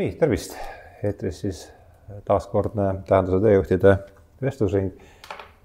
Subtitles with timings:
[0.00, 0.56] nii, tervist,
[1.04, 1.64] eetris siis
[2.24, 3.96] taaskordne Tähenduse teejuhtide
[4.42, 4.92] vestlusring.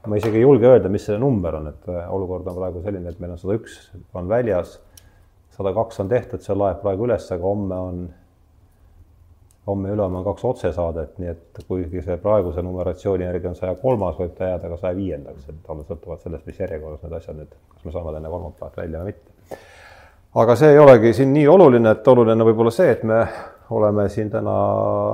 [0.07, 3.21] ma isegi ei julge öelda, mis see number on, et olukord on praegu selline, et
[3.23, 3.77] meil on sada üks
[4.13, 4.75] on väljas,
[5.55, 8.03] sada kaks on tehtud, see laeb praegu üles, aga homme on,
[9.65, 13.73] homme ja ülehomme on kaks otsesaadet, nii et kuigi see praeguse numeratsiooni järgi on saja
[13.81, 17.39] kolmas, võib ta jääda ka saja viiendaks, et alles sõltuvalt sellest, mis järjekorras need asjad
[17.39, 19.59] nüüd, kas me saame enne kolmapäevat välja või mitte.
[20.43, 23.23] aga see ei olegi siin nii oluline, et oluline võib olla see, et me
[23.69, 24.55] oleme siin täna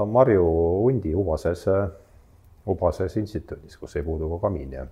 [0.05, 0.46] Marju
[0.86, 1.66] Undi Ubases,
[2.68, 4.86] Ubases instituudis, kus ei puudu ka kamin ja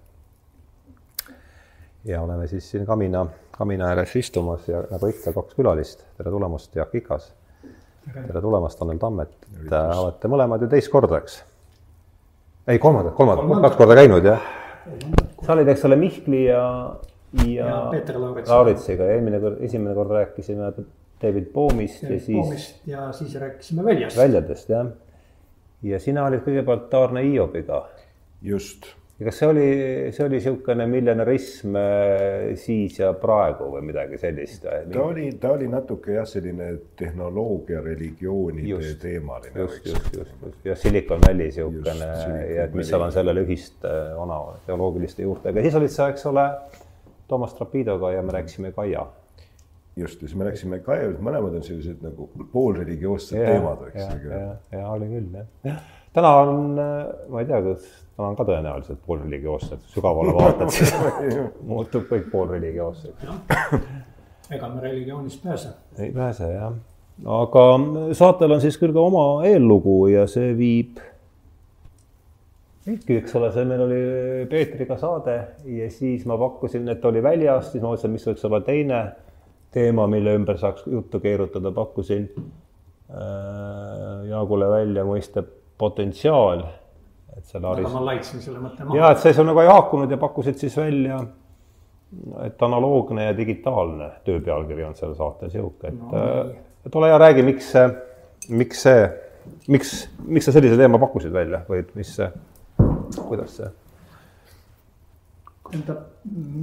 [2.05, 6.05] ja oleme siis siin kamina, kamina ääres istumas ja nagu ikka, kaks külalist.
[6.17, 7.33] tere tulemast, Jaak Ikas.
[8.13, 9.35] tere tulemast, Tanel Tammet.
[9.71, 11.43] olete mõlemad ju teist korda, eks?
[12.67, 14.47] ei, kolmandat, kolmandat, kaks korda käinud, jah?
[15.43, 16.63] sa olid, eks ole, Mihkli ja,
[17.43, 20.71] ja, ja Peeter Lauritsiga ja eelmine kord, esimene kord rääkisime
[21.21, 22.27] David Boomist ja siis.
[22.27, 24.17] Boomist ja siis rääkisime väljast.
[24.17, 24.87] väljadest jah.
[25.83, 27.83] ja sina olid kõigepealt Taarne Hiobiga.
[28.41, 28.87] just.
[29.19, 29.67] ja kas see oli,
[30.15, 34.63] see oli niisugune miljonärism äh, siis ja praegu või midagi sellist?
[34.63, 39.55] ta oli, ta oli natuke jah, selline tehnoloogia, religioonide teemaline.
[39.59, 42.11] just, just, just, just ja Silicon Valley niisugune
[42.55, 46.29] ja et mis seal on sellele ühist äh, vana teoloogiliste juurtega, siis olid sa, eks
[46.31, 46.51] ole,
[47.27, 49.03] Toomas Trapidoga ja me rääkisime Kaia
[49.99, 54.27] just, ja siis me läksime ka, mõlemad on sellised nagu poolreligioossed teemad, eks.
[54.29, 54.43] ja,
[54.75, 55.79] ja oli küll jah,
[56.15, 60.93] täna on, ma ei tea, kas täna on ka tõenäoliselt poolreligioossed, sügavale vaatad, siis
[61.71, 63.27] muutub kõik poolreligioosseks.
[64.55, 65.75] ega me religioonist pääse.
[65.99, 66.73] ei pääse jah,
[67.39, 67.65] aga
[68.17, 70.99] saatel on siis küll ka oma eellugu ja see viib
[72.89, 74.01] ikka, eks ole, see meil oli
[74.49, 75.35] Peetriga saade
[75.69, 79.01] ja siis ma pakkusin, et oli väljas, siis ma mõtlesin, mis võiks olla teine
[79.71, 85.43] teema, mille ümber saaks juttu keerutada, pakkusin äh, Jaagule välja mõiste
[85.77, 86.63] potentsiaal.
[87.37, 87.91] et selle Aris...
[87.93, 88.97] ma laitsin selle mõtte maha.
[88.97, 91.21] ja, et see sul nagu ei haakunud ja pakkusid siis välja,
[92.43, 96.55] et analoogne ja digitaalne töö pealkiri on selle saate sihuke, et no,, äh,
[96.85, 97.73] et ole hea, räägi, miks,
[98.49, 99.05] miks see,
[99.67, 99.93] miks,
[100.25, 102.31] miks sa sellise teema pakkusid välja või mis see,
[103.21, 103.69] kuidas see?
[105.69, 106.07] tähendab,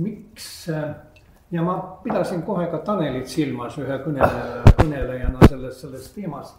[0.02, 0.96] miks äh,
[1.50, 6.54] ja ma pidasin kohe ka Tanelit silmas ühe kõneleja, kõnelejana selles, selles teemas.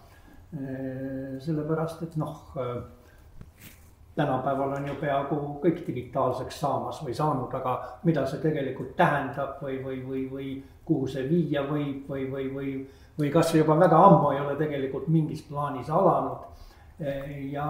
[1.43, 2.53] sellepärast, et noh,
[4.15, 7.73] tänapäeval on ju peaaegu kõik digitaalseks saamas või saanud, aga
[8.07, 10.47] mida see tegelikult tähendab või, või, või, või
[10.87, 12.71] kuhu see viia võib või, või, või,
[13.19, 16.47] või kas see juba väga ammu ei ole tegelikult mingis plaanis alanud.
[17.51, 17.67] ja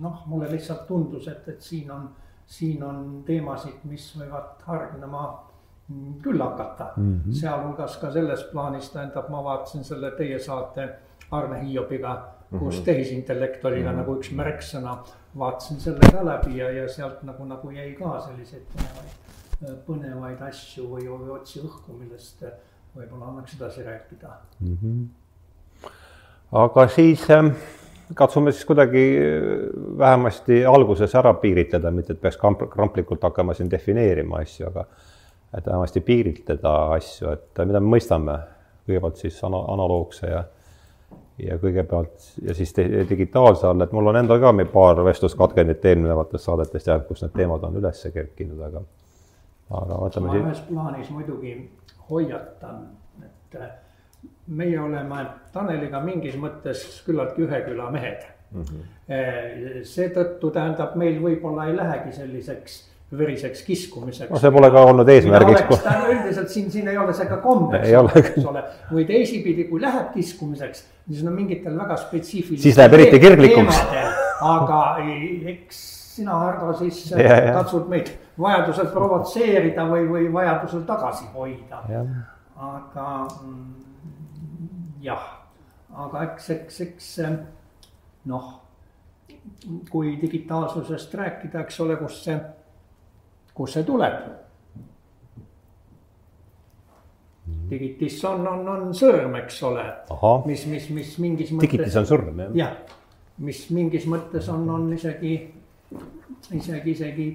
[0.00, 2.10] noh, mulle lihtsalt tundus, et, et siin on
[2.46, 5.24] siin on teemasid, mis võivad hargnema
[6.22, 10.88] küll hakata mm -hmm., sealhulgas ka selles plaanis, tähendab, ma vaatasin selle teie saate
[11.30, 12.84] Arne Hiobiga, kus mm -hmm.
[12.84, 13.96] tehisintellekt oli ka mm -hmm.
[13.96, 14.96] nagu üks märksõna.
[15.38, 20.84] vaatasin selle ka läbi ja, ja sealt nagu, nagu jäi ka selliseid põnevaid, põnevaid asju
[20.84, 22.44] või, või otsi õhku, millest
[22.96, 24.28] võib-olla annaks edasi rääkida
[24.60, 24.78] mm.
[24.82, 25.08] -hmm.
[26.52, 27.54] aga siis ähm
[28.14, 29.02] katsume siis kuidagi
[29.98, 32.38] vähemasti alguses ära piiritleda, mitte et peaks
[32.70, 34.86] kramplikult hakkama siin defineerima asju, aga
[35.56, 38.38] et vähemasti piiritleda asju, et mida me mõistame
[38.86, 40.44] kõigepealt siis ana-, analoogse ja
[41.42, 42.74] ja kõigepealt ja siis
[43.08, 47.64] digitaalse all, et mul on endal ka paar vestluskatkendit eelnevatest saadetest jäänud, kus need teemad
[47.64, 48.82] on üles kerkinud, aga
[49.72, 50.44] aga võtame siit.
[50.44, 51.54] ühes plaanis muidugi
[52.10, 52.84] hoiatan,
[53.24, 53.58] et
[54.46, 59.84] meie oleme Taneliga mingis mõttes küllaltki ühe küla mehed mm -hmm..
[59.88, 62.80] seetõttu tähendab, meil võib-olla ei lähegi selliseks
[63.18, 64.30] veriseks kiskumiseks.
[64.30, 65.84] no see pole ka olnud eesmärgiks.
[66.08, 70.84] üldiselt siin, siin ei ole see ka kombeks, eks ole, või teisipidi, kui läheb kiskumiseks,
[71.08, 72.62] siis on mingitel väga spetsiifilistel.
[72.62, 73.82] siis läheb eriti kirglikuks.
[74.40, 74.80] aga
[75.52, 75.82] eks
[76.16, 77.04] sina, Hardo, siis
[77.52, 78.10] katsud meid
[78.40, 81.84] vajadusel provotseerida või, või vajadusel tagasi hoida.
[82.56, 83.91] aga mm,
[85.02, 85.24] jah,
[86.04, 87.08] aga eks, eks, eks
[88.30, 88.52] noh,
[89.90, 92.38] kui digitaalsusest rääkida, eks ole, kust see,
[93.54, 94.22] kust see tuleb.
[97.72, 99.84] digitis on, on, on sõrm, eks ole,
[100.46, 101.70] mis, mis, mis mingis mõttes.
[101.70, 102.52] digitis on sõrm, jah?
[102.56, 102.98] jah,
[103.42, 105.32] mis mingis mõttes on, on isegi,
[106.52, 107.26] isegi, isegi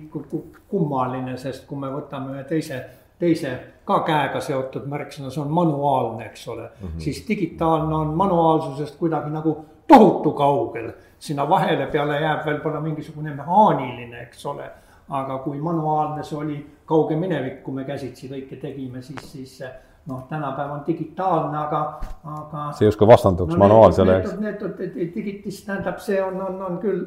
[0.70, 2.80] kummaline, sest kui me võtame ühe teise
[3.20, 3.54] teise
[3.88, 6.88] ka käega seotud märksõna, see on manuaalne, eks ole mm.
[6.88, 7.00] -hmm.
[7.02, 10.92] siis digitaalne on manuaalsusest kuidagi nagu tohutu kaugel.
[11.20, 14.70] sinna vahele peale jääb veel võib-olla mingisugune mehaaniline, eks ole.
[15.10, 16.56] aga kui manuaalne see oli
[16.86, 19.64] kauge minevik, kui me käsitsi kõike tegime, siis, siis
[20.08, 22.72] noh, tänapäev on digitaalne, aga, aga.
[22.72, 24.34] see justkui vastanduks no, manuaalsele, eks.
[24.40, 24.66] Need,
[24.96, 27.06] need digitis tähendab, see on, on, on küll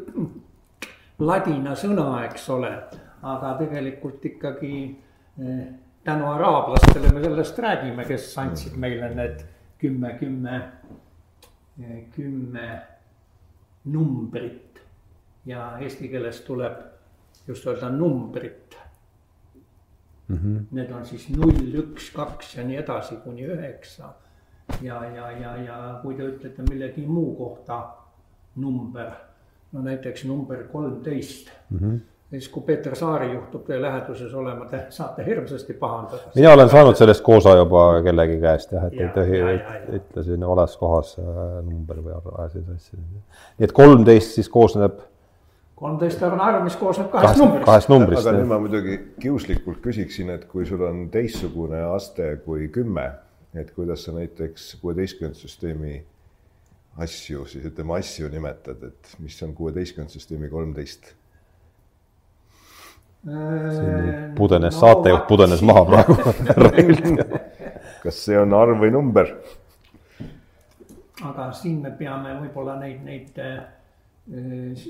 [1.18, 2.72] ladina sõna, eks ole,
[3.22, 4.74] aga tegelikult ikkagi
[5.44, 5.64] eh,
[6.10, 9.42] tänu araablastele me sellest räägime, kes andsid meile need
[9.78, 10.56] kümme, kümme,
[12.14, 12.66] kümme
[13.84, 14.80] numbrit
[15.46, 16.80] ja eesti keeles tuleb
[17.46, 18.76] just öelda numbrit
[20.28, 20.36] mm.
[20.36, 20.66] -hmm.
[20.70, 24.14] Need on siis null, üks, kaks ja nii edasi kuni üheksa.
[24.82, 27.82] ja, ja, ja, ja kui te ütlete millegi muu kohta
[28.56, 29.10] number,
[29.72, 31.78] no näiteks number kolmteist mm.
[31.78, 36.30] -hmm siis kui Peeter Saari juhtub teie läheduses olema, te saate hirmsasti pahandada.
[36.34, 39.40] mina olen saanud sellest koosa juba kellegi käest jah, et ja, ei tohi,
[40.00, 41.30] ütle siin vales kohas äh,
[41.66, 43.00] number või ajasid asju.
[43.00, 45.00] nii et kolmteist siis koosneb
[45.80, 47.66] kolmteist on arv, mis koosneb kahest numbrist.
[47.66, 48.26] kahest numbrist.
[48.26, 53.06] aga nüüd ma muidugi kiuslikult küsiksin, et kui sul on teistsugune aste kui kümme,
[53.56, 56.02] et kuidas sa näiteks kuueteistkümnenda süsteemi
[57.00, 61.14] asju, siis ütleme asju nimetad, et mis on kuueteistkümnenda süsteemi kolmteist?
[64.36, 66.16] Pudenes no,, saatejuht pudenes maha praegu
[68.00, 69.34] kas see on arv või number?
[71.20, 73.60] aga siin me peame võib-olla neid, neid Äh,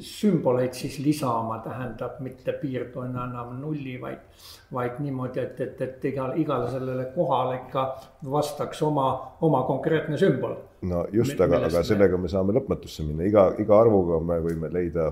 [0.02, 4.26] sümboleid siis lisama, tähendab mitte piirdujana enam nulli, vaid,
[4.72, 7.84] vaid niimoodi, et, et, et igal, igale sellele kohale ikka
[8.30, 9.06] vastaks oma,
[9.40, 10.56] oma konkreetne sümbol.
[10.82, 15.10] no just, aga, aga sellega me saame lõpmatusse minna, iga, iga arvuga me võime leida,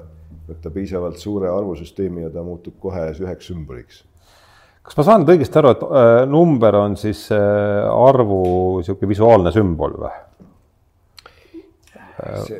[0.49, 4.05] võtta piisavalt suure arvusüsteemi ja ta muutub kohe üheks sümboliks
[4.89, 8.41] kas ma saan nüüd õigesti aru, et äh, number on siis äh, arvu
[8.81, 10.17] niisugune visuaalne sümbol või?
[12.49, 12.59] see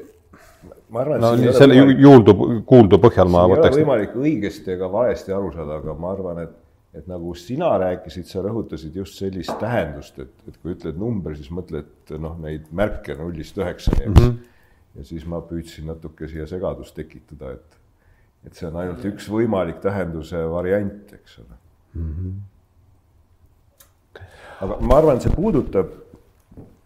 [0.89, 2.35] ma arvan, et no nii selle võimalik, juuldu,
[2.69, 3.77] kuuldu põhjal ma võtaks.
[3.77, 6.55] võimalik õigesti ega valesti aru saada, aga ma arvan, et,
[6.97, 11.51] et nagu sina rääkisid, sa rõhutasid just sellist tähendust, et, et kui ütled number, siis
[11.55, 14.23] mõtled noh, neid märke nullist üheksani, eks mm.
[14.23, 14.39] -hmm.
[15.01, 17.79] ja siis ma püüdsin natuke siia segadust tekitada, et,
[18.49, 21.55] et see on ainult üks võimalik tähenduse variant, eks ole
[22.01, 22.13] mm.
[22.17, 22.33] -hmm.
[24.65, 25.93] aga ma arvan, et see puudutab,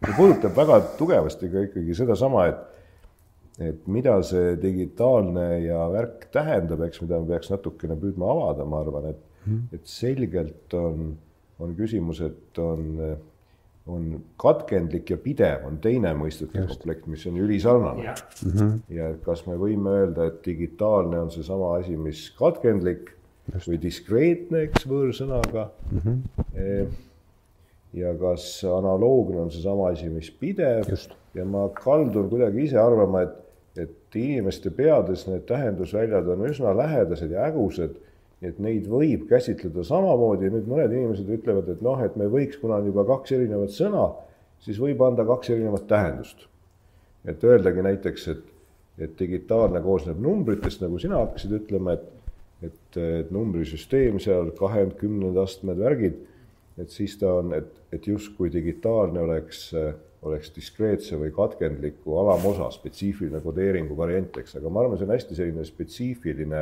[0.02, 2.71] see puudutab väga tugevasti ka ikkagi sedasama, et
[3.60, 8.80] et mida see digitaalne ja värk tähendab, eks, mida me peaks natukene püüdma avada, ma
[8.80, 11.12] arvan, et mm., et selgelt on,
[11.62, 12.86] on küsimus, et on,
[13.92, 14.08] on
[14.40, 18.14] katkendlik ja pidev on teine mõistete komplekt, mis on ülisarnane ja.
[18.44, 18.76] Mm -hmm.
[18.96, 23.10] ja kas me võime öelda, et digitaalne on seesama asi, mis katkendlik
[23.52, 23.68] Just.
[23.68, 25.98] või diskreetne, eks, võõrsõnaga mm.
[25.98, 26.86] -hmm.
[27.98, 31.16] ja kas analoogne on seesama asi, mis pidev Just.
[31.34, 33.41] ja ma kaldun kuidagi ise arvama, et
[34.12, 37.94] et inimeste peades need tähendusväljad on üsna lähedased ja hägusad,
[38.44, 42.80] et neid võib käsitleda samamoodi nüüd mõned inimesed ütlevad, et noh, et me võiks, kuna
[42.82, 44.10] on juba kaks erinevat sõna,
[44.60, 46.48] siis võib anda kaks erinevat tähendust.
[47.24, 48.42] et öeldagi näiteks, et,
[48.98, 52.08] et digitaalne koosneb numbritest, nagu sina hakkasid ütlema, et
[52.62, 56.18] et, et numbrisüsteem seal, kahed, kümned astmed, värgid,
[56.78, 62.68] et siis ta on, et, et justkui digitaalne oleks äh, oleks diskreetse või katkendliku alamosa
[62.74, 66.60] spetsiifiline kodeeringu variant, eks, aga ma arvan, see on hästi selline spetsiifiline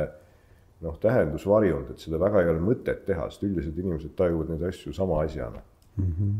[0.81, 4.93] noh, tähendusvarjund, et seda väga ei ole mõtet teha, sest üldiselt inimesed tajuvad neid asju
[4.97, 6.07] sama asjana mm.
[6.07, 6.39] -hmm.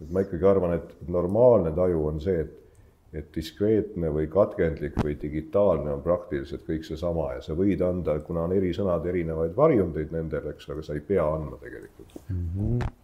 [0.00, 2.56] et ma ikkagi arvan, et normaalne taju on see, et
[3.10, 8.44] et diskreetne või katkendlik või digitaalne on praktiliselt kõik seesama ja sa võid anda, kuna
[8.46, 12.44] on eri sõnad, erinevaid varjundeid nendel, eks, aga sa ei pea andma tegelikult mm.
[12.54, 12.99] -hmm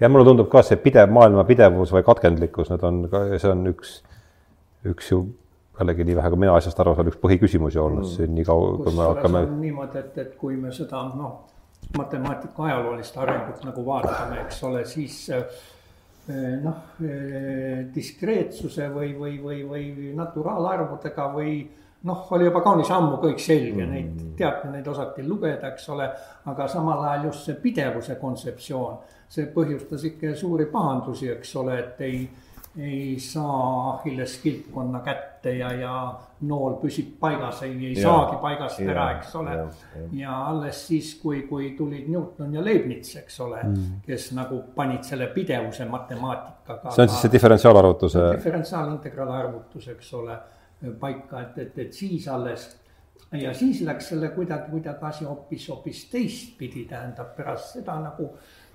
[0.00, 3.66] ja mulle tundub ka see pidev maailma pidevus või katkendlikkus, need on ka, see on
[3.72, 3.98] üks,
[4.92, 5.24] üks ju
[5.78, 8.12] jällegi nii vähe, kui mina asjast aru saan, üks põhiküsimusi olnud mm.
[8.14, 9.44] siin nii kaua, kui me hakkame.
[9.60, 11.38] niimoodi, et, et kui me seda noh,
[11.96, 15.42] matemaatika ajaloolist arengut nagu vaatame, eks ole, siis eh,
[16.62, 21.58] noh, eh, diskreetsuse või, või, või, või naturaalarvudega või
[22.06, 26.08] noh, oli juba kaunis ammu kõik selge mm., neid teati, neid osati lugeda, eks ole,
[26.52, 32.02] aga samal ajal just see pidevuse kontseptsioon, see põhjustas ikka suuri pahandusi, eks ole, et
[32.06, 32.20] ei,
[32.76, 35.94] ei saa Achilles kilpkonna kätte ja, ja
[36.46, 39.56] nool püsib paigas, ei, ei ja, saagi paigast ja, ära, eks ole.
[40.18, 45.06] ja alles siis, kui, kui tulid Newton ja Leibniz, eks ole mm., kes nagu panid
[45.08, 46.92] selle pidevuse matemaatikaga.
[46.92, 48.26] see on siis see diferentsiaalarvutuse.
[48.38, 50.38] diferentsiaalintegraalarvutus, eks ole
[51.00, 52.68] paika, et, et, et siis alles
[53.32, 58.30] ja siis läks selle kuidagi, kuidagi asi hoopis, hoopis teistpidi, tähendab pärast seda nagu,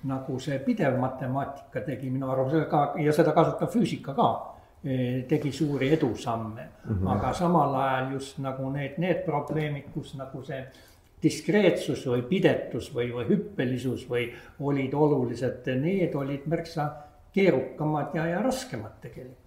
[0.08, 4.28] nagu see pidev matemaatika tegi minu arvamusel ka ja seda kasutab füüsika ka
[4.84, 7.10] e, tegi suuri edusamme mm, -hmm.
[7.16, 10.64] aga samal ajal just nagu need, need probleemid, kus nagu see
[11.22, 14.26] diskreetsus või pidetus või, või hüppelisus või
[14.60, 16.90] olid olulised, need olid märksa
[17.32, 19.41] keerukamad ja, ja raskemad tegelikult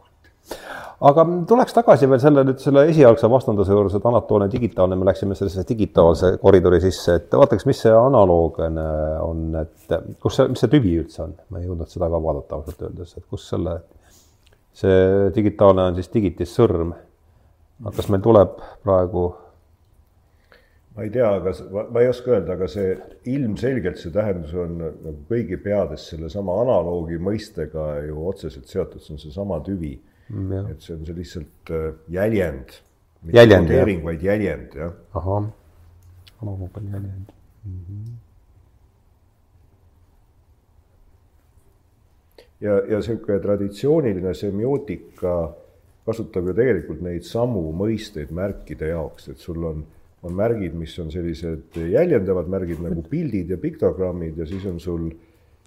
[1.10, 5.38] aga tuleks tagasi veel selle nüüd selle esialgse vastanduse juures, et anatoolne, digitaalne, me läksime
[5.38, 10.72] sellesse digitaalse koridori sisse, et vaataks, mis see analoog on, et kus see, mis see
[10.72, 13.80] tüvi üldse on, ma ei jõudnud seda ka vaadata ausalt öeldes, et kus selle,
[14.76, 16.94] see digitaalne on siis digitis sõrm.
[17.84, 19.28] aga kas meil tuleb praegu
[20.96, 21.52] ma ei tea, aga
[21.92, 22.94] ma ei oska öelda, aga see
[23.28, 29.24] ilmselgelt see tähendus on nagu kõigi peades sellesama analoogi mõistega ju otseselt seotud, see on
[29.26, 29.98] seesama tüvi.
[30.72, 32.78] Et see on see lihtsalt äh, jäljend.
[33.34, 34.04] jäljend, jah.
[34.04, 34.94] vaid jäljend, jah.
[35.14, 35.50] ahah,
[36.42, 37.32] on jäljend
[37.66, 37.80] mm.
[37.90, 38.14] -hmm.
[42.62, 45.54] ja, ja niisugune traditsiooniline semiootika
[46.06, 49.86] kasutab ju tegelikult neid samu mõisteid märkide jaoks, et sul on
[50.26, 55.10] on märgid, mis on sellised jäljendavad märgid nagu pildid ja piktogrammid ja siis on sul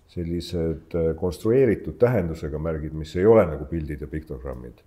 [0.09, 4.81] sellised äh, konstrueeritud tähendusega märgid, mis ei ole nagu pildid ja piktogrammid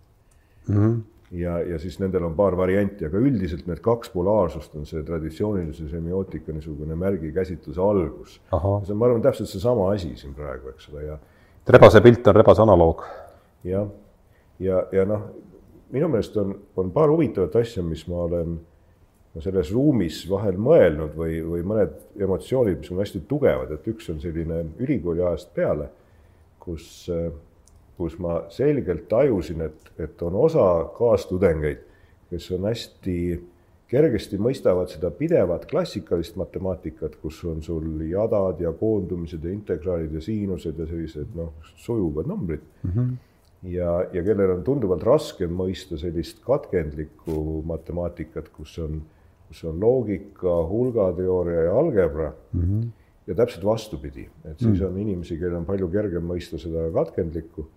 [0.68, 0.76] mm.
[0.76, 0.96] -hmm.
[1.38, 5.90] ja, ja siis nendel on paar varianti, aga üldiselt need kaks polaarsust on see traditsioonilise
[5.90, 8.42] semiootika niisugune märgikäsitluse algus.
[8.50, 11.20] see on, ma arvan, täpselt seesama asi siin praegu, eks ole, ja.
[11.68, 13.06] rebase pilt on rebase analoog.
[13.64, 13.88] jah,
[14.60, 15.30] ja, ja, ja noh,
[15.92, 18.60] minu meelest on, on paar huvitavat asja, mis ma olen
[19.40, 24.20] selles ruumis vahel mõelnud või, või mõned emotsioonid, mis on hästi tugevad, et üks on
[24.20, 25.88] selline ülikooli ajast peale,
[26.60, 27.08] kus,
[27.98, 31.88] kus ma selgelt tajusin, et, et on osa kaastudengeid,
[32.32, 33.18] kes on hästi
[33.92, 40.22] kergesti mõistavad seda pidevat klassikalist matemaatikat, kus on sul jadad ja koondumised ja integraalid ja
[40.24, 42.96] siinused ja sellised noh, sujuvad numbrid mm.
[42.96, 43.20] -hmm
[43.64, 49.02] ja, ja kellel on tunduvalt raskem mõista sellist katkendlikku matemaatikat, kus on
[49.52, 52.62] kus on loogika, hulgateooria ja algebra mm.
[52.62, 52.88] -hmm.
[53.28, 54.90] ja täpselt vastupidi, et siis mm -hmm.
[54.90, 57.68] on inimesi, kellel on palju kergem mõista seda katkendlikku,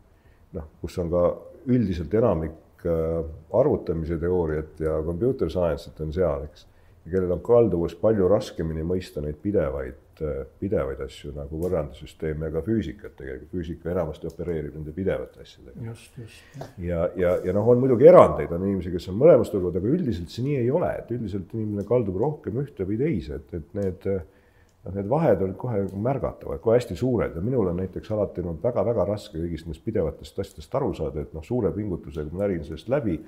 [0.53, 1.25] noh, kus on ka
[1.67, 6.67] üldiselt enamik äh, arvutamise teooriat ja computer science'it on seal, eks,
[7.11, 12.61] kellel on kalduvus palju raskemini mõista neid pidevaid Äh, pidevaid asju nagu võrrandisüsteem ja ka
[12.63, 15.81] füüsikat tegelikult, füüsika enamasti opereerib nende pidevate asjadega.
[15.89, 16.61] just, just.
[16.79, 20.31] ja, ja, ja noh, on muidugi erandeid, on inimesi, kes on mõlemast tugevad, aga üldiselt
[20.31, 24.07] see nii ei ole, et üldiselt inimene kaldub rohkem ühte või teise, et, et need
[24.07, 28.63] noh, need vahed on kohe märgatavad, kohe hästi suured ja minul on näiteks alati olnud
[28.63, 32.93] väga-väga raske kõigist nendest pidevatest asjadest aru saada, et noh, suure pingutusega ma närin sellest
[32.93, 33.19] läbi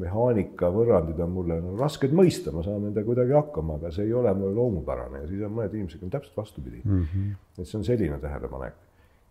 [0.00, 4.14] mehaanika võrrandid on mulle no, rasked mõista, ma saan nendega kuidagi hakkama, aga see ei
[4.16, 7.04] ole mulle loomupärane ja siis on mõned inimesed, kellel on täpselt vastupidi mm.
[7.12, 7.36] -hmm.
[7.58, 8.74] et see on selline tähelepanek.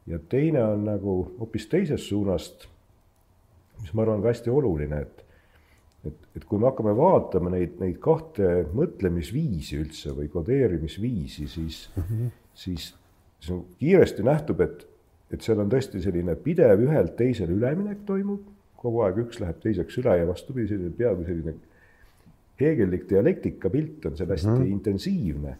[0.07, 2.67] ja teine on nagu hoopis teisest suunast,
[3.81, 5.25] mis ma arvan ka hästi oluline, et
[6.07, 12.03] et, et kui me hakkame vaatama neid, neid kahte mõtlemisviisi üldse või kodeerimisviisi, siis mm,
[12.03, 12.31] -hmm.
[12.53, 12.95] siis,
[13.39, 14.87] siis kiiresti nähtub, et,
[15.31, 18.52] et seal on tõesti selline pidev ühelt teisele üleminek toimub
[18.83, 21.55] kogu aeg üks läheb teiseks üle ja vastupidi, selline peaaegu selline
[22.59, 24.75] heegellik dialektika pilt on seal hästi mm -hmm.
[24.77, 25.55] intensiivne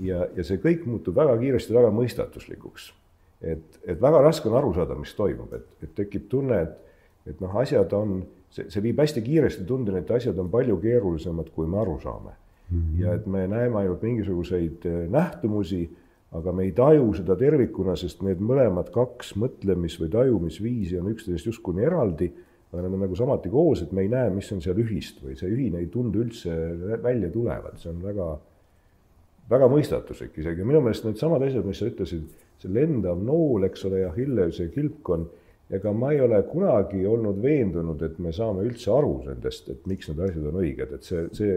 [0.00, 2.92] ja, ja see kõik muutub väga kiiresti väga mõistatuslikuks.
[3.40, 6.78] et, et väga raske on aru saada, mis toimub, et, et tekib tunne, et,
[7.26, 11.52] et noh, asjad on, see, see viib hästi kiiresti tundeni, et asjad on palju keerulisemad,
[11.54, 12.32] kui me aru saame
[12.70, 12.80] mm.
[12.80, 13.00] -hmm.
[13.02, 15.90] ja et me näeme ainult mingisuguseid eh, nähtumusi,
[16.32, 21.46] aga me ei taju seda tervikuna, sest need mõlemad kaks mõtlemis- või tajumisviisi on üksteisest
[21.46, 22.32] justkui eraldi
[22.72, 25.48] nad on nagu samuti koos, et me ei näe, mis on seal ühist või see
[25.48, 26.52] ühine ei tundu üldse
[27.02, 28.28] välja tulevat, see on väga,
[29.48, 32.26] väga mõistatuslik isegi, minu meelest needsamad asjad, mis sa ütlesid,
[32.60, 35.28] see lendav nool, eks ole, ja Hilleuse kilpkonn,
[35.72, 40.10] ega ma ei ole kunagi olnud veendunud, et me saame üldse aru nendest, et miks
[40.10, 41.56] need asjad on õiged, et see, see,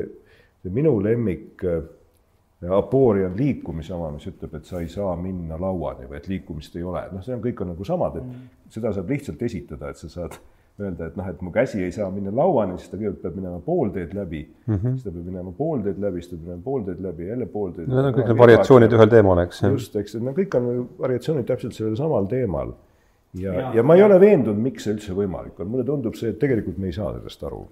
[0.63, 1.81] see minu lemmik äh,
[2.71, 6.75] apoori on liikumise oma, mis ütleb, et sa ei saa minna lauani või et liikumist
[6.77, 8.49] ei ole, noh, see on, kõik on nagu samad, et mm.
[8.77, 10.37] seda saab lihtsalt esitada, et sa saad
[10.81, 13.59] öelda, et noh, et mu käsi ei saa minna lauani, siis ta kõigepealt peab minema
[13.65, 14.95] pool teed läbi mm, -hmm.
[14.95, 17.47] siis ta peab minema pool teed läbi, siis ta peab minema pool teed läbi, jälle
[17.55, 17.89] pool teed.
[17.89, 19.61] Need on kõik need variatsioonid ühel teemal, eks.
[19.67, 22.73] just, eks, et no kõik on variatsioonid täpselt sellel samal teemal.
[23.33, 24.09] ja, ja, ja ma ei ja.
[24.09, 27.13] ole veendunud, miks see üldse võimalik on, mulle tundub see, et tegelikult me ei saa
[27.15, 27.63] sellest aru.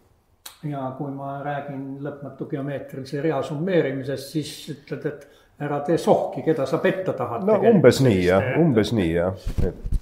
[0.69, 5.27] ja kui ma räägin lõpmatu geomeetrilise rea summeerimisest, siis ütled, et
[5.59, 7.43] ära tee sohki, keda sa petta tahad.
[7.47, 9.99] no umbes nii jah, umbes nii jah, et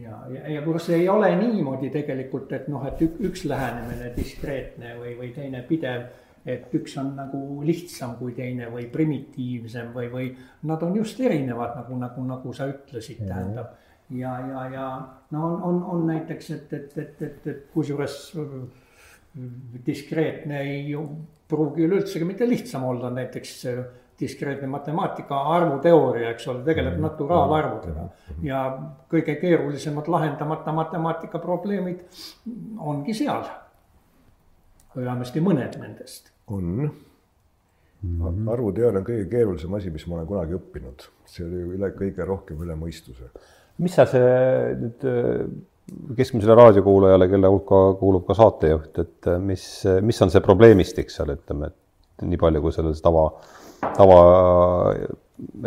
[0.00, 5.14] ja, ja, ja kus ei ole niimoodi tegelikult, et noh, et üks lähenemine diskreetne või,
[5.18, 6.08] või teine pidev,
[6.48, 10.30] et üks on nagu lihtsam kui teine või primitiivsem või, või
[10.68, 13.34] nad on just erinevad, nagu, nagu, nagu sa ütlesid mm, -hmm.
[13.34, 13.74] tähendab.
[14.10, 14.86] ja, ja, ja
[15.30, 18.16] no on, on, on näiteks, et, et, et, et, et kusjuures
[19.86, 20.96] diskreetne ei
[21.48, 23.52] pruugi üleüldsegi mitte lihtsam olla, näiteks
[24.22, 27.06] diskreetne matemaatika, arvuteooria, eks ole, tegeleb mm.
[27.08, 28.08] naturaalarvudega.
[28.46, 28.64] ja
[29.12, 32.04] kõige keerulisemad lahendamata matemaatika probleemid
[32.78, 33.48] ongi seal.
[34.96, 36.30] vähemasti mõned nendest.
[36.46, 36.90] on mm.
[38.02, 38.52] -hmm.
[38.52, 42.62] arvuteooria on kõige keerulisem asi, mis ma olen kunagi õppinud, see oli üle, kõige rohkem
[42.62, 43.30] üle mõistuse.
[43.78, 45.06] mis sa see nüüd
[46.16, 49.64] keskmisele raadiokuulajale, kelle hulka kuulub ka saatejuht, et mis,
[50.04, 53.26] mis on see probleemistik seal, ütleme, et nii palju, kui selles tava
[53.82, 54.18] tava,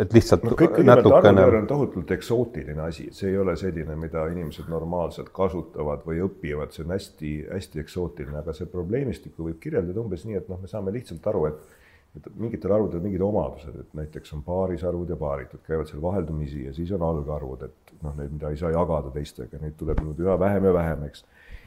[0.00, 1.44] et lihtsalt no, kõik natukene.
[1.60, 6.86] on tohutult eksootiline asi, see ei ole selline, mida inimesed normaalselt kasutavad või õpivad, see
[6.86, 11.32] on hästi-hästi eksootiline, aga see probleemistikku võib kirjeldada umbes nii, et noh, me saame lihtsalt
[11.32, 11.82] aru, et
[12.16, 16.70] et mingitel arvudel mingid omadused, et näiteks on paarisarvud ja paaritud, käivad seal vaheldumisi ja
[16.72, 20.38] siis on algarvud, et noh, need, mida ei saa jagada teistega, neid tuleb nüüd üha
[20.40, 21.26] vähem ja vähem, eks.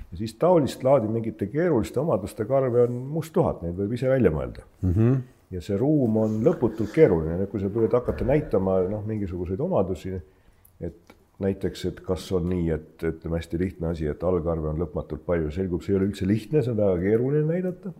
[0.10, 4.65] ja siis taolist laadi mingite keeruliste omadustega arve on musttuhat, neid võib ise välja mõelda
[4.82, 4.96] mm.
[4.96, 5.20] -hmm
[5.53, 10.13] ja see ruum on lõputult keeruline, kui sa püüad hakata näitama noh, mingisuguseid omadusi,
[10.79, 15.24] et näiteks, et kas on nii, et ütleme hästi lihtne asi, et algarve on lõpmatult
[15.25, 17.94] palju, selgub, see ei ole üldse lihtne, see on väga keeruline näidata.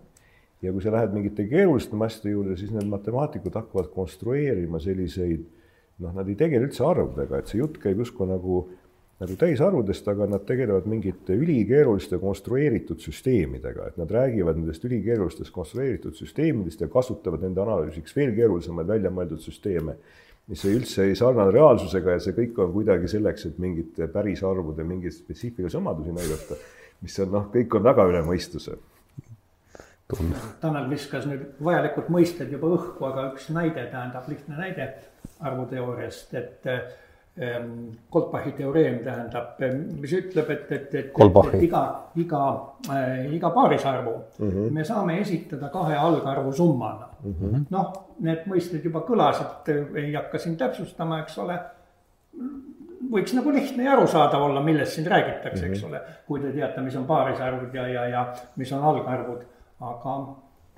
[0.62, 5.46] ja kui sa lähed mingite keeruliste asjade juurde, siis need matemaatikud hakkavad konstrueerima selliseid
[6.04, 8.66] noh, nad ei tegele üldse arvudega, et see jutt käib justkui nagu
[9.20, 16.16] nagu täisarvudest, aga nad tegelevad mingite ülikeeruliste konstrueeritud süsteemidega, et nad räägivad nendest ülikeerulistest konstrueeritud
[16.16, 19.98] süsteemidest ja kasutavad nende analüüsiks veel keerulisemaid väljamõeldud süsteeme,
[20.50, 24.88] mis ei üldse ei sarnane reaalsusega ja see kõik on kuidagi selleks, et mingite pärisarvude
[24.88, 26.56] mingeid spetsiifilisi omadusi näidata,
[27.04, 28.80] mis on noh, kõik on väga üle mõistuse.
[30.64, 34.88] Tanel viskas nüüd vajalikud mõisted juba õhku, aga üks näide tähendab, lihtne näide
[35.46, 36.66] arvuteooriast, et
[37.40, 41.84] Ehm, Goldbachi teoreem tähendab, ehm, mis ütleb, et, et, et, et iga,
[42.20, 42.42] iga
[42.92, 44.74] äh,, iga paarisarvu mm -hmm.
[44.76, 47.64] me saame esitada kahe algarvu summana mm -hmm..
[47.70, 51.60] noh, need mõisted juba kõlasid, ei hakka siin täpsustama, eks ole.
[53.12, 55.76] võiks nagu lihtne ja arusaadav olla, millest siin räägitakse mm, -hmm.
[55.76, 55.92] eks mhm.
[55.92, 59.44] ole, kui te teate, mis on paarisarvud ja, ja, ja mis on algarvud,
[59.80, 60.20] aga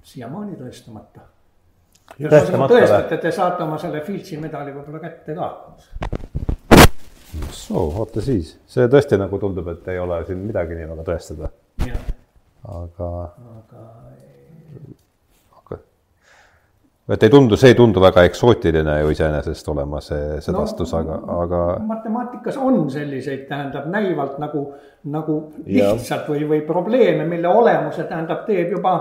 [0.04, 1.22] siiamaani tõestamata
[2.20, 5.50] tõestate, te saate oma selle Fieldsi medali võib-olla kätte ka
[7.52, 11.52] soo, vaata siis, see tõesti nagu tundub, et ei ole siin midagi nii väga tõestada.
[12.72, 13.10] aga,
[13.52, 13.86] aga
[17.10, 21.18] et ei tundu, see ei tundu väga eksootiline ju iseenesest olema see sedastus no,, aga,
[21.44, 21.62] aga.
[21.88, 24.68] matemaatikas on selliseid, tähendab näivalt nagu,
[25.12, 28.96] nagu lihtsalt või, või probleeme, mille olemuse tähendab, teeb juba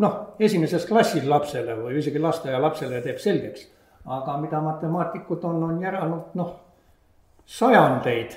[0.00, 3.68] noh, esimeses klassis lapsele või isegi lasteaialapsele teeb selgeks.
[4.06, 6.54] aga mida matemaatikud on, on järanud noh
[7.46, 8.36] sajandeid.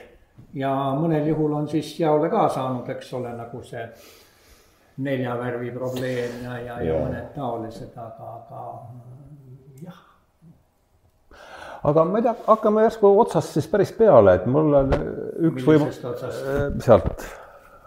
[0.54, 3.84] Ja mõnel juhul on siis jaole ka saanud, eks ole, nagu see
[5.04, 8.66] nelja värvi probleem ja, ja, ja mõned taolised, aga, aga
[9.82, 10.02] jah.
[11.90, 14.94] aga ma ei tea, hakkame järsku otsast siis päris peale, et mul on
[15.50, 15.98] üks võimalus
[16.86, 17.26] sealt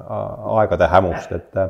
[0.07, 1.63] aegade hämust, et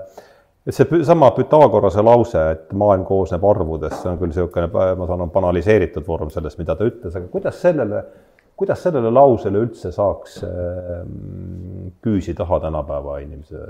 [0.67, 5.21] et see sama Pythagorase lause, et maailm koosneb arvudest, see on küll niisugune, ma saan
[5.21, 8.03] aru, banaliseeritud vorm sellest, mida ta ütles, aga kuidas sellele
[8.57, 13.61] kuidas sellele lausele üldse saaks ähm, küüsi taha tänapäeva inimese,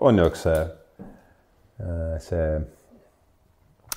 [0.00, 0.58] on ju, eks see,
[1.84, 2.48] äh, see,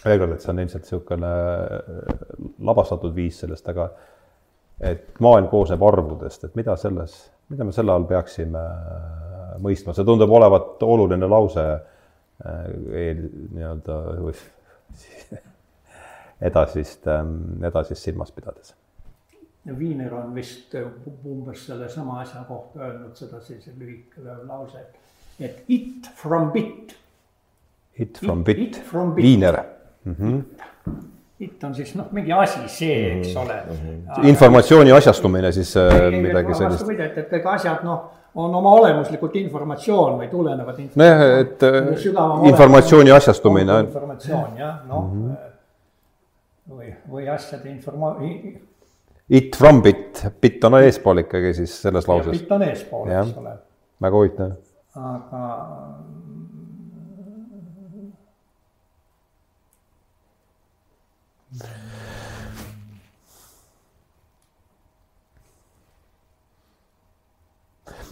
[0.05, 2.09] veel kord, et see on ilmselt niisugune äh,
[2.69, 3.89] labastatud viis sellest, aga
[4.91, 7.17] et maailm koosneb arvudest, et mida selles,
[7.53, 11.65] mida me selle all peaksime äh, mõistma, see tundub olevat oluline lause
[12.41, 13.19] eel
[13.53, 13.95] nii-öelda
[16.49, 17.35] edasist, ähm,
[17.69, 18.73] edasist silmas pidades
[19.65, 20.73] Viiner on vist
[21.25, 24.79] umbes sellesama asja kohta öelnud seda sellise lühike lause,
[25.39, 26.95] et it from bit.
[27.93, 29.23] It from bit, it from bit.
[29.23, 29.59] Viiner
[30.03, 30.15] mm.
[30.15, 30.41] -hmm.
[31.39, 33.43] It on siis noh, mingi asi, see, eks mhm.
[33.43, 33.77] ole mm.
[33.77, 34.27] -hmm.
[34.27, 36.79] informatsiooni asjastumine siis äh, ei, midagi sellist.
[36.79, 40.79] vastupidi, et, et ega asjad noh, on oma olemuslikult informatsioon või tulenevad.
[40.95, 43.79] nojah, et äh, informatsiooni asjastumine.
[43.79, 45.37] informatsioon jah, noh mm -hmm.
[46.75, 48.15] või, või asjade informa-,
[49.31, 52.35] It from bit, bit on eespool ikkagi siis selles lauses.
[52.35, 53.53] bit on eespool, eks ole.
[54.03, 54.57] väga huvitav.
[54.99, 55.43] aga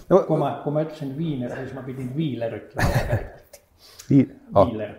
[0.09, 3.03] no, kui ma, kui ma ütlesin Viiner, siis ma pidin Viiler ütlema
[4.09, 4.71] Viil, ah.
[4.71, 4.95] Viiler.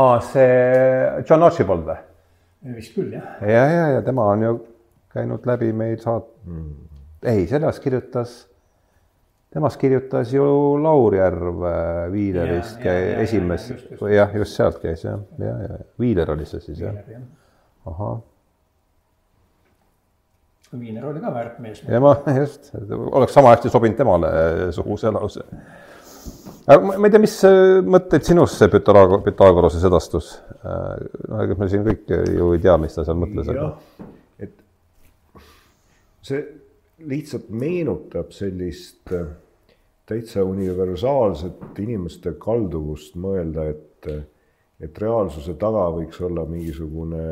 [0.00, 0.48] aa, see
[1.28, 2.00] John Archibald või?
[2.80, 3.36] vist küll, jah.
[3.44, 4.56] ja, ja, ja tema on ju
[5.18, 6.70] käinud läbi meil saat- mm.,
[7.28, 8.38] ei, sellest kirjutas
[9.54, 10.44] temast kirjutas ju
[10.82, 11.62] Laurjärv
[12.12, 14.02] Viilerist Ja, ja, ja, ja, just.
[14.12, 16.98] jah, just sealt käis jah, ja, ja Viiler oli see siis jah,
[17.88, 18.18] ahah.
[20.78, 21.80] Viiner oli ka väärt mees.
[21.88, 22.70] ja ma just,
[23.08, 24.30] oleks sama hästi sobinud temale
[24.76, 25.40] suguse lause.
[26.68, 30.34] aga ma, ei tea, mis äh, mõtteid see Pythagoras, Pythagorase sedastus?
[30.60, 33.70] no ega me siin kõik ju ei tea, mis ta seal mõtles, aga
[36.28, 36.44] see
[37.08, 39.28] lihtsalt meenutab sellist äh,
[40.08, 43.86] täitsa universaalset inimeste kalduvust mõelda, et
[44.78, 47.22] et reaalsuse taga võiks olla mingisugune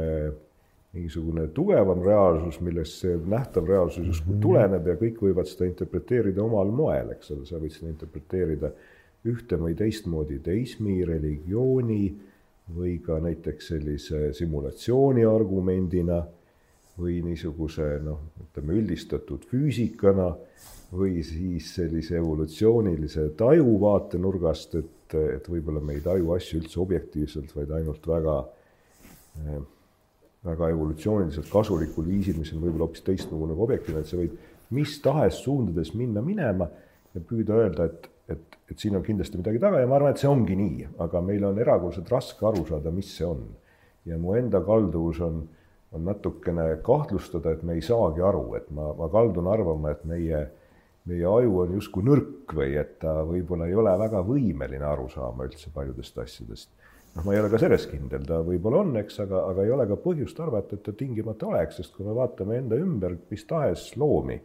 [0.97, 6.73] mingisugune tugevam reaalsus, millest see nähtav reaalsus justkui tuleneb ja kõik võivad seda interpreteerida omal
[6.73, 8.71] moel, eks ole, sa võid seda interpreteerida
[9.29, 12.01] ühte või teistmoodi teismi, religiooni
[12.77, 16.23] või ka näiteks sellise simulatsiooni argumendina
[16.97, 20.31] või niisuguse noh, ütleme üldistatud füüsikana
[20.97, 27.53] või siis sellise evolutsioonilise taju vaatenurgast, et, et võib-olla me ei taju asju üldse objektiivselt,
[27.57, 28.37] vaid ainult väga
[29.43, 29.65] eh,
[30.47, 34.37] väga evolutsiooniliselt kasulikul viisil, mis on võib-olla hoopis teistsugune kui objektiivne, et sa võid
[34.77, 36.69] mis tahes suundades minna minema
[37.15, 40.23] ja püüda öelda, et, et, et siin on kindlasti midagi taga ja ma arvan, et
[40.23, 43.47] see ongi nii, aga meil on erakordselt raske aru saada, mis see on.
[44.07, 45.41] ja mu enda kalduvus on,
[45.95, 50.43] on natukene kahtlustada, et me ei saagi aru, et ma, ma kaldun arvama, et meie,
[51.07, 55.47] meie aju on justkui nõrk või et ta võib-olla ei ole väga võimeline aru saama
[55.47, 56.73] üldse paljudest asjadest
[57.17, 59.87] noh, ma ei ole ka selles kindel, ta võib-olla on, eks, aga, aga ei ole
[59.89, 63.89] ka põhjust arvata, et ta tingimata oleks, sest kui me vaatame enda ümber mis tahes
[64.01, 64.37] loomi,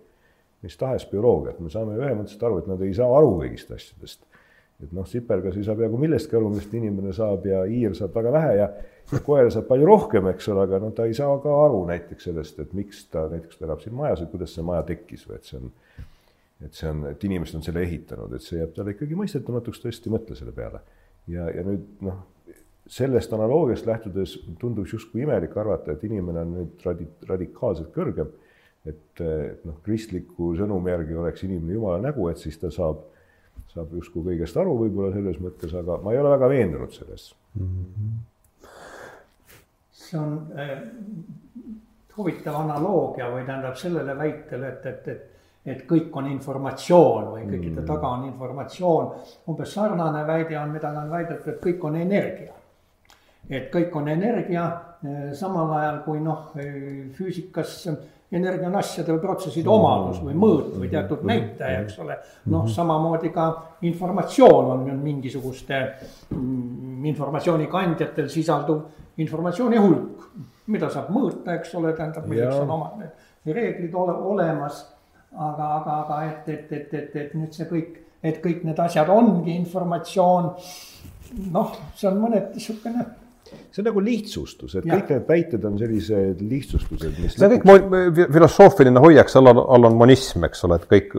[0.63, 4.27] mis tahes bioloogiat, me saame ühemõtteliselt aru, et nad ei saa aru kõigist asjadest.
[4.82, 8.32] et noh, sipelgas ei saa peaaegu millestki aru, millest inimene saab ja hiir saab väga
[8.34, 8.69] vähe ja,
[9.26, 12.60] koer saab palju rohkem, eks ole, aga no ta ei saa ka aru näiteks sellest,
[12.63, 15.50] et miks ta näiteks ta elab siin majas või kuidas see maja tekkis või et
[15.50, 15.71] see on
[16.65, 19.89] et see on, et inimesed on selle ehitanud, et see jääb talle ikkagi mõistetamatuks, ta
[19.89, 20.82] tõesti mõtle selle peale.
[21.32, 22.19] ja, ja nüüd noh,
[22.91, 28.32] sellest analoogiast lähtudes tunduks justkui imelik arvata, et inimene on nüüd radi-, radikaalselt kõrgem.
[28.86, 29.21] et
[29.65, 33.04] noh, kristliku sõnumi järgi oleks inimene Jumala nägu, et siis ta saab,
[33.74, 37.28] saab justkui kõigest aru võib-olla selles mõttes, aga ma ei ole väga veendunud selles.
[40.12, 40.78] See on äh,
[42.17, 45.28] huvitav analoogia või tähendab sellele väitele, et, et, et
[45.65, 49.12] et kõik on informatsioon või kõikide taga on informatsioon.
[49.52, 52.54] umbes sarnane väide on, mida on väidetud, et kõik on energia.
[53.50, 54.63] et kõik on energia,
[55.34, 56.52] samal ajal kui noh,
[57.13, 57.88] füüsikas
[58.31, 62.17] energia on asjade või protsesside omadus või mõõt või teatud näitaja, eks ole.
[62.53, 63.47] noh, samamoodi ka
[63.87, 65.81] informatsioon on ju mingisuguste
[66.29, 70.29] mm, informatsioonikandjatel sisalduv informatsiooni hulk,
[70.71, 74.85] mida saab mõõta, eks ole, tähendab, milleks on omad need reeglid ole, olemas.
[75.31, 79.09] aga, aga, aga et, et, et, et, et nüüd see kõik, et kõik need asjad
[79.09, 80.51] ongi informatsioon.
[81.51, 83.05] noh, see on mõneti niisugune
[83.71, 84.99] see on nagu lihtsustus, et Jah.
[84.99, 89.89] kõik need väited on sellised lihtsustused, mis see on kõik filosoofiline hoiak, seal on, all
[89.89, 91.17] on monism, eks ole, et kõik,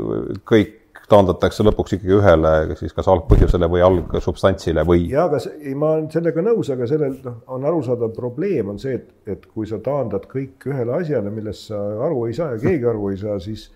[0.48, 0.78] kõik
[1.12, 5.94] taandatakse lõpuks ikkagi ühele siis kas algpõhjusele või algsubstantsile või jaa, aga see, ei, ma
[5.96, 9.80] olen sellega nõus, aga sellel noh, on arusaadav probleem on see, et, et kui sa
[9.84, 13.68] taandad kõik ühele asjale, millest sa aru ei saa ja keegi aru ei saa, siis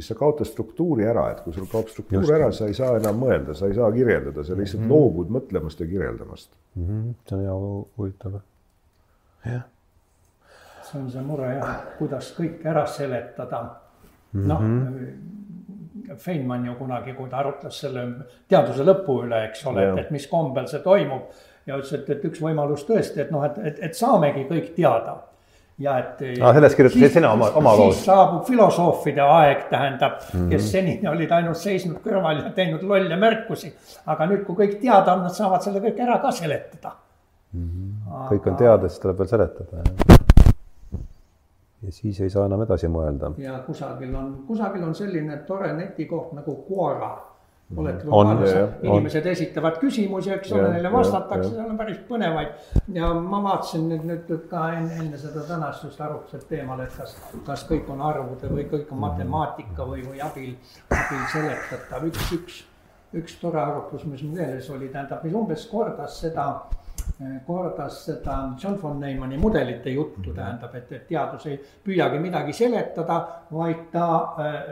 [0.00, 2.32] siis sa kaotad struktuuri ära, et kui sul kaob struktuur Just.
[2.32, 4.94] ära, sa ei saa enam mõelda, sa ei saa kirjeldada, sa lihtsalt mm -hmm.
[4.94, 6.50] loobud mõtlemast ja kirjeldamast.
[6.74, 6.86] mm.
[6.86, 7.12] -hmm.
[7.28, 7.58] see on hea
[7.98, 8.40] huvitav.
[9.44, 9.62] jah,
[10.82, 13.62] see on see mure jah, kuidas kõike ära seletada
[14.32, 14.46] mm -hmm..
[14.48, 14.60] noh,
[16.16, 18.02] Feynman ju kunagi, kui ta arutles selle
[18.48, 21.22] teaduse lõpu üle, eks ole, et, et mis kombel see toimub.
[21.66, 25.16] ja ütles, et, et üks võimalus tõesti, et noh, et, et, et saamegi kõik teada.
[25.80, 26.18] Ja et.
[26.42, 27.94] Aa, sellest kirjutasid sina oma- oma loos.
[27.94, 30.50] siis saabub filosoofide aeg, tähendab mm, -hmm.
[30.50, 33.74] kes senini olid ainult seisnud kõrval ja teinud lolle märkusi.
[34.06, 36.92] aga nüüd, kui kõik teada on, nad saavad selle kõik ära ka seletada.
[38.30, 39.82] kõik on teada, siis tuleb veel seletada.
[41.82, 43.32] ja siis ei saa enam edasi mõelda.
[43.38, 47.18] ja kusagil on, kusagil on selline tore netikoht nagu Quora.
[47.70, 52.56] On, lugenud jah,, inimesed esitavad küsimusi, eks ole neile vastatakse, seal on päris põnevaid.
[52.96, 57.14] ja ma vaatasin nüüd, nüüd ka enne, enne seda tänast just arutlused teemal, et kas,
[57.46, 60.56] kas kõik on arvude või kõik on matemaatika või, või abil,
[60.90, 62.60] abil seletatav, üks, üks,
[63.22, 66.50] üks tore arutlus, mis mul meeles oli, tähendab, mis umbes kordas seda
[67.46, 73.20] kordas seda John von Neumanni mudelite juttu, tähendab, et, et teadus ei püüagi midagi seletada,
[73.52, 74.06] vaid ta
[74.40, 74.64] äh,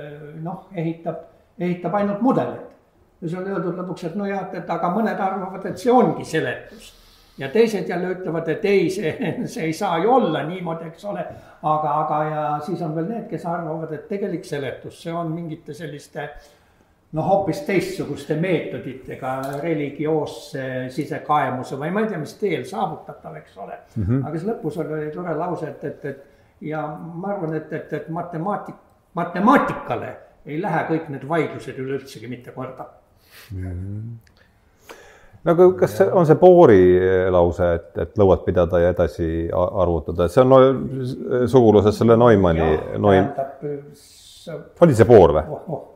[0.43, 2.68] noh, ehitab, ehitab ainult mudeleid.
[3.23, 6.95] Ja on öeldud lõpuks, et nojah, et, et aga mõned arvavad, et see ongi seletus.
[7.39, 9.13] ja teised jälle ütlevad, et ei, see,
[9.53, 11.25] see ei saa ju olla niimoodi, eks ole.
[11.63, 15.75] aga, aga ja siis on veel need, kes arvavad, et tegelik seletus, see on mingite
[15.75, 16.29] selliste
[17.13, 23.79] noh, hoopis teistsuguste meetoditega religioosse sisekaemuse või ma ei tea, mis teel saavutatav, eks ole
[23.79, 24.03] mm.
[24.03, 24.27] -hmm.
[24.27, 28.09] aga siis lõpus oli tore lause, et, et, et ja ma arvan, et, et, et
[28.09, 28.77] matemaatik,
[29.15, 32.87] matemaatikale ei lähe kõik need vaidlused üleüldsegi mitte korda
[35.45, 36.81] no aga kas see on see Boori
[37.33, 40.59] lause, et, et lõuad pidada ja edasi arvutada, et see on no,
[41.51, 43.31] suguluses selle Neumanni, Neum...
[44.85, 45.71] oli see Boor või oh,?
[45.77, 45.87] Oh.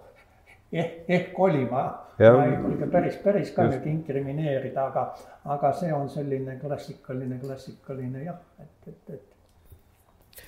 [0.73, 1.85] ehk, ehk oli, ma,
[2.23, 5.09] ma ei julge päris, päris ka nüüd inkrimineerida, aga,
[5.57, 9.32] aga see on selline klassikaline, klassikaline jah, et, et, et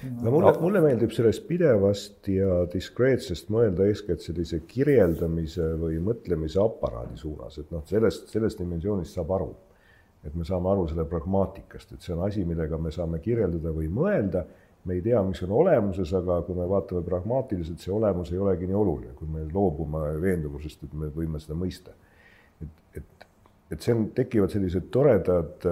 [0.02, 6.60] no mulle no., mulle meeldib sellest pidevast ja diskreetsest mõelda eeskätt sellise kirjeldamise või mõtlemise
[6.62, 9.54] aparaadi suunas, et noh, sellest, sellest dimensioonist saab aru.
[10.24, 13.90] et me saame aru selle pragmaatikast, et see on asi, millega me saame kirjeldada või
[13.92, 14.46] mõelda,
[14.88, 18.68] me ei tea, mis on olemuses, aga kui me vaatame pragmaatiliselt, see olemus ei olegi
[18.68, 21.92] nii oluline, kui me loobume veendumusest, et me võime seda mõista.
[22.62, 23.26] et, et,
[23.72, 25.68] et see on, tekivad sellised toredad,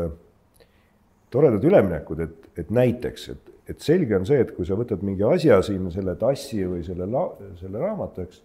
[1.32, 5.24] toredad üleminekud, et, et näiteks, et et selge on see, et kui sa võtad mingi
[5.26, 7.30] asja siin, selle tassi või selle la-,
[7.60, 8.42] selle raamatu, eks,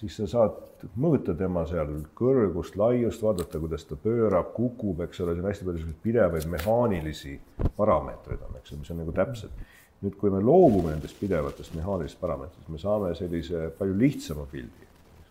[0.00, 5.36] siis sa saad mõõta tema seal kõrgust, laiust, vaadata, kuidas ta pöörab, kukub, eks ole,
[5.36, 7.36] siin on hästi palju selliseid pidevaid mehaanilisi
[7.78, 9.64] parameetreid on, eks ju, mis on nagu täpsed.
[10.04, 14.90] nüüd, kui me loobume nendest pidevatest mehaanilistest parameetritest, me saame sellise palju lihtsama pildi.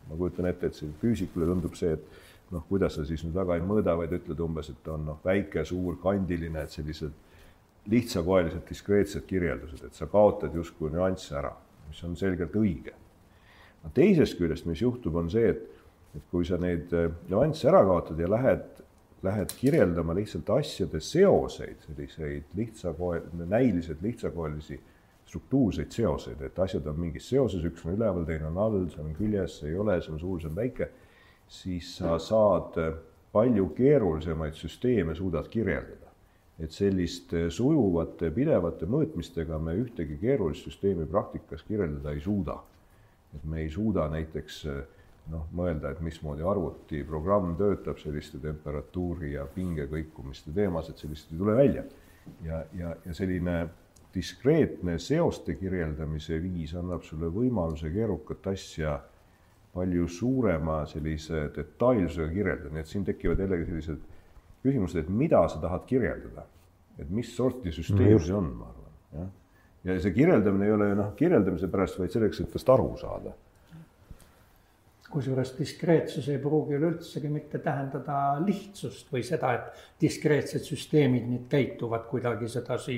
[0.09, 3.55] ma kujutan ette, et siin füüsikule tundub see, et noh, kuidas sa siis nüüd väga
[3.57, 7.13] ei mõõda, vaid ütled umbes, et on noh, väike, suur, kandiline, et sellised
[7.91, 11.53] lihtsakoelised diskreetsed kirjeldused, et sa kaotad justkui nüansse ära,
[11.89, 12.95] mis on selgelt õige.
[13.83, 15.83] no teisest küljest, mis juhtub, on see, et,
[16.17, 18.81] et kui sa neid äh, nüansse ära kaotad ja lähed,
[19.25, 24.79] lähed kirjeldama lihtsalt asjade seoseid, selliseid lihtsakoe-, näiliselt lihtsakoelisi
[25.25, 29.13] struktuurseid seoseid, et asjad on mingis seoses, üks on üleval, teine on all, see on
[29.17, 30.89] küljes, see ei ole, see on suur, see on väike,
[31.49, 32.97] siis sa saad äh,
[33.35, 36.04] palju keerulisemaid süsteeme suudad kirjeldada
[36.59, 42.61] et selliste sujuvate pidevate mõõtmistega me ühtegi keerulist süsteemi praktikas kirjeldada ei suuda.
[43.35, 44.61] et me ei suuda näiteks
[45.31, 51.37] noh, mõelda, et mismoodi arvutiprogramm töötab selliste temperatuuri ja pinge kõikumiste teemas, et sellist ei
[51.37, 51.83] tule välja.
[52.43, 53.67] ja, ja, ja selline
[54.15, 58.95] diskreetne seoste kirjeldamise viis annab sulle võimaluse keerukat asja
[59.73, 64.05] palju suurema sellise detailsusega kirjeldada, nii et siin tekivad jällegi sellised
[64.65, 66.45] küsimused, et mida sa tahad kirjeldada,
[66.99, 69.31] et mis sorti süsteem see on, ma arvan, jah.
[69.89, 73.35] ja see kirjeldamine ei ole ju noh, kirjeldamise pärast, vaid selleks, et tast aru saada.
[75.15, 82.09] kusjuures diskreetsus ei pruugi üleüldsegi mitte tähendada lihtsust või seda, et diskreetsed süsteemid nüüd käituvad
[82.09, 82.97] kuidagi sedasi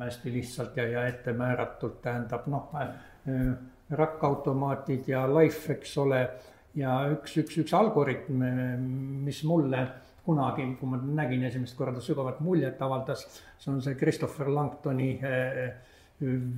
[0.00, 3.52] hästi lihtsalt ja, ja ettemääratult tähendab noh äh,,
[3.90, 6.20] rakkautomaatid ja life, eks ole,
[6.76, 8.42] ja üks, üks, üks algoritm,
[9.24, 9.84] mis mulle
[10.28, 13.24] kunagi, kui ma nägin esimest korda, sügavat muljet avaldas,
[13.58, 15.62] see on see Christopher Langtoni eh,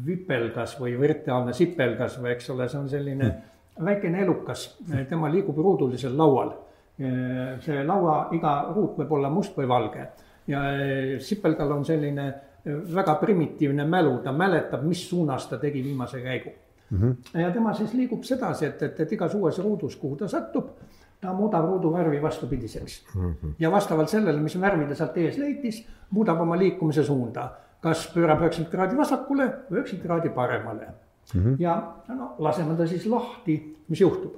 [0.06, 3.84] vipelgas või virtuaalne sipelgas või eks ole, see on selline mm.
[3.86, 4.66] väikene elukas,
[5.08, 6.54] tema liigub ruudulisel laual.
[7.00, 10.08] Eh, see laua iga ruut võib olla must või valge
[10.50, 12.26] ja eh, sipelgal on selline
[12.64, 16.50] väga primitiivne mälu, ta mäletab, mis suunas ta tegi viimase käigu
[16.90, 16.98] mm.
[16.98, 17.40] -hmm.
[17.40, 20.74] ja tema siis liigub sedasi, et, et, et igas uues ruudus, kuhu ta satub
[21.20, 23.34] ta muudab ruuduvärvi vastupidiseks mm.
[23.34, 23.52] -hmm.
[23.58, 27.50] ja vastavalt sellele, mis värvi ta sealt ees leidis, muudab oma liikumise suunda.
[27.80, 30.86] kas pöörab üheksakümmend kraadi vasakule või üheksakümmend kraadi paremale
[31.34, 31.40] mm.
[31.40, 31.56] -hmm.
[31.58, 34.34] ja no laseme ta siis lahti, mis juhtub?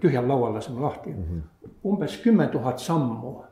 [0.00, 1.22] tühjal laual laseme lahti mm.
[1.22, 1.68] -hmm.
[1.84, 3.42] umbes kümme tuhat sammu.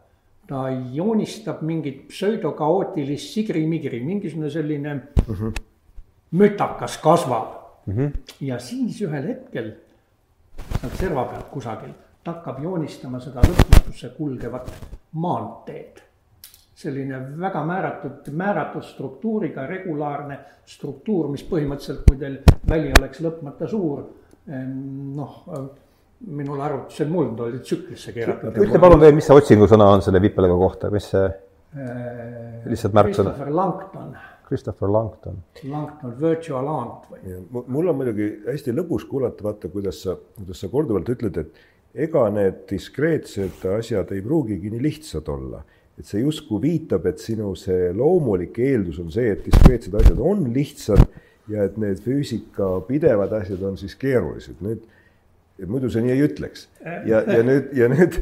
[0.46, 5.52] ta joonistab mingit pseudokaootilist sigri-migri, mingisugune selline mm -hmm.
[6.30, 7.48] mütakas kasvab
[7.86, 7.94] mm.
[7.94, 8.10] -hmm.
[8.40, 9.72] ja siis ühel hetkel
[10.80, 14.72] sealt serva pealt kusagilt, ta hakkab joonistama seda lõpmatusse kulgevat
[15.12, 16.02] maanteed.
[16.74, 24.02] selline väga määratud, määratud struktuuriga regulaarne struktuur, mis põhimõtteliselt, kui teil väli oleks lõpmata suur,
[25.14, 25.36] noh,
[26.26, 28.58] minul arvutusel muld oli tsüklisse keeratud.
[28.66, 31.24] ütle palun veel, mis see otsingusõna on selle vipelega kohta, mis see
[32.68, 33.32] lihtsalt märksõna?
[33.32, 34.16] Christopher Langton
[34.48, 35.38] Christopher Langton.
[35.68, 37.36] Langton, virtual ant või?
[37.50, 42.26] mul on muidugi hästi lõbus kuulata, vaata, kuidas sa, kuidas sa korduvalt ütled, et ega
[42.34, 45.64] need diskreetsed asjad ei pruugigi nii lihtsad olla.
[45.94, 50.48] et see justkui viitab, et sinu see loomulik eeldus on see, et diskreetsed asjad on
[50.52, 51.04] lihtsad
[51.48, 54.58] ja et need füüsika pidevad asjad on siis keerulised.
[54.64, 54.82] nüüd,
[55.70, 56.66] muidu sa nii ei ütleks.
[56.82, 58.18] ja, ja nüüd, ja nüüd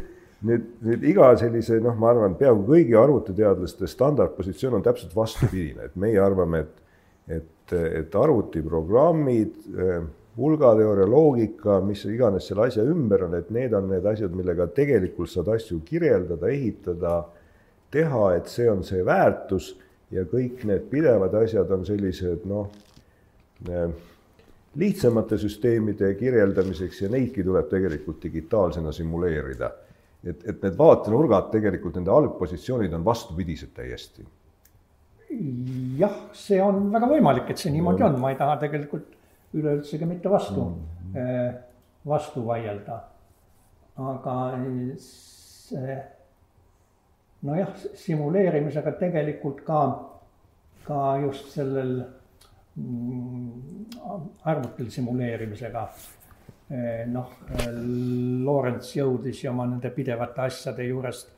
[0.46, 6.00] nüüd, nüüd iga sellise noh, ma arvan, peaaegu kõigi arvutiteadlaste standardpositsioon on täpselt vastupidine, et
[6.00, 9.70] meie arvame, et, et, et arvutiprogrammid,
[10.36, 15.30] hulgateooria, loogika, mis iganes selle asja ümber on, et need on need asjad, millega tegelikult
[15.30, 17.18] saad asju kirjeldada, ehitada,
[17.92, 19.74] teha, et see on see väärtus
[20.12, 22.72] ja kõik need pidevad asjad on sellised noh,
[24.80, 29.70] lihtsamate süsteemide kirjeldamiseks ja neidki tuleb tegelikult digitaalsena simuleerida.
[30.24, 34.24] Et, et need vaatenurgad tegelikult, nende algpositsioonid on vastupidised täiesti.
[35.98, 39.14] jah, see on väga võimalik, et see niimoodi on, ma ei taha tegelikult
[39.56, 41.60] üleüldsegi mitte vastu mm, -hmm.
[42.08, 43.02] vastu vaielda.
[43.96, 44.34] aga
[44.98, 45.96] see,
[47.42, 49.80] nojah, simuleerimisega tegelikult ka,
[50.84, 52.04] ka just sellel
[52.76, 53.50] mm,
[54.44, 55.88] arvutil simuleerimisega
[57.12, 57.32] noh,
[58.44, 61.32] Lorentz jõudis ju oma nende pidevate asjade juurest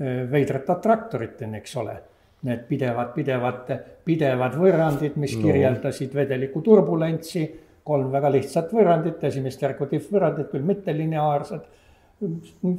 [0.00, 1.98] eh, veidrate attraktoriteni, eks ole.
[2.42, 3.68] Need pidevad, pidevad,
[4.04, 5.44] pidevad võrrandid, mis no.
[5.46, 7.44] kirjeldasid vedeliku turbulentsi,
[7.86, 11.70] kolm väga lihtsat võrrandit, esimest järku diffvõrrandit, küll mittelineaarsed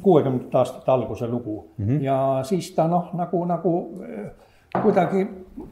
[0.02, 2.02] kuuekümnendate aastate alguse lugu mm -hmm.
[2.02, 3.72] ja siis ta noh, nagu, nagu
[4.08, 4.30] eh,
[4.82, 5.26] kuidagi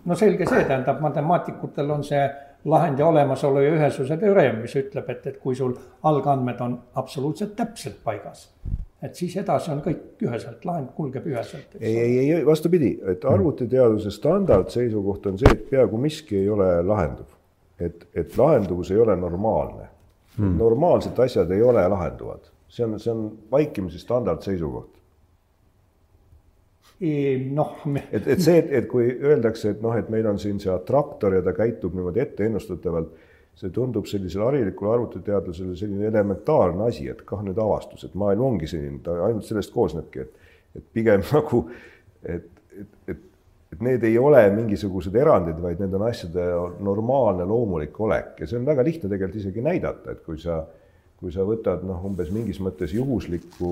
[0.04, 2.24] no selge see, tähendab matemaatikutel on see
[2.64, 5.74] lahendi olemasolu ja ühesuse teoreem, mis ütleb, et, et kui sul
[6.08, 8.48] algandmed on absoluutselt täpselt paigas,
[9.02, 11.76] et siis edasi on kõik üheselt, lahend kulgeb üheselt.
[11.80, 17.38] ei, ei, ei vastupidi, et arvutiteaduse standardseisukoht on see, et peaaegu miski ei ole lahenduv.
[17.80, 19.88] et, et lahenduvus ei ole normaalne
[20.38, 20.56] hmm..
[20.58, 25.01] normaalsed asjad ei ole lahenduvad see on, see on vaikimisi standardseisukoht.
[27.02, 27.82] Noh.
[28.12, 31.42] et, et see, et, kui öeldakse, et noh, et meil on siin see attraktor ja
[31.42, 33.16] ta käitub niimoodi etteennustatavalt,
[33.58, 38.70] see tundub sellisele harilikule arvutiteadlasele selline elementaarne asi, et kah nüüd avastus, et maailm ongi
[38.70, 41.66] selline, ta ainult sellest koosnebki, et, et pigem nagu,
[42.22, 43.28] et, et, et
[43.72, 46.42] et need ei ole mingisugused erandid, vaid need on asjade
[46.84, 50.58] normaalne loomulik olek ja see on väga lihtne tegelikult isegi näidata, et kui sa
[51.22, 53.68] kui sa võtad noh, umbes mingis mõttes juhusliku,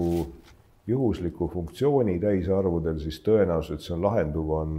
[0.90, 4.78] juhusliku funktsiooni täisarvudel, siis tõenäosus, et see on lahenduv, on,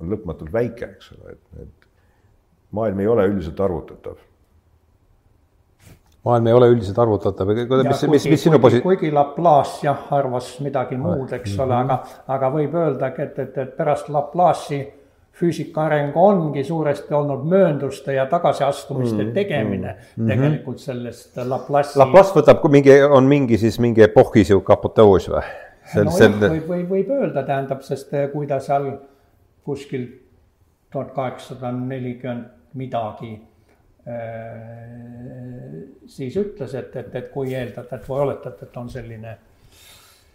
[0.00, 1.88] on lõpmatult väike, eks ole, et, et
[2.76, 4.20] maailm ei ole üldiselt arvutatav
[6.24, 8.82] maailm ei ole üldiselt arvutatav, mis, mis, mis sinu posi-?
[8.84, 11.92] kuigi Laplace jah, arvas midagi muud, eks ole mm, -hmm.
[11.94, 14.82] aga, aga võib öeldagi, et, et, et pärast Laplace'i
[15.40, 20.28] füüsika areng ongi suuresti olnud möönduste ja tagasiastumiste mm, tegemine mm, -hmm.
[20.28, 21.98] tegelikult sellest Laplace'i.
[21.98, 25.44] Laplace võtab mingi, on mingi siis mingi epohhi sihuke apoteoos või?
[25.96, 28.92] nojah võib, võib, võib öelda, tähendab, sest eh, kui ta seal
[29.66, 30.06] kuskil
[30.92, 33.32] tuhat kaheksasada nelikümmend midagi
[34.06, 35.00] äh,
[36.06, 39.36] siis ütles, et, et, et kui eeldada, et või oletada, et on selline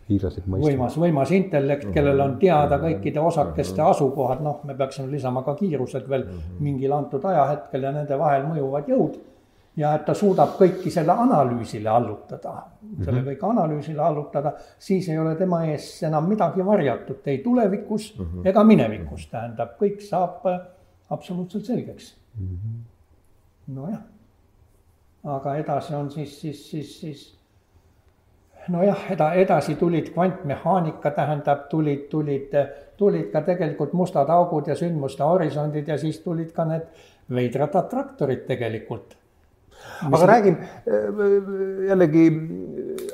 [0.09, 0.69] hiiglaslik mõiste.
[0.69, 6.09] võimas, võimas intellekt, kellel on teada kõikide osakeste asukohad, noh, me peaksime lisama ka kiirused
[6.09, 6.27] veel
[6.59, 9.17] mingil antud ajahetkel ja nende vahel mõjuvad jõud.
[9.75, 12.53] ja et ta suudab kõiki selle analüüsile allutada,
[13.03, 13.25] selle mhm.
[13.27, 17.19] kõik analüüsile allutada, siis ei ole tema ees enam midagi varjatud.
[17.27, 18.13] Ei tulevikus
[18.45, 20.61] ega minevikus, tähendab, kõik saab äh,
[21.09, 22.13] absoluutselt selgeks.
[23.67, 23.99] Nojah,
[25.23, 27.34] aga edasi on siis, siis, siis, siis
[28.73, 32.55] nojah, eda-, edasi tulid kvantmehaanika, tähendab, tulid, tulid,
[32.97, 36.87] tulid ka tegelikult mustad augud ja sündmuste horisondid ja siis tulid ka need
[37.35, 39.15] veidrad attraktorid tegelikult.
[40.05, 40.23] aga Mis...
[40.29, 40.55] räägin
[41.89, 42.23] jällegi,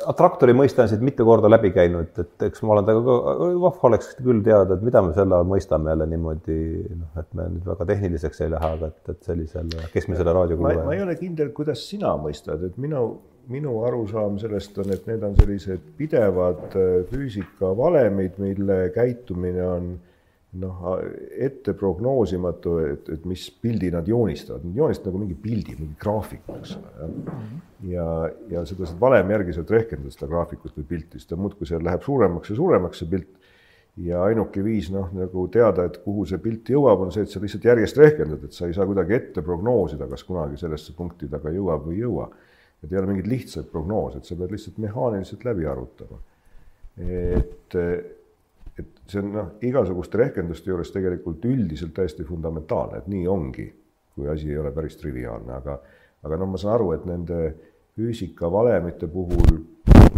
[0.07, 3.89] attraktori mõiste on siit mitu korda läbi käinud, et eks ma olen temaga ka, vahva
[3.89, 6.59] oleks küll teada, et mida me selle all mõistame jälle niimoodi,
[6.99, 10.87] noh, et me nüüd väga tehniliseks ei lähe, aga et, et sellisele keskmisele raadiokuulajale.
[10.87, 13.03] ma ei ole kindel, kuidas sina mõistad, et minu
[13.49, 19.91] minu arusaam sellest on, et need on sellised pidevad äh, füüsikavalemid, mille käitumine on
[20.59, 20.79] noh,
[21.39, 26.57] ette prognoosimatu, et, et mis pildi nad joonistavad, nad joonistavad nagu mingi pildi, mingi graafiku,
[26.59, 27.45] eks ole, jah.
[27.93, 28.07] ja,
[28.57, 31.85] ja seda saad valemi järgi sealt rehkendada, seda graafikut või pilti, siis ta muudkui seal
[31.87, 33.31] läheb suuremaks ja suuremaks, see pilt.
[34.01, 37.39] ja ainuke viis noh, nagu teada, et kuhu see pilt jõuab, on see, et sa
[37.43, 41.39] lihtsalt järjest rehkendad, et sa ei saa kuidagi ette prognoosida, kas kunagi sellesse punkti ta
[41.43, 42.27] ka jõuab või ei jõua
[42.81, 46.19] et ei ole mingeid lihtsaid prognoose, et sa pead lihtsalt mehaaniliselt läbi arvutama.
[47.01, 47.75] et,
[48.81, 53.67] et see on noh, igasuguste rehkenduste juures tegelikult üldiselt täiesti fundamentaalne, et nii ongi,
[54.15, 55.77] kui asi ei ole päris triviaalne, aga,
[56.27, 57.41] aga noh, ma saan aru, et nende
[57.95, 59.61] füüsikavalemite puhul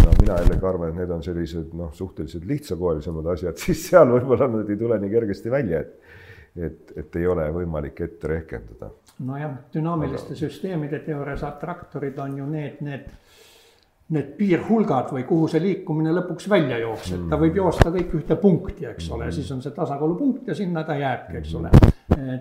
[0.03, 4.49] no mina jällegi arvan, et need on sellised noh, suhteliselt lihtsakoelisemad asjad, siis seal võib-olla
[4.51, 6.02] nad ei tule nii kergesti välja, et
[6.55, 8.91] et, et ei ole võimalik ette rehkendada.
[9.25, 10.39] Nojah, dünaamiliste Aga...
[10.39, 13.09] süsteemide teoorias attraktorid on ju need, need,
[14.13, 18.87] need piirhulgad või kuhu see liikumine lõpuks välja jookseb, ta võib joosta kõik ühte punkti,
[18.89, 21.73] eks ole, siis on see tasakaalupunkt ja sinna ta jääbki, eks ole.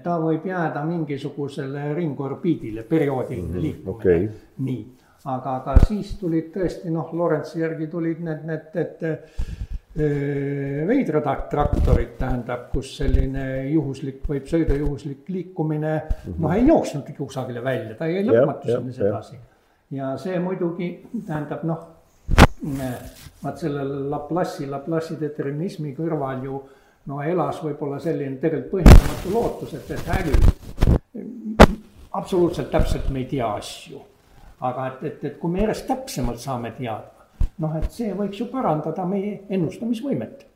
[0.04, 3.96] ta võib jääda mingisugusele ringorbiidile, perioodiline liikumine.
[3.96, 4.28] Okei.
[4.68, 4.82] nii,
[5.24, 12.70] aga, aga siis tulid tõesti noh, Lorentsi järgi tulid need, need, need veidrad traktorid, tähendab,
[12.72, 15.94] kus selline juhuslik või pseudojuhuslik liikumine
[16.38, 19.36] noh, ei jooksnudki kusagile välja, ta jäi lõpmatuseni sedasi.
[19.92, 20.94] ja see muidugi
[21.26, 21.82] tähendab noh,
[23.42, 26.62] vaat selle Laplace'i, Laplace'i determinismi kõrval ju
[27.10, 30.32] no elas võib-olla selline tegelikult põhjendamatu lootus, et, et häbi
[32.12, 34.00] absoluutselt täpselt me ei tea asju.
[34.62, 37.21] aga et, et, et kui me järjest täpsemalt saame teada,
[37.62, 40.48] noh, et see võiks ju parandada meie ennustamisvõimet.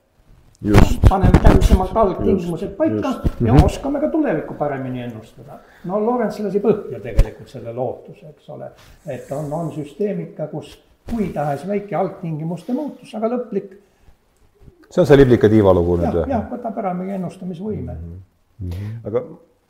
[1.08, 3.40] paneme täpsemalt algtingimused paika just.
[3.44, 5.60] ja oskame ka tulevikku paremini ennustada.
[5.84, 8.70] no Lorentz lasi põhja tegelikult selle lootuse, eks ole,
[9.06, 10.78] et on, on süsteemika, kus
[11.10, 13.76] kui tahes väike algtingimuste muutus, aga lõplik
[14.90, 16.32] see on see liblika tiiva lugu jah, nüüd või?
[16.32, 17.98] jah, võtab ära meie ennustamisvõime
[19.04, 19.22] aga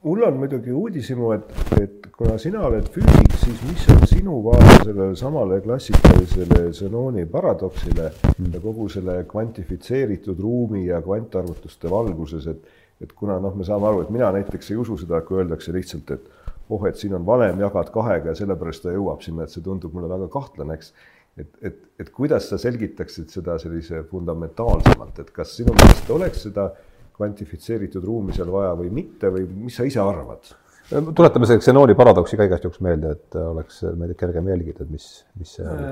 [0.06, 1.48] mul on muidugi uudishimu, et,
[1.80, 8.06] et kuna sina oled füüsik, siis mis on sinu vaade sellele samale klassikalisele Zenoni paradoksile
[8.52, 14.06] ja kogu selle kvantifitseeritud ruumi ja kvantarvutuste valguses, et et kuna noh, me saame aru,
[14.06, 16.30] et mina näiteks ei usu seda, kui öeldakse lihtsalt, et
[16.70, 19.92] oh, et siin on valem, jagad kahega ja sellepärast ta jõuab sinna, et see tundub
[19.92, 20.94] mulle väga kahtlane, eks.
[21.36, 26.70] Et, et, et kuidas sa selgitaksid seda sellise fundamentaalsemalt, et kas sinu meelest oleks seda
[27.16, 30.54] kvantifitseeritud ruumi seal vaja või mitte või mis sa ise arvad?
[30.86, 35.08] tuletame selle Xenoni paradoksi ka igast juhuks meelde, et oleks meid kergem jälgida, et mis,
[35.40, 35.88] mis see oli,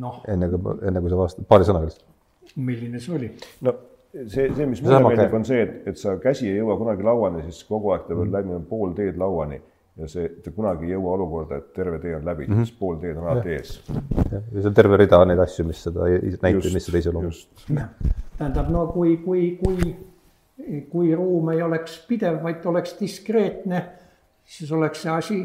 [0.00, 2.06] noh, enne kui, enne kui sa vastad, paari sõnaga lihtsalt.
[2.56, 3.28] milline see oli?
[3.66, 3.74] no
[4.14, 7.44] see, see, mis mulle meeldib, on see, et, et sa käsi ei jõua kunagi lauani,
[7.50, 9.60] siis kogu aeg ta peab läbima pool teed lauani
[10.00, 13.18] ja see, ta kunagi ei jõua olukorda, et terve tee on läbi, siis pool teed
[13.20, 13.72] on alati ees.
[14.32, 17.72] ja see on terve rida neid asju, mis seda näitab, mis seda iseloomustab.
[17.74, 19.94] just, tähendab, no kui, kui, kui,
[20.90, 23.82] kui ruum ei oleks pidev, vaid oleks diskreetne,
[24.44, 25.40] siis oleks see asi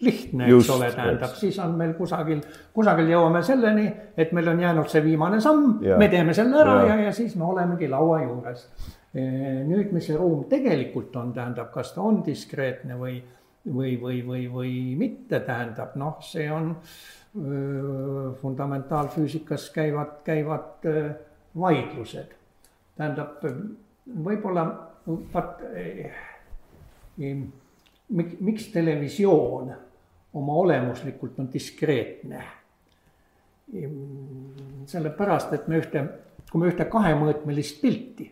[0.00, 2.40] lihtne, eks ole, tähendab, siis on meil kusagil,
[2.74, 5.76] kusagil jõuame selleni, et meil on jäänud see viimane samm.
[6.00, 6.86] Me teeme selle ära Jaa.
[6.88, 8.66] ja, ja siis me olemegi laua juures.
[9.12, 13.16] nüüd, mis see ruum tegelikult on, tähendab, kas ta on diskreetne või,
[13.66, 16.74] või, või, või, või mitte, tähendab, noh, see on
[18.40, 20.86] fundamentaalfüüsikas käivad, käivad
[21.54, 22.32] vaidlused.
[22.96, 23.44] tähendab,
[24.24, 24.64] võib-olla
[25.06, 26.16] vaat eh,
[28.08, 29.70] miks, miks televisioon
[30.34, 32.42] oma olemuslikult on diskreetne
[34.90, 36.02] sellepärast, et me ühte,
[36.50, 38.26] kui me ühte kahemõõtmelist pilti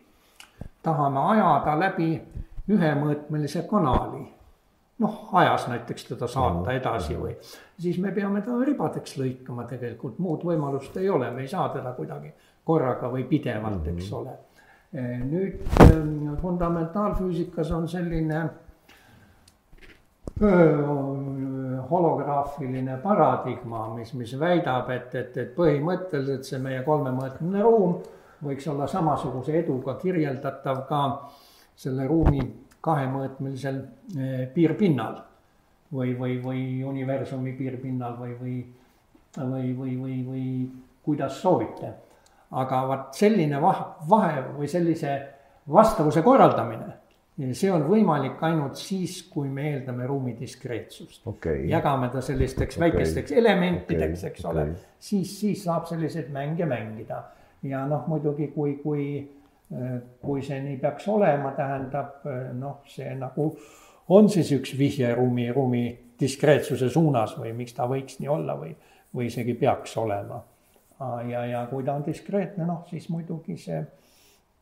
[0.83, 2.09] tahame ajada läbi
[2.69, 4.23] ühemõõtmelise kanali,
[4.99, 7.33] noh, ajas näiteks teda saata edasi või,
[7.79, 11.93] siis me peame ta ribadeks lõikama tegelikult, muud võimalust ei ole, me ei saa teda
[11.97, 12.33] kuidagi
[12.67, 14.37] korraga või pidevalt, eks ole.
[14.93, 18.47] nüüd ähm, fundamentaalfüüsikas on selline
[21.89, 27.97] holograafiline paradigma, mis, mis väidab, et, et, et põhimõtteliselt see meie kolmemõõtmeline ruum
[28.45, 31.01] võiks olla samasuguse eduga kirjeldatav ka
[31.75, 32.45] selle ruumi
[32.81, 33.79] kahemõõtmelisel
[34.17, 35.17] eh, piirpinnal
[35.93, 38.59] või, või, või universumi piirpinnal või, või,
[39.37, 40.45] või, või, või, või
[41.03, 41.93] kuidas soovite.
[42.51, 45.11] aga vaat selline vahe, vahe või sellise
[45.69, 46.87] vastavuse korraldamine,
[47.53, 51.67] see on võimalik ainult siis, kui me eeldame ruumi diskreetsust okei.
[51.69, 52.85] jagame ta sellisteks Okei.
[52.87, 57.23] väikesteks elementideks, Okei, eks ole okei., siis, siis saab selliseid mänge mängida.
[57.63, 59.05] ja noh, muidugi kui, kui,
[60.21, 62.23] kui see nii peaks olema, tähendab
[62.57, 63.51] noh, see nagu
[64.09, 65.83] on siis üks vihje ruumi, ruumi
[66.19, 68.73] diskreetsuse suunas või miks ta võiks nii olla või,
[69.15, 70.41] või isegi peaks olema.
[71.29, 73.83] ja, ja kui ta on diskreetne, noh siis muidugi see,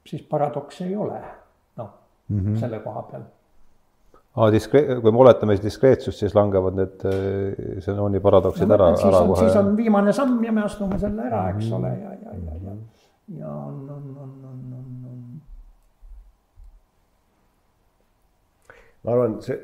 [0.05, 1.21] siis paradoks ei ole,
[1.79, 1.89] noh
[2.27, 2.59] mm -hmm.
[2.59, 3.23] selle koha peal
[4.37, 8.91] aa, diskre-, kui me oletame siis diskreetsust, siis langevad need äh, Zenoni paradoksid no, ära,
[8.93, 9.63] ära on, siis kohe.
[9.63, 12.75] on viimane samm ja me astume selle ära, eks ole, ja, ja, ja, ja,
[13.39, 14.46] ja on, on, on, on,
[19.07, 19.55] ma arvan, see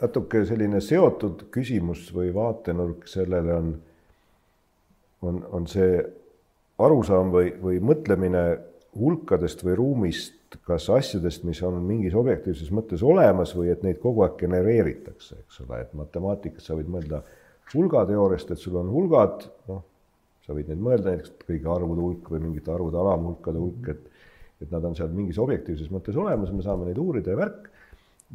[0.00, 3.70] natuke selline seotud küsimus või vaatenurk sellele on,
[5.28, 6.00] on, on see
[6.80, 8.44] arusaam või, või mõtlemine
[8.98, 14.24] hulkadest või ruumist, kas asjadest, mis on mingis objektiivses mõttes olemas või et neid kogu
[14.26, 17.22] aeg genereeritakse, eks ole, et matemaatikas sa võid mõelda
[17.70, 19.84] hulgateooriast, et sul on hulgad, noh,
[20.42, 24.08] sa võid neid mõelda näiteks kõigi arvude hulk või mingite arvude alamhulkade hulk, et
[24.60, 27.70] et nad on seal mingis objektiivses mõttes olemas, me saame neid uurida ja värk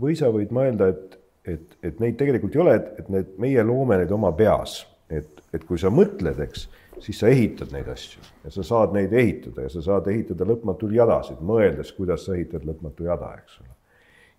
[0.02, 1.16] või sa võid mõelda, et,
[1.46, 5.44] et, et neid tegelikult ei ole, et, et need, meie loome neid oma peas et,
[5.54, 6.66] et kui sa mõtled, eks,
[7.04, 10.96] siis sa ehitad neid asju ja sa saad neid ehitada ja sa saad ehitada lõpmatuid
[10.96, 13.72] jadasid, mõeldes, kuidas sa ehitad lõpmatu jada, eks ole.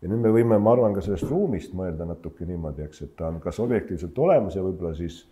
[0.02, 3.30] ja nüüd me võime, ma arvan, ka sellest ruumist mõelda natuke niimoodi, eks, et ta
[3.30, 5.24] on kas objektiivselt olemas ja võib-olla siis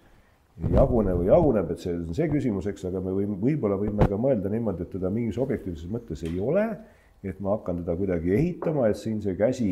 [0.63, 4.07] ei jagune või jaguneb, et see on see küsimus, eks, aga me võime, võib-olla võime
[4.11, 6.69] ka mõelda niimoodi, et teda mingis objektiivses mõttes ei ole
[7.25, 9.69] et ma hakkan teda kuidagi ehitama, et siin see käsi,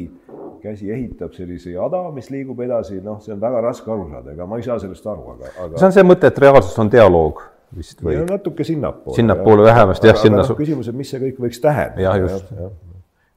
[0.62, 4.46] käsi ehitab sellise jada, mis liigub edasi, noh, see on väga raske aru saada, ega
[4.48, 5.74] ma ei saa sellest aru, aga, aga.
[5.76, 7.42] see on see mõte, et reaalsus on dialoog
[7.76, 8.16] vist või?
[8.28, 9.16] natuke sinnapoole.
[9.16, 10.40] sinnapoole vähemasti jah, sinna.
[10.44, 12.06] Noh, küsimus, et mis see kõik võiks tähendada.
[12.06, 12.70] jah, just ja,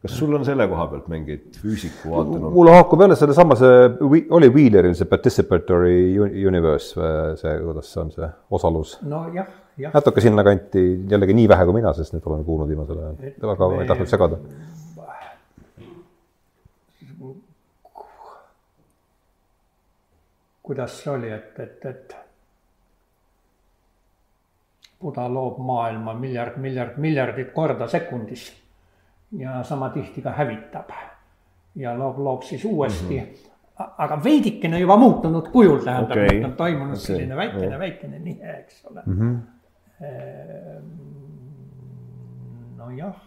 [0.05, 2.55] kas sul on selle koha pealt mingeid füüsiku vaatenurk?
[2.55, 5.97] mul haakub jälle sellesama, see oli Wheeleril see participatory
[6.45, 6.93] universe,
[7.41, 8.97] see, kuidas see on, see osalus?
[9.03, 9.53] nojah, jah.
[9.93, 13.15] Natuke sinnakanti, jällegi nii vähe kui mina, sest nüüd olen kuulnud viimasel ajal,
[13.51, 14.39] väga ma ei tahtnud segada.
[20.65, 22.15] kuidas see oli, et, et, et
[25.01, 28.47] Buda loob maailma miljard, miljard, miljardit korda sekundis
[29.38, 30.89] ja sama tihti ka hävitab.
[31.76, 33.91] ja loob, loob siis uuesti mm, -hmm.
[33.97, 37.05] aga veidikene juba muutunud kujul, tähendab okay., et on toimunud okay.
[37.05, 39.19] selline väikene yeah., väikene nihe, eks ole mm.
[39.19, 39.55] -hmm.
[42.80, 43.22] Nojah.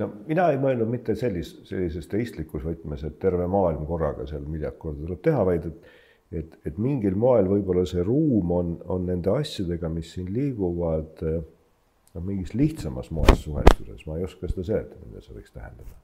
[0.00, 4.78] No mina ei mõelnud mitte sellis-, sellises teistlikus võtmes, et terve maailm korraga seal miljard
[4.80, 5.90] korda tuleb teha, vaid et
[6.30, 12.22] et, et mingil moel võib-olla see ruum on, on nende asjadega, mis siin liiguvad, noh,
[12.26, 15.98] mingis lihtsamas moes suhestuses, ma ei oska seda seletada, mida see võiks tähendada.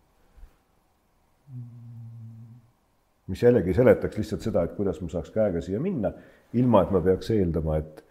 [3.27, 6.13] Mis jällegi seletaks lihtsalt seda, et kuidas ma saaks käega siia minna,
[6.55, 8.05] ilma et ma peaks eeldama, et,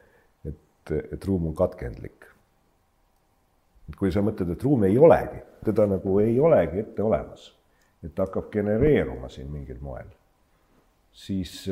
[0.45, 2.31] et, et ruum on katkendlik.
[3.99, 7.51] kui sa mõtled, et ruumi ei olegi, teda nagu ei olegi ette olemas,
[8.03, 10.09] et ta hakkab genereeruma siin mingil moel
[11.15, 11.69] siis,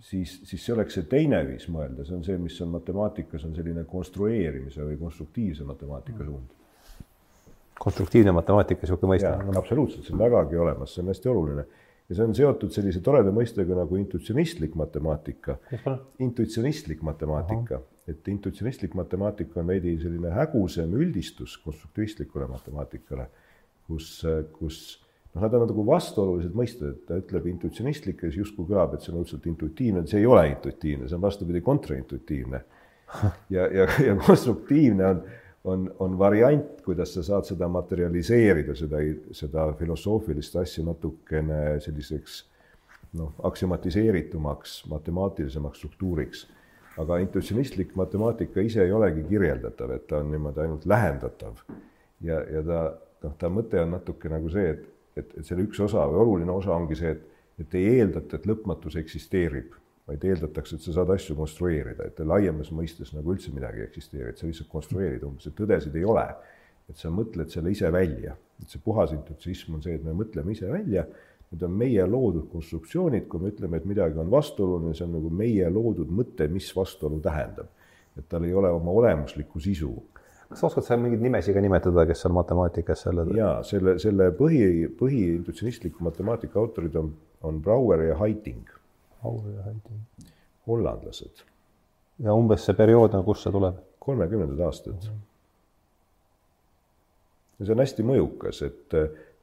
[0.00, 3.54] siis, siis see oleks see teine viis mõelda, see on see, mis on matemaatikas, on
[3.56, 6.58] selline konstrueerimise või konstruktiivse matemaatika suund.
[7.82, 9.58] konstruktiivne matemaatika, niisugune mõiste.
[9.58, 11.64] absoluutselt, see on vägagi olemas, see on hästi oluline
[12.08, 15.58] ja see on seotud sellise toreda mõistega nagu intuitsionistlik matemaatika.
[16.18, 23.28] intuitsionistlik matemaatika, et intuitsionistlik matemaatika on veidi selline hägusam üldistus konstruktivistlikule matemaatikale,
[23.86, 24.10] kus,
[24.58, 24.82] kus
[25.32, 29.04] noh, nad on nagu vastuolulised mõisted, et ta ütleb intuitsionistlik ja siis justkui kõlab, et
[29.04, 32.64] see on õudselt intuitiivne, see ei ole intuitiivne, see on vastupidi kontraintuitiivne.
[33.56, 35.24] ja, ja, ja konstruktiivne on,
[35.64, 39.02] on, on variant, kuidas sa saad seda materialiseerida, seda,
[39.36, 42.42] seda filosoofilist asja natukene selliseks
[43.18, 46.48] noh, aksimatiseeritumaks, matemaatilisemaks struktuuriks.
[46.98, 51.62] aga intuitsionistlik matemaatika ise ei olegi kirjeldatav, et ta on niimoodi ainult lähendatav.
[52.20, 52.82] ja, ja ta
[53.22, 56.54] noh, ta mõte on natuke nagu see, et et, et selle üks osa või oluline
[56.54, 57.24] osa ongi see, et,
[57.62, 59.74] et ei eeldata, et lõpmatus eksisteerib,
[60.08, 64.32] vaid eeldatakse, et sa saad asju konstrueerida, et laiemas mõistes nagu üldse midagi ei eksisteeri,
[64.32, 66.26] et sa lihtsalt konstrueerid umbes, et tõdesid ei ole.
[66.90, 70.50] et sa mõtled selle ise välja, et see puhas intuitsism on see, et me mõtleme
[70.52, 71.04] ise välja,
[71.52, 75.30] need on meie loodud konstruktsioonid, kui me ütleme, et midagi on vastuoluline, see on nagu
[75.30, 77.70] meie loodud mõte, mis vastuolu tähendab.
[78.18, 79.94] et tal ei ole oma olemuslikku sisu
[80.52, 83.24] kas sa oskad seal mingeid nimesid ka nimetada, kes seal matemaatikas selle?
[83.36, 87.12] jaa, selle, selle põhi, põhiintuitsionistliku matemaatika autorid on,
[87.48, 88.66] on Brouwer ja Heiting.
[89.22, 90.00] Brouwer ja Heiting.
[90.66, 91.44] hollandlased.
[92.22, 93.78] ja umbes see periood on, kust see tuleb?
[94.02, 95.06] kolmekümnendad aastad
[97.58, 98.96] ja see on hästi mõjukas, et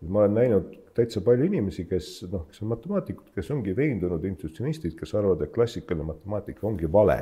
[0.07, 4.97] ma olen näinud täitsa palju inimesi, kes noh, kes on matemaatikud, kes ongi veendunud intuitsionistid,
[4.99, 7.19] kes arvavad, et klassikaline matemaatika ongi vale,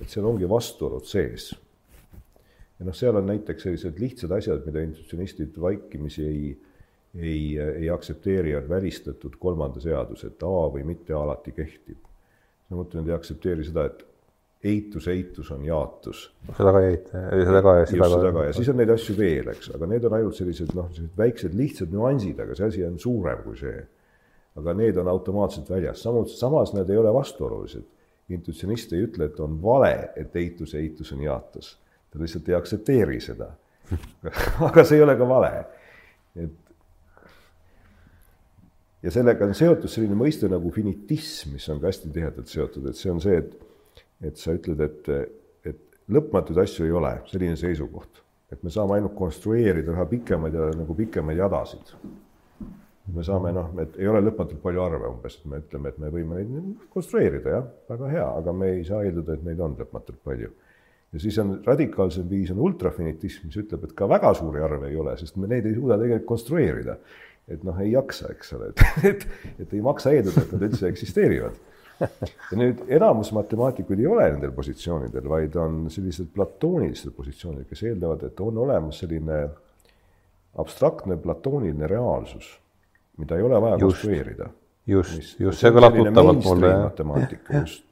[0.00, 1.50] et seal ongi vastuolud sees
[2.80, 6.54] ja noh, seal on näiteks sellised lihtsad asjad, mida institutsionistid vaikimisi ei,
[7.18, 11.98] ei, ei aktsepteeri, on välistatud kolmanda seaduse, et A või mitte alati kehtib.
[12.68, 14.04] samuti nad ei aktsepteeri seda, et
[14.64, 16.30] eitus, eitus on jaatus.
[16.56, 18.10] seda ka ei eita, seda ka ja seda ka.
[18.16, 20.90] seda ka ja siis on neid asju veel, eks, aga need on ainult sellised noh,
[20.92, 23.80] sellised väiksed lihtsad nüansid, aga see asi on suurem kui see.
[24.60, 27.86] aga need on automaatselt väljas, samuti, samas nad ei ole vastuolulised.
[28.30, 31.74] intuitsionist ei ütle, et on vale, et eitus, eitus on jaatus
[32.10, 33.52] ta lihtsalt ei aktsepteeri seda
[34.68, 35.50] aga see ei ole ka vale.
[36.38, 36.59] et
[39.02, 42.98] ja sellega on seotud selline mõiste nagu finitism, mis on ka hästi tihedalt seotud, et
[42.98, 43.52] see on see, et,
[44.30, 45.12] et sa ütled, et,
[45.66, 45.80] et
[46.12, 48.24] lõpmatuid asju ei ole, selline seisukoht.
[48.50, 51.92] et me saame ainult konstrueerida üha pikemaid ja nagu pikemaid jadasid.
[53.14, 56.10] me saame noh, et ei ole lõpmatult palju arve umbes, et me ütleme, et me
[56.10, 60.20] võime neid konstrueerida, jah, väga hea, aga me ei saa eeldada, et neid on lõpmatult
[60.24, 60.50] palju
[61.12, 64.98] ja siis on radikaalsem viis on ultrafinitism, mis ütleb, et ka väga suuri arve ei
[65.00, 66.96] ole, sest me neid ei suuda tegelikult konstrueerida.
[67.50, 69.26] Et noh, ei jaksa, eks ole, et, et,
[69.64, 71.58] et ei maksa eeldada, et nad üldse eksisteerivad.
[72.00, 78.24] ja nüüd enamus matemaatikuid ei ole nendel positsioonidel, vaid on sellised platoonilistel positsioonidel, kes eeldavad,
[78.30, 79.42] et on olemas selline
[80.60, 82.48] abstraktne platooniline reaalsus,
[83.20, 83.84] mida ei ole vaja Just.
[84.00, 84.48] konstrueerida
[84.88, 86.70] just, just see kõlab tuttavalt mulle.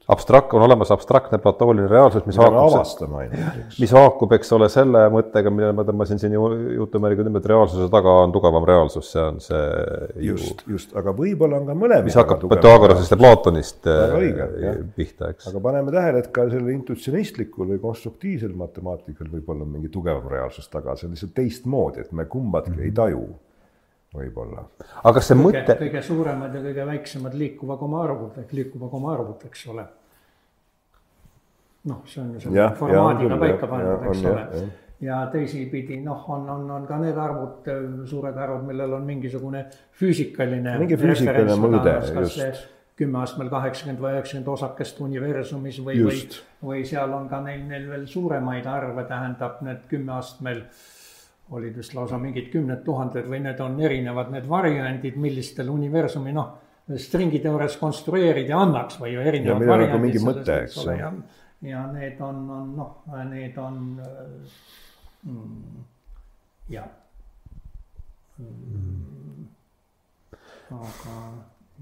[0.09, 3.43] abstrakt, on olemas abstraktne platooniline reaalsus, mis haakub,
[3.79, 6.47] mis haakub, eks ole, selle mõttega, mille ma tõmbasin siin ju
[6.79, 9.59] jutumärgi et reaalsuse taga on tugevam reaalsus, see on see
[10.31, 12.07] just, just, aga võib-olla on ka mõlemad.
[12.07, 14.49] mis hakkab Pythagorasest ja Platonist õige,
[14.97, 15.51] pihta, eks.
[15.51, 20.71] aga paneme tähele, et ka sellel intuitsionistlikul või konstruktiivsel matemaatikal võib olla mingi tugevam reaalsus
[20.73, 22.89] taga, see on lihtsalt teistmoodi, et me kumbadki mm -hmm.
[22.89, 23.27] ei taju
[24.15, 24.65] võib-olla.
[25.03, 25.77] aga kas see kõige, mõte?
[25.83, 29.85] kõige suuremad ja kõige väiksemad liikuva koma arvud ehk liikuva koma arvud, eks ole.
[31.91, 34.65] noh, see on ju selle formaadiga paika pandud, eks ole.
[35.05, 37.71] ja teisipidi noh, on, on, on ka need arvud,
[38.09, 39.63] suured arvud, millel on mingisugune
[40.01, 40.75] füüsikaline.
[40.81, 41.95] mingi füüsikaline mõõde,
[42.25, 42.67] just
[42.99, 46.23] kümme astmel kaheksakümmend või üheksakümmend osakest universumis või, või,
[46.65, 50.65] või seal on ka neil, neil veel suuremaid arve, tähendab need kümme astmel
[51.51, 56.53] olid vist lausa mingid kümned tuhanded või need on erinevad need variandid, millistel universumi noh,
[56.89, 60.03] stringiteoorias konstrueerida annaks või ju erinevad ja variandid.
[60.05, 60.97] mingi mõte, eks ole.
[60.99, 61.11] ja,
[61.71, 63.83] ja need on, on noh, need on
[65.25, 65.83] mm,
[66.75, 66.89] jah
[68.37, 69.45] mm,.
[70.79, 71.19] aga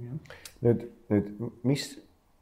[0.03, 0.36] jah.
[0.68, 1.34] nüüd, nüüd
[1.68, 1.89] mis,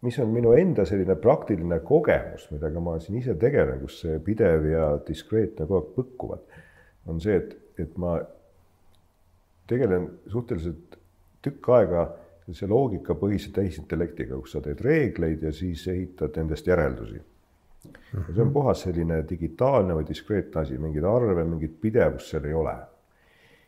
[0.06, 4.70] mis on minu enda selline praktiline kogemus, millega ma siin ise tegelen, kus see pidev
[4.70, 6.55] ja diskreetne kogu aeg põkkuvad
[7.06, 8.18] on see, et, et ma
[9.70, 10.98] tegelen suhteliselt
[11.46, 12.06] tükk aega
[12.46, 17.22] sellise loogikapõhise tehisintellektiga, kus sa teed reegleid ja siis ehitad nendest järeldusi.
[18.14, 22.54] ja see on puhas selline digitaalne või diskreetne asi, mingeid arve, mingit pidevust seal ei
[22.54, 22.76] ole.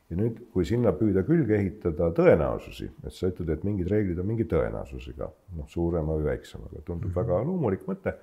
[0.09, 4.29] ja nüüd, kui sinna püüda külge ehitada tõenäosusi, et sa ütled, et mingid reeglid on
[4.29, 5.27] mingi tõenäosusega,
[5.57, 7.25] noh, suurema või väiksemaga, tundub mm -hmm.
[7.25, 8.13] väga loomulik mõte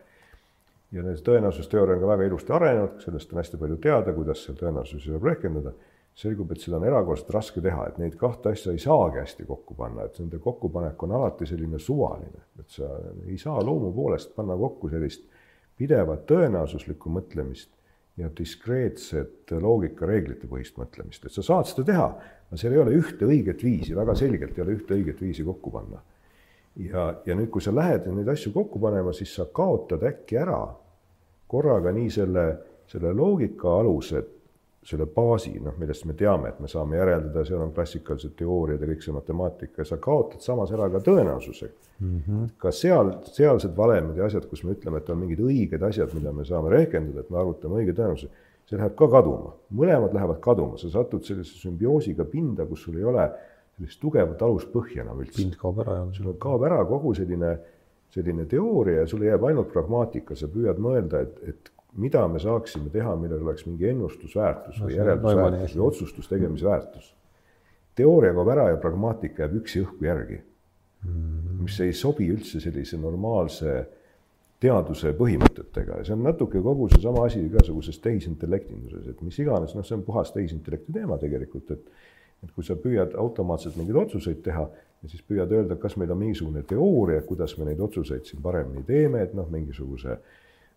[0.94, 4.56] ja see tõenäosusteooria on ka väga ilusti arenenud, sellest on hästi palju teada, kuidas seal
[4.60, 5.74] tõenäosusi saab rehkendada.
[6.14, 9.74] selgub, et seda on erakordselt raske teha, et neid kahte asja ei saagi hästi kokku
[9.74, 12.86] panna, et nende kokkupanek on alati selline suvaline, et sa
[13.26, 15.24] ei saa loomu poolest panna kokku sellist
[15.74, 17.72] pidevat tõenäosuslikku mõtlemist
[18.16, 22.06] ja diskreetset loogikareeglite põhist mõtlemist, et sa saad seda teha,
[22.46, 25.74] aga seal ei ole ühte õiget viisi, väga selgelt ei ole ühte õiget viisi kokku
[25.74, 25.98] panna.
[26.78, 30.62] ja, ja nüüd, kui sa lähed neid asju kokku panema, siis sa kaotad äkki ära
[31.48, 32.46] korraga nii selle,
[32.90, 34.30] selle loogika alused,
[34.84, 38.88] selle baasi, noh, millest me teame, et me saame järeldada, seal on klassikalised teooriad ja
[38.90, 42.18] kõik see matemaatika ja sa kaotad samas ära ka tõenäosuse mm.
[42.26, 42.50] -hmm.
[42.60, 46.32] ka seal, sealsed valemid ja asjad, kus me ütleme, et on mingid õiged asjad, mida
[46.32, 48.28] me saame rehkendada, et me arvutame õige tõenäosuse,
[48.68, 53.08] see läheb ka kaduma, mõlemad lähevad kaduma, sa satud sellise sümbioosiga pinda, kus sul ei
[53.08, 53.28] ole
[53.74, 55.40] sellist tugevat aluspõhja enam üldse.
[55.40, 56.12] pind kaob ära, jah.
[56.16, 57.56] sul kaob ära kogu selline
[58.14, 62.90] selline teooria ja sulle jääb ainult pragmaatika, sa püüad mõelda, et, et mida me saaksime
[62.94, 67.12] teha, millel oleks mingi ennustusväärtus või järeldusväärtus või otsustustegemise väärtus.
[67.94, 70.40] teooria kaob ära ja pragmaatika jääb üksi õhku järgi
[71.04, 71.60] mm.
[71.62, 73.76] mis ei sobi üldse sellise normaalse
[74.64, 79.86] teaduse põhimõtetega ja see on natuke kogu seesama asi igasuguses tehisintellektinduses, et mis iganes, noh,
[79.86, 82.12] see on puhas tehisintellekti teema tegelikult, et
[82.44, 84.66] et kui sa püüad automaatselt mingeid otsuseid teha
[85.04, 88.82] ja siis püüad öelda, kas meil on mingisugune teooria, kuidas me neid otsuseid siin paremini
[88.88, 90.16] teeme, et noh, mingisuguse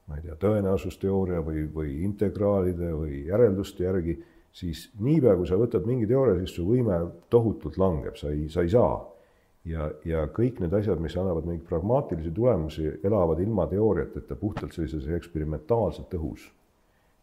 [0.08, 4.18] ma ei tea, tõenäosusteooria või, või integraalide või järelduste järgi,
[4.56, 7.00] siis niipea, kui sa võtad mingi teooria, siis su võime
[7.32, 8.98] tohutult langeb, sa ei, sa ei saa.
[9.68, 15.08] ja, ja kõik need asjad, mis annavad mingeid pragmaatilisi tulemusi, elavad ilma teooriateta puhtalt sellises
[15.20, 16.52] eksperimentaalselt õhus.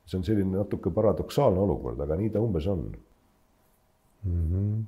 [0.05, 2.83] see on selline natuke paradoksaalne olukord, aga nii ta umbes on
[4.25, 4.43] mm.
[4.51, 4.83] -hmm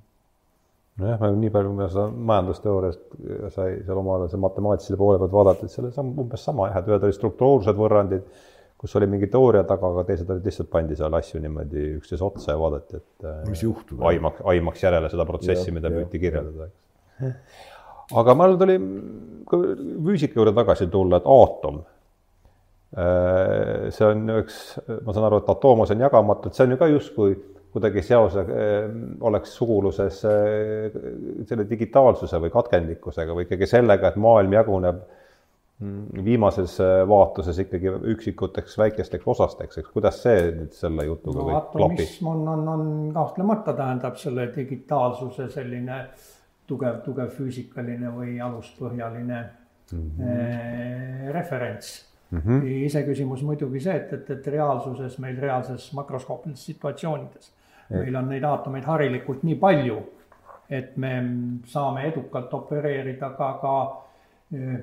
[1.00, 3.16] nojah, ma nii palju, kui ma seda majandusteooriast
[3.54, 6.92] sai seal omale see matemaatilisele poole pealt vaadata, et seal on umbes sama jah, et
[6.92, 8.28] ühed olid struktuursed võrrandid,
[8.80, 12.54] kus oli mingi teooria taga, aga teised olid lihtsalt pandi seal asju niimoodi üksteise otsa
[12.54, 14.04] ja vaadati, et mis juhtub.
[14.08, 16.70] aimaks, aimaks järele seda protsessi, mida püüti kirjeldada,
[18.22, 18.78] aga mul tuli,
[19.48, 19.76] kui
[20.08, 21.82] füüsika juurde tagasi tulla, et aatom
[22.96, 24.62] äh, see on üks,
[25.04, 27.36] ma saan aru, et atoomos on jagamatu, et see on ju ka justkui
[27.76, 28.42] kuidagi seose
[29.28, 35.02] oleks suguluses selle digitaalsuse või katkendlikkusega või ikkagi sellega, et maailm jaguneb
[35.82, 36.78] mm, viimases
[37.10, 42.16] vaatuses ikkagi üksikuteks väikesteks osasteks, eks kuidas see nüüd selle jutuga no, kõik klapib?
[42.32, 46.00] on, on, on kahtlemata tähendab selle digitaalsuse selline
[46.66, 49.40] tugev, tugev füüsikaline või aluspõhjaline
[49.92, 51.32] mm -hmm.
[51.32, 51.92] referents
[52.30, 52.38] mm.
[52.38, 52.66] -hmm.
[52.86, 57.52] iseküsimus muidugi see, et, et, et reaalsuses meil reaalses makroskoopilistes situatsioonides.
[57.90, 59.96] Meil on neid aatomeid harilikult nii palju,
[60.70, 61.12] et me
[61.70, 63.74] saame edukalt opereerida ka, ka
[64.52, 64.78] eh,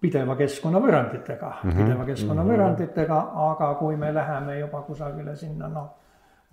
[0.00, 1.52] pideva keskkonnavõrranditega.
[1.62, 1.82] Mm, -hmm.
[1.82, 5.88] pideva keskkonnavõrranditega, aga kui me läheme juba kusagile sinna noh,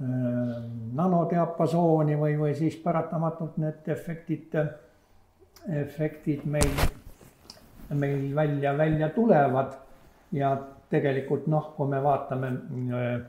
[0.01, 0.55] eh,
[1.01, 4.55] nanodiapasooni või, või siis paratamatult need efektid,
[5.83, 6.71] efektid meil,
[7.89, 9.73] meil välja, välja tulevad.
[10.31, 10.55] Ja
[10.91, 13.21] tegelikult noh, kui me vaatame äh,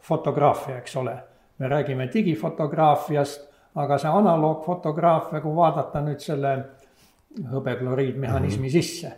[0.00, 1.14] fotograafia, eks ole,
[1.58, 3.46] me räägime digifotograafiast,
[3.80, 6.52] aga see analoogfotograafia, kui vaadata nüüd selle
[7.52, 8.72] hõbekloriidmehhanismi -hmm.
[8.72, 9.12] sisse,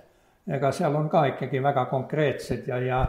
[0.47, 3.07] ega seal on ka ikkagi väga konkreetsed ja, ja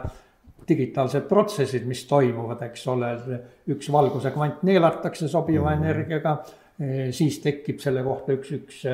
[0.68, 3.14] digitaalsed protsessid, mis toimuvad, eks ole,
[3.68, 5.82] üks valguse kvant neelatakse sobiva -hmm.
[5.82, 6.36] energiaga,
[7.10, 8.84] siis tekib selle kohta üks, üks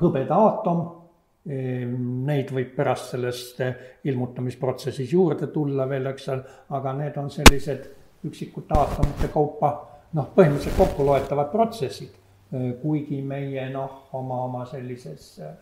[0.00, 1.05] hõbeda aatom
[1.46, 3.74] neid võib pärast sellest eh,
[4.10, 7.86] ilmutamisprotsessis juurde tulla veel, eks ole, aga need on sellised
[8.26, 9.70] üksikute aatomite kaupa
[10.18, 12.16] noh, põhimõtteliselt kokkuloetavad protsessid.
[12.50, 15.54] Eh, kuigi meie noh, oma, oma sellises eh,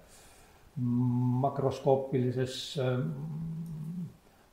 [1.44, 2.56] makroskoopilises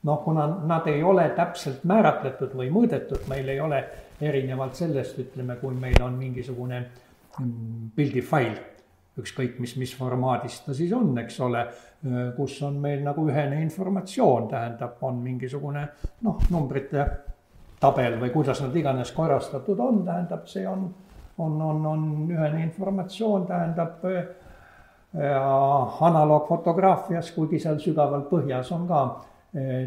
[0.03, 3.79] noh, kuna nad ei ole täpselt määratletud või mõõdetud, meil ei ole
[4.21, 8.59] erinevalt sellest, ütleme, kui meil on mingisugune mm, pildifail
[9.21, 11.65] ükskõik mis, mis formaadis ta siis on, eks ole,
[12.37, 15.85] kus on meil nagu ühene informatsioon, tähendab, on mingisugune
[16.25, 17.05] noh, numbrite
[17.81, 20.85] tabel või kuidas nad iganes korrastatud on, tähendab, see on,
[21.37, 24.05] on, on, on ühene informatsioon, tähendab
[25.99, 29.01] analoogfotograafias, kuigi seal sügaval põhjas on ka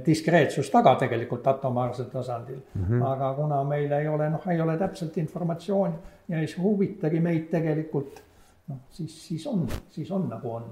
[0.05, 2.85] diskreetsus taga tegelikult atomaarsel tasandil mm.
[2.85, 3.07] -hmm.
[3.13, 5.95] aga kuna meil ei ole, noh, ei ole täpselt informatsiooni
[6.29, 8.23] ja ei huvitagi meid tegelikult
[8.71, 10.67] noh, siis, siis on, siis on nagu on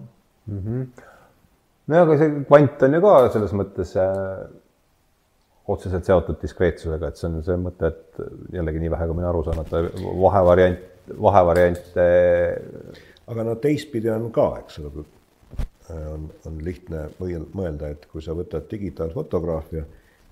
[0.47, 0.59] mm.
[0.59, 1.05] -hmm.
[1.87, 4.45] no aga see kvant on ju ka selles mõttes äh,
[5.69, 8.21] otseselt seotud diskreetsusega, et see on see mõte, et
[8.57, 9.73] jällegi nii vähe, kui mina aru saan, et
[10.19, 10.85] vahevariant,
[11.23, 12.07] vahevariante.
[13.33, 15.05] aga no teistpidi on ka, eks ole,
[15.95, 19.85] on, on lihtne mõelda, et kui sa võtad digitaalfotograafia,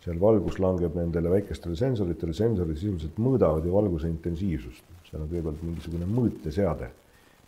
[0.05, 5.63] seal valgus langeb nendele väikestele sensoritele, sensorid sisuliselt mõõdavad ju valguse intensiivsust, seal on kõigepealt
[5.67, 6.91] mingisugune mõõteseade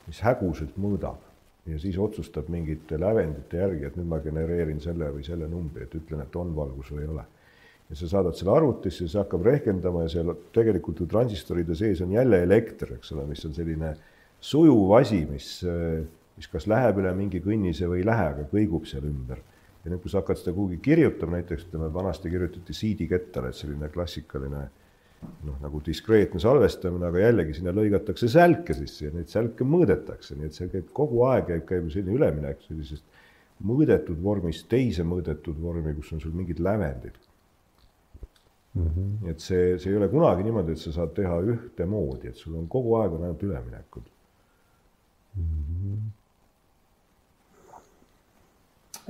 [0.07, 1.21] mis häguselt mõõdab
[1.67, 5.95] ja siis otsustab mingite lävendite järgi, et nüüd ma genereerin selle või selle numbri, et
[5.95, 7.25] ütlen, et on valgus või ei ole.
[7.91, 12.13] ja sa saadad selle arvutisse, see hakkab rehkendama ja seal tegelikult ju transistoride sees on
[12.15, 13.95] jälle elekter, eks ole, mis on selline
[14.41, 15.49] sujuv asi, mis,
[16.37, 19.43] mis kas läheb üle mingi kõnnise või ei lähe, aga kõigub seal ümber.
[19.85, 23.91] ja nüüd, kui sa hakkad seda kuhugi kirjutama, näiteks ütleme, vanasti kirjutati CD-kettale, et selline
[23.91, 24.67] klassikaline
[25.23, 30.49] noh, nagu diskreetne salvestamine, aga jällegi sinna lõigatakse sälke sisse ja neid sälke mõõdetakse, nii
[30.51, 33.05] et see käib kogu aeg, käib, käib selline üleminek sellisest
[33.67, 37.19] mõõdetud vormist teise mõõdetud vormi, kus on sul mingid lävendid
[38.75, 38.89] mm.
[38.89, 39.31] -hmm.
[39.31, 42.67] et see, see ei ole kunagi niimoodi, et sa saad teha ühtemoodi, et sul on
[42.69, 44.11] kogu aeg on ainult üleminekud
[45.37, 45.47] mm.
[45.47, 46.11] -hmm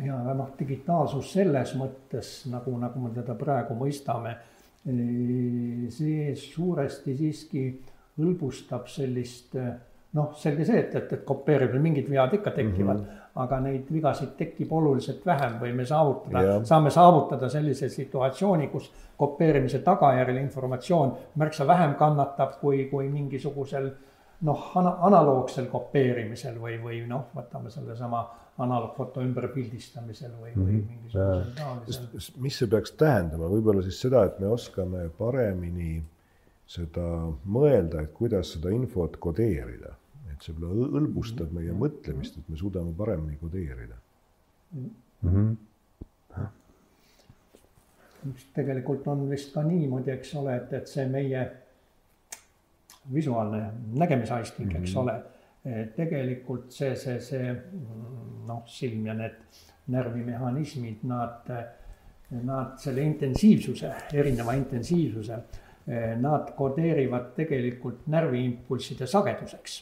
[0.02, 4.36] ja noh, digitaalsus selles mõttes nagu, nagu me teda praegu mõistame
[4.82, 7.64] see suuresti siiski
[8.18, 9.54] hõlbustab sellist
[10.12, 13.28] noh, selge see, et, et, et kopeerimisel mingid vead ikka tekivad mm, -hmm.
[13.44, 19.78] aga neid vigasid tekib oluliselt vähem või me saavutada, saame saavutada sellise situatsiooni, kus kopeerimise
[19.78, 23.90] tagajärjel informatsioon märksa vähem kannatab kui, kui mingisugusel
[24.40, 28.26] noh, analoogsel kopeerimisel või, või noh, võtame sellesama
[28.58, 30.90] analoogfoto ümberpildistamisel või, või mhm.
[30.90, 32.34] mingisugusel taolisel.
[32.44, 35.96] mis see peaks tähendama, võib-olla siis seda, et me oskame paremini
[36.68, 37.06] seda
[37.44, 39.96] mõelda, et kuidas seda infot kodeerida,
[40.32, 41.58] et see võib-olla hõlbustab mhm.
[41.58, 43.98] meie mõtlemist, et me suudame paremini kodeerida
[44.72, 44.90] mm.
[45.22, 45.60] -hmm
[48.22, 51.42] mis tegelikult on vist ka niimoodi, eks ole, et, et see meie
[53.12, 53.62] visuaalne
[53.98, 54.82] nägemisaisting mm, -hmm.
[54.82, 55.00] eks mhm.
[55.00, 55.31] ole
[55.96, 57.50] tegelikult see, see, see
[58.46, 59.36] noh, silm ja need
[59.92, 61.50] närvimehhanismid, nad,
[62.42, 65.38] nad selle intensiivsuse, erineva intensiivsuse,
[66.22, 69.78] nad kodeerivad tegelikult närviimpulsside sageduseks.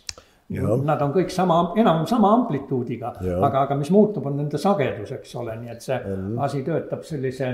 [0.51, 5.37] Nad on kõik sama, enam sama amplituudiga, aga, aga mis muutub, on nende sagedus, eks
[5.39, 6.41] ole, nii et see mm.
[6.43, 7.53] asi töötab sellise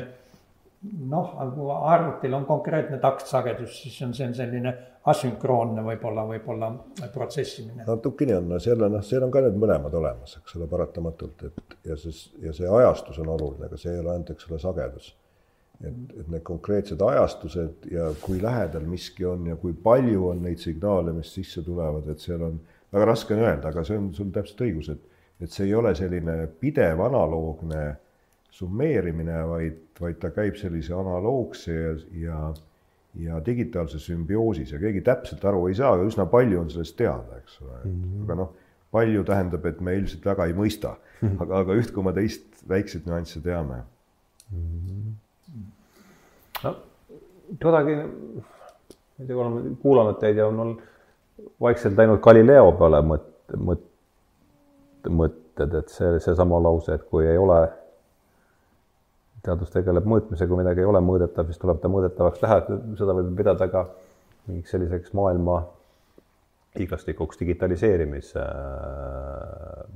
[1.11, 4.73] noh, kui arvutil on konkreetne taktsagedus, siis on see on selline
[5.07, 6.71] asünkroonne võib-olla, võib-olla
[7.15, 7.85] protsessimine.
[7.87, 11.47] natukene on, no seal on, noh, seal on ka need mõlemad olemas, eks ole, paratamatult,
[11.47, 14.61] et ja siis, ja see ajastus on oluline, aga see ei ole ainult, eks ole,
[14.63, 15.13] sagedus.
[15.85, 20.63] et, et need konkreetsed ajastused ja kui lähedal miski on ja kui palju on neid
[20.63, 22.57] signaale, mis sisse tulevad, et seal on,
[22.93, 25.93] väga raske on öelda, aga see on sul täpselt õigus, et et see ei ole
[25.97, 27.83] selline pidev analoogne
[28.57, 32.39] summeerimine, vaid, vaid ta käib sellise analoogse ja, ja,
[33.27, 37.41] ja digitaalse sümbioosis ja keegi täpselt aru ei saa, aga üsna palju on sellest teada,
[37.43, 38.25] eks ole mm, -hmm.
[38.25, 38.51] aga noh,
[38.97, 41.39] palju tähendab, et me ilmselt väga ei mõista mm, -hmm.
[41.45, 43.83] aga, aga üht koma teist väikseid nüansse teame
[44.51, 44.67] mm.
[44.89, 45.65] -hmm.
[46.65, 46.77] no
[47.63, 50.77] kuidagi, ma ei tea, olen kuulanud teid ja on mul
[51.61, 53.91] vaikselt läinud Galileo peale mõt-, mõt-,
[55.09, 57.61] mõtted, et see, seesama lause, et kui ei ole
[59.47, 62.71] teadus tegeleb mõõtmisega, kui midagi ei ole mõõdetav, siis tuleb ta mõõdetavaks teha, et
[63.01, 63.87] seda võib pidada ka
[64.47, 65.61] mingiks selliseks maailma
[66.77, 69.87] hiiglastikuks digitaliseerimise äh,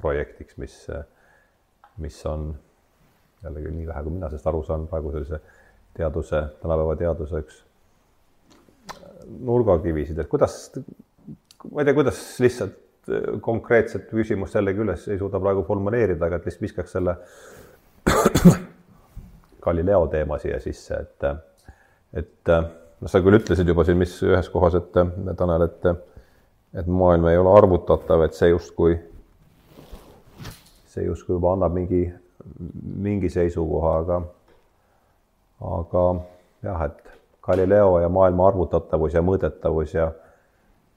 [0.00, 0.76] projektiks, mis,
[2.00, 2.52] mis on
[3.44, 5.40] jällegi nii vähe, kui mina sellest aru saan, praegu sellise
[5.96, 7.60] teaduse, tänapäeva teaduse üks
[9.48, 10.56] nurgakivisid, et kuidas,
[11.70, 12.78] ma ei tea, kuidas lihtsalt
[13.44, 17.16] konkreetset küsimust jällegi üles ei suuda praegu formuleerida, aga et lihtsalt viskaks selle
[19.60, 21.26] Galileo teema siia sisse, et,
[22.16, 24.90] et noh, sa küll ütlesid juba siin, mis ühes kohas, et
[25.36, 25.86] Tanel, et,
[26.80, 28.96] et maailm ei ole arvutatav, et see justkui,
[30.90, 32.06] see justkui juba annab mingi,
[33.06, 34.20] mingi seisukoha, aga,
[35.76, 36.04] aga
[36.66, 40.10] jah, et Galileo ja maailma arvutatavus ja mõõdetavus ja,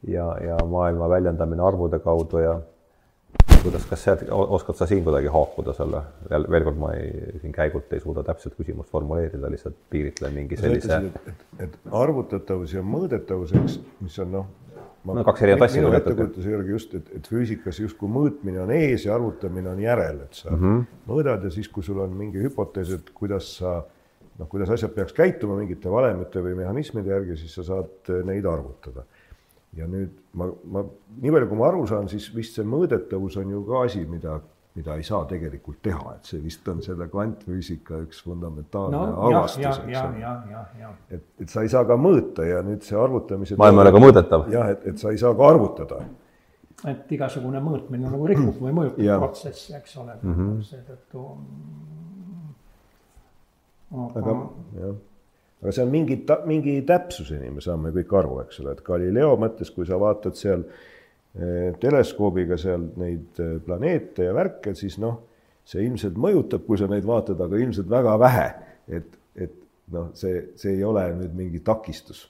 [0.07, 2.57] ja, ja maailma väljendamine arvude kaudu ja
[3.63, 7.53] kuidas, kas sa oskad sa siin kuidagi haakuda selle, veel, veel kord, ma ei, siin
[7.55, 10.99] käigult ei suuda täpselt küsimust formuleerida, lihtsalt piiritlen mingi sellise.
[11.31, 14.51] Et, et arvutatavus ja mõõdetavus, eks, mis on noh.
[15.07, 15.81] no kaks erinevat asja.
[15.81, 20.23] minu ettekujutuse järgi just, et, et füüsikas justkui mõõtmine on ees ja arvutamine on järel,
[20.27, 20.85] et sa mm -hmm.
[21.09, 23.81] mõõdad ja siis, kui sul on mingi hüpotees, et kuidas sa
[24.39, 29.05] noh, kuidas asjad peaks käituma mingite valemite või mehhanismide järgi, siis sa saad neid arvutada
[29.77, 30.83] ja nüüd ma, ma,
[31.21, 34.37] nii palju, kui ma aru saan, siis vist see mõõdetavus on ju ka asi, mida,
[34.77, 39.65] mida ei saa tegelikult teha, et see vist on selle kvantfüüsika üks fundamentaalne no, avastus,
[39.65, 40.89] eks ole.
[41.09, 43.57] et, et sa ei saa ka mõõta ja nüüd see arvutamise.
[43.61, 44.51] maailm ei ole ka mõõdetav.
[44.53, 46.03] jah, et, et sa ei saa ka arvutada.
[46.89, 51.25] et igasugune mõõtmine nagu rikub või mõjutab protsessi, eks ole mm -hmm., seetõttu.
[54.03, 54.37] aga
[54.81, 55.01] jah
[55.63, 56.17] aga see on mingi,
[56.49, 60.65] mingi täpsuseni me saame kõik aru, eks ole, et Galileo mõttes, kui sa vaatad seal
[60.67, 65.21] eh, teleskoobiga seal neid eh, planeete ja värke, siis noh,
[65.63, 68.47] see ilmselt mõjutab, kui sa neid vaatad, aga ilmselt väga vähe.
[68.91, 69.55] et, et
[69.95, 72.27] noh, see, see ei ole nüüd mingi takistus.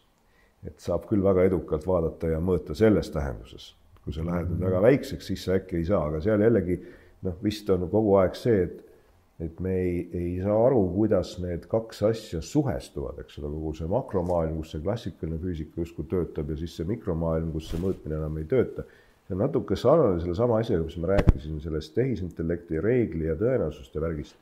[0.64, 3.74] et saab küll väga edukalt vaadata ja mõõta selles tähenduses.
[4.04, 6.78] kui sa lähed nüüd väga väikseks, siis sa äkki ei saa, aga seal jällegi
[7.24, 8.93] noh, vist on kogu aeg see, et
[9.42, 13.90] et me ei, ei saa aru, kuidas need kaks asja suhestuvad, eks ole, kogu see
[13.90, 18.38] makromaailm, kus see klassikaline füüsika justkui töötab ja siis see mikromaailm, kus see mõõtmine enam
[18.42, 18.86] ei tööta.
[19.26, 24.36] see on natuke sarnane sellesama asjaga, mis ma rääkisin sellest tehisintellekti reegli ja tõenäosuste värgist.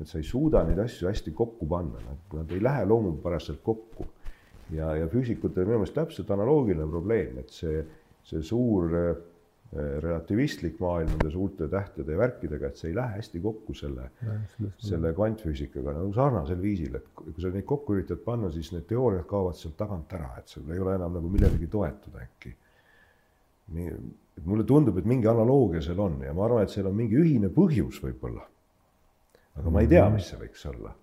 [0.00, 1.98] et sa ei suuda neid asju hästi kokku panna,
[2.32, 4.06] nad ei lähe loomupäraselt kokku.
[4.70, 7.82] ja, ja füüsikutel on minu meelest täpselt analoogiline probleem, et see,
[8.22, 9.14] see suur Äh,
[9.76, 14.08] relativistlik maailm nende suurte tähtede ja värkidega, et see ei lähe hästi kokku selle,
[14.80, 19.26] selle kvantfüüsikaga nagu sarnasel viisil, et kui sa neid kokku üritad panna, siis need teooriad
[19.28, 22.54] kaovad sealt tagant ära, et sul ei ole enam nagu millelegi toetuda äkki.
[23.76, 23.96] nii,
[24.38, 27.18] et mulle tundub, et mingi analoogia seal on ja ma arvan, et seal on mingi
[27.18, 28.46] ühine põhjus võib-olla.
[29.56, 30.94] aga ma ei tea, mis see võiks olla.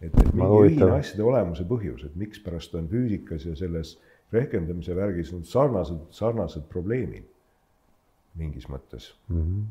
[0.00, 3.98] et, et mingi ühine asjade olemuse põhjus, et mikspärast on füüsikas ja selles
[4.32, 7.28] rehkendamise värgis need sarnased, sarnased probleemid
[8.38, 9.40] mingis mõttes mm.
[9.40, 9.64] -hmm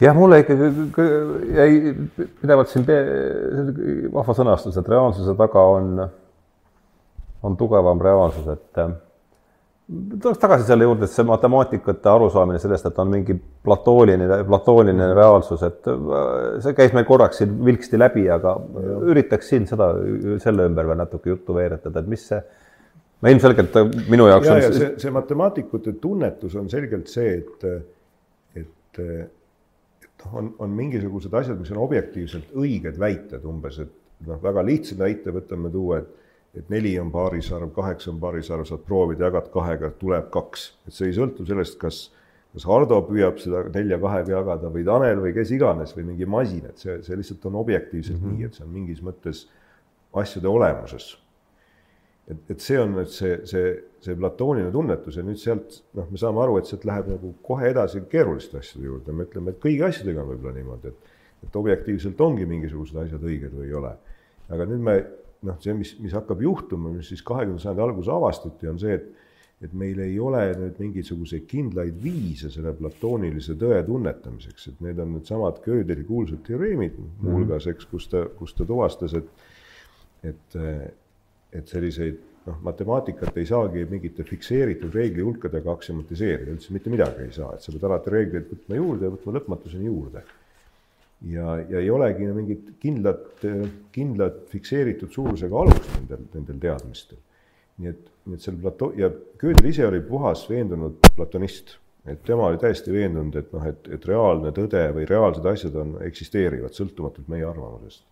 [0.00, 0.68] jah, mulle ikkagi
[1.56, 1.94] jäi
[2.40, 2.86] pidevalt siin
[4.12, 6.06] vahva sõnastus, et reaalsuse taga on,
[7.46, 8.92] on tugevam reaalsus, et äh,
[10.20, 15.64] tuleks tagasi selle juurde, et see matemaatikute arusaamine sellest, et on mingi platooniline, platooniline reaalsus,
[15.66, 16.28] et äh,
[16.64, 19.00] see käis meil korraks siin vilksti läbi, aga ja.
[19.14, 19.92] üritaks siin seda,
[20.44, 22.42] selle ümber veel natuke juttu veeretada, et mis see
[23.26, 27.64] no ilmselgelt minu jaoks ja, on ja see, see matemaatikute tunnetus on selgelt see, et,
[28.62, 34.64] et, et on, on mingisugused asjad, mis on objektiivselt õiged väited umbes, et noh, väga
[34.66, 36.14] lihtsa näite võtame tuua, et
[36.56, 40.70] et neli on paarisarv, kaheksa on paarisarv, saad proovida, jagad kahega, tuleb kaks.
[40.88, 41.98] et see ei sõltu sellest, kas,
[42.54, 46.64] kas Hardo püüab seda nelja kahega jagada või Tanel või kes iganes või mingi masin,
[46.70, 48.40] et see, see lihtsalt on objektiivselt mm -hmm.
[48.40, 49.44] nii, et see on mingis mõttes
[50.16, 51.10] asjade olemuses
[52.30, 56.20] et, et see on nüüd see, see, see platooniline tunnetus ja nüüd sealt noh, me
[56.20, 59.84] saame aru, et sealt läheb nagu kohe edasi keeruliste asjade juurde, me ütleme, et kõigi
[59.86, 61.12] asjadega on võib-olla niimoodi, et
[61.44, 63.92] et objektiivselt ongi mingisugused asjad õiged või ei ole.
[64.48, 64.94] aga nüüd me
[65.46, 69.14] noh, see, mis, mis hakkab juhtuma, mis siis kahekümnenda sajandi alguses avastati, on see, et
[69.64, 75.14] et meil ei ole nüüd mingisuguseid kindlaid viise selle platoonilise tõe tunnetamiseks, et need on
[75.14, 77.72] needsamad Gödeli kuulsad teoreemid muuhulgas, mhm.
[77.72, 79.30] eks, kus ta, kus ta tuvastas, et,
[80.28, 80.58] et,
[81.60, 87.34] et selliseid noh, matemaatikat ei saagi mingite fikseeritud reegli hulkadega aksimatiseerida, üldse mitte midagi ei
[87.34, 90.24] saa, et sa pead alati reegleid võtma juurde ja võtma lõpmatuseni juurde.
[91.32, 93.46] ja, ja ei olegi mingit kindlat,
[93.92, 97.22] kindlat fikseeritud suurusega alust nendel, nendel teadmistel
[97.76, 101.76] nii et, nii et seal plato- ja Gödel ise oli puhas veendunud platonist,
[102.06, 105.96] et tema oli täiesti veendunud, et noh, et, et reaalne tõde või reaalsed asjad on,
[106.06, 108.04] eksisteerivad sõltumatult meie arvamusest.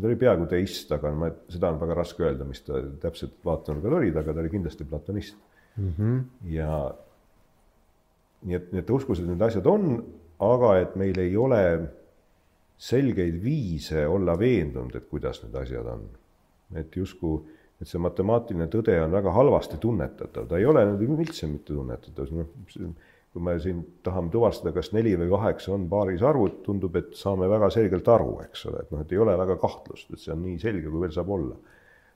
[0.00, 3.98] Ta oli peaaegu teist, aga ma, seda on väga raske öelda, mis ta täpselt vaatenurgad
[4.00, 5.36] olid, aga ta oli kindlasti platonist
[5.76, 5.92] mm.
[5.98, 6.22] -hmm.
[6.54, 6.94] ja
[8.42, 10.02] nii et, nii et ta uskus, et need asjad on,
[10.38, 11.62] aga et meil ei ole
[12.78, 16.08] selgeid viise olla veendunud, et kuidas need asjad on.
[16.76, 17.40] et justkui
[17.80, 22.48] et see matemaatiline tõde on väga halvasti tunnetatav, ta ei ole üldse mitte tunnetatav, noh,
[23.38, 27.46] kui me siin tahame tuvastada, kas neli või kaheksa on paaris arvud, tundub, et saame
[27.50, 30.42] väga selgelt aru, eks ole, et noh, et ei ole väga kahtlust, et see on
[30.42, 31.54] nii selge, kui veel saab olla.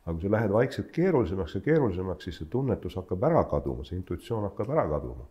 [0.03, 4.01] aga kui sa lähed vaikselt keerulisemaks ja keerulisemaks, siis see tunnetus hakkab ära kaduma, see
[4.01, 5.29] intuitsioon hakkab ära kaduma.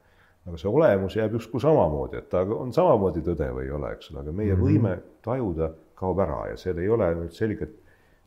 [0.48, 4.14] aga see olemus jääb justkui samamoodi, et ta on samamoodi tõde või ei ole, eks
[4.14, 4.70] ole, aga meie mm -hmm.
[4.70, 7.76] võime tajuda kaob ära ja seal ei ole nüüd selget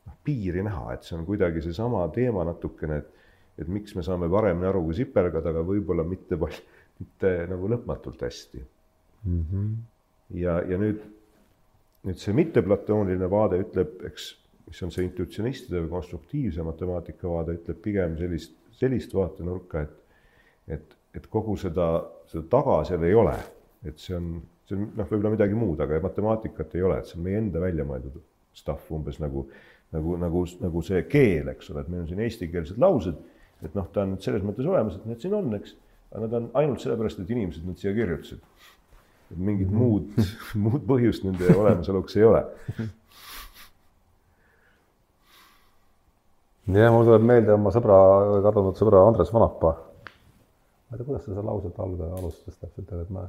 [0.07, 3.11] noh, piiri näha, et see on kuidagi seesama teema natukene, et
[3.59, 6.62] et miks me saame paremini aru kui sipelgad, aga võib-olla mitte palju,
[7.03, 9.42] mitte nagu lõpmatult hästi mm.
[9.51, 9.74] -hmm.
[10.40, 11.03] ja, ja nüüd,
[12.07, 14.30] nüüd see mitteplatooniline vaade ütleb, eks,
[14.68, 20.01] mis on see intuitsionistide või konstruktiivse matemaatika vaade, ütleb pigem sellist, sellist vaatenurka, et
[20.68, 21.86] et, et kogu seda,
[22.30, 23.34] seda taga seal ei ole,
[23.84, 27.18] et see on, see on noh, võib-olla midagi muud, aga matemaatikat ei ole, et see
[27.18, 28.16] on meie enda välja mõeldud
[28.57, 29.45] stuff umbes nagu
[29.95, 33.18] nagu, nagu, nagu see keel, eks ole, et meil on siin eestikeelsed laused,
[33.64, 35.76] et noh, ta on selles mõttes olemas, et need siin on, eks,
[36.15, 38.43] aga nad on ainult sellepärast, et inimesed nad siia kirjutasid.
[39.33, 39.79] et mingit mm -hmm.
[39.79, 40.05] muud,
[40.67, 42.45] muud põhjust nende olemasoluks ei ole.
[46.67, 47.97] jah, mul tuleb meelde oma sõbra,
[48.47, 49.73] kadunud sõbra Andres Vanapa.
[49.75, 53.29] ma ei tea, kuidas ta seda lauset alga alustas täpselt, et ma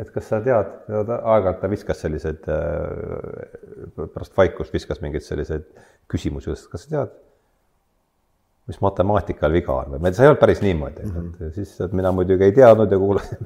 [0.00, 5.66] et kas sa tead, aeg-ajalt ta viskas selliseid, äh, pärast vaikust viskas mingeid selliseid
[6.08, 7.18] küsimusi, kas sa tead,
[8.68, 11.48] mis matemaatikal viga on või, see ei olnud päris niimoodi mm, -hmm.
[11.48, 13.38] et siis et mina muidugi ei teadnud ja kuulasin,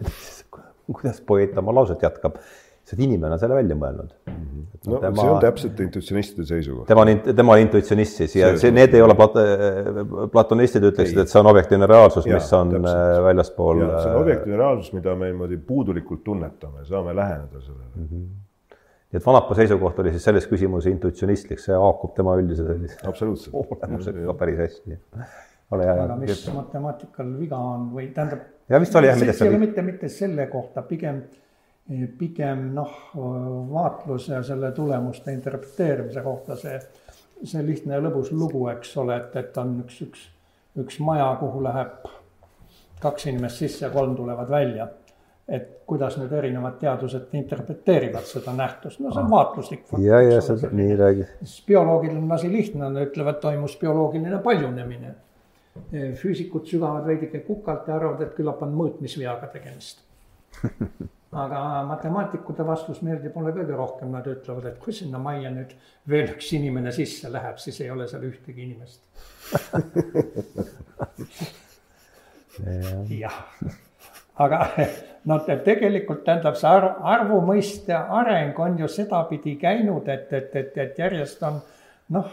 [0.99, 2.41] kuidas poeet oma lauset jätkab
[2.85, 4.35] see inimene on selle välja mõelnud mm.
[4.35, 4.65] -hmm.
[4.93, 6.87] no tema, see on täpselt intuitsionistide seisukoht.
[6.89, 9.41] tema on, tema on intuitsionist siis ja see, see, need ei ole plat-,
[10.33, 12.93] platonistid ütleksid, et see on objektiivne reaalsus, mis on täpselt.
[12.93, 13.85] Äh, väljaspool.
[13.87, 18.09] see on äh, objektiivne reaalsus, mida me niimoodi puudulikult tunnetame, saame läheneda sellele mm.
[18.09, 18.33] -hmm
[19.15, 24.35] nii et Vanapa seisukoht oli siis selles küsimuses intuitsionistlik, see haakub tema üldise sellise olemusega
[24.41, 24.99] päris hästi.
[25.75, 25.95] ole hea.
[26.03, 28.43] aga mis matemaatikal viga on või tähendab.
[28.69, 31.23] ja vist oli jah, millest see ei ole mitte, mitte selle kohta, pigem
[32.19, 32.93] pigem noh,
[33.71, 36.79] vaatluse ja selle tulemuste interpreteerimise kohta see,
[37.45, 40.23] see lihtne ja lõbus lugu, eks ole, et, et on üks, üks,
[40.81, 42.09] üks maja, kuhu läheb
[43.05, 44.89] kaks inimest sisse ja kolm tulevad välja.
[45.49, 49.83] Et kuidas nüüd erinevad teadused interpreteerivad seda nähtust, no see on vaatluslik.
[50.01, 51.27] ja, ja see nii räägi.
[51.67, 55.15] bioloogil on asi lihtne, nad ütlevad, toimus bioloogiline paljunemine.
[56.21, 60.05] füüsikud sügavad veidike kukalt ja arvavad, et küllap on mõõtmisveaga tegemist
[61.45, 65.73] aga matemaatikute vastus meeldib mulle kõige rohkem, nad ütlevad, et kui sinna majja nüüd
[66.11, 69.01] veel üks inimene sisse läheb, siis ei ole seal ühtegi inimest.
[73.25, 73.39] jah,
[74.39, 74.61] aga
[75.31, 80.79] noh, tegelikult tähendab see arv, arvu mõiste areng on ju sedapidi käinud, et, et, et,
[80.79, 81.61] et järjest on
[82.15, 82.31] noh,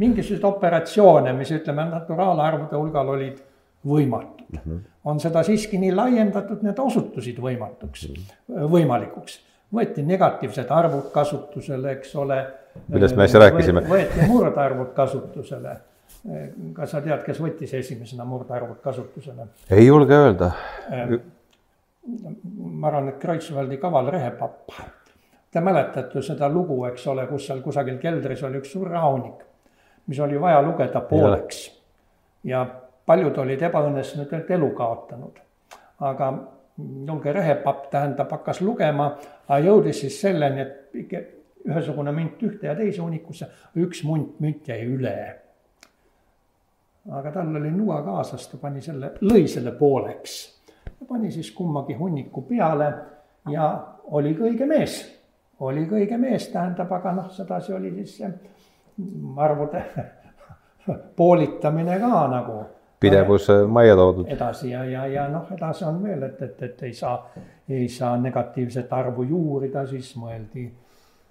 [0.00, 3.42] mingisuguseid operatsioone, mis ütleme, naturaalarvude hulgal olid
[3.84, 4.60] võimatud mm.
[4.64, 4.78] -hmm.
[5.04, 8.70] on seda siiski nii laiendatud, need osutusid võimatuks mm, -hmm.
[8.72, 9.40] võimalikuks.
[9.74, 12.46] võeti negatiivsed arvud kasutusele, eks ole.
[12.88, 13.80] millest me äsja rääkisime.
[13.80, 15.76] võeti murdarvud kasutusele.
[16.72, 19.48] Kas sa tead, kes võttis esimesena murdarvud kasutusele?
[19.70, 20.50] ei julge öelda.
[22.56, 24.72] ma arvan, et Kreutzwaldi kaval rehepapp.
[25.52, 29.44] Te mäletate seda lugu, eks ole, kus seal kusagil keldris oli üks suur rahunik,
[30.10, 31.60] mis oli vaja lugeda pooleks
[32.42, 32.64] ja, ja
[33.06, 35.38] paljud olid ebaõnnestunult elu kaotanud.
[36.00, 36.32] aga
[37.06, 39.12] julge rehepapp tähendab, hakkas lugema,
[39.48, 41.14] aga jõudis siis selleni, et
[41.64, 43.48] ühesugune münt ühte ja teise hunnikusse,
[43.80, 45.14] üks munt, münt jäi üle.
[47.10, 50.36] Aga tal oli nuga kaasas, ta pani selle, lõi selle pooleks.
[51.08, 52.92] pani siis kummagi hunniku peale
[53.50, 53.68] ja
[54.04, 55.00] oligi õige mees.
[55.60, 58.30] oligi õige mees, tähendab, aga noh, sedasi oli siis see
[59.36, 59.84] arvude
[61.16, 62.62] poolitamine ka nagu.
[63.00, 64.28] pidevus majja toodud.
[64.28, 67.18] edasi ja, ja, ja noh, edasi on veel, et, et, et ei saa,
[67.68, 70.70] ei saa negatiivset arvu juurida, siis mõeldi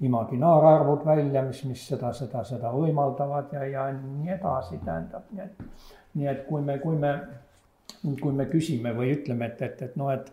[0.01, 5.89] imaginaararvud välja, mis, mis seda, seda, seda võimaldavad ja, ja nii edasi, tähendab, nii et,
[6.13, 7.13] nii et kui me, kui me,
[8.21, 10.31] kui me küsime või ütleme, et, et, et noh, et,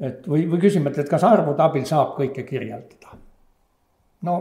[0.00, 3.18] et või, või küsime, et, et kas arvude abil saab kõike kirjeldada
[4.26, 4.36] no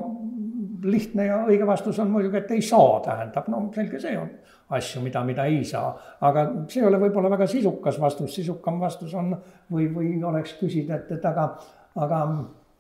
[0.84, 4.30] lihtne ja õige vastus on muidugi, et ei saa, tähendab, no selge see on
[4.76, 5.92] asju, mida, mida ei saa.
[6.22, 9.34] aga see ei ole võib-olla väga sisukas vastus, sisukam vastus on
[9.72, 11.50] või, või oleks küsida, et, et aga,
[11.96, 12.24] aga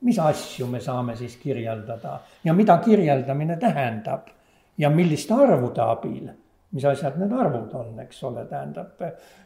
[0.01, 4.29] mis asju me saame siis kirjeldada ja mida kirjeldamine tähendab
[4.77, 6.29] ja milliste arvude abil,
[6.71, 9.01] mis asjad need arvud on, eks ole, tähendab.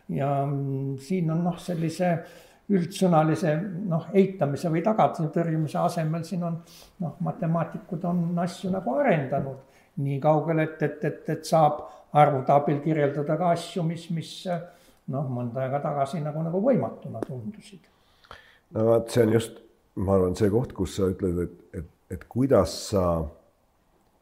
[0.09, 0.29] ja
[0.99, 2.13] siin on noh, sellise
[2.73, 3.55] üldsõnalise
[3.89, 6.59] noh, eitamise või tagasitõrjumise asemel siin on
[7.03, 11.83] noh, matemaatikud on asju nagu arendanud nii kaugele, et, et, et, et saab
[12.17, 17.89] arvude abil kirjeldada ka asju, mis, mis noh, mõnda aega tagasi nagu, nagu võimatuna tundusid.
[18.73, 19.62] no vot, see on just,
[19.95, 23.05] ma arvan, see koht, kus sa ütled, et, et, et kuidas sa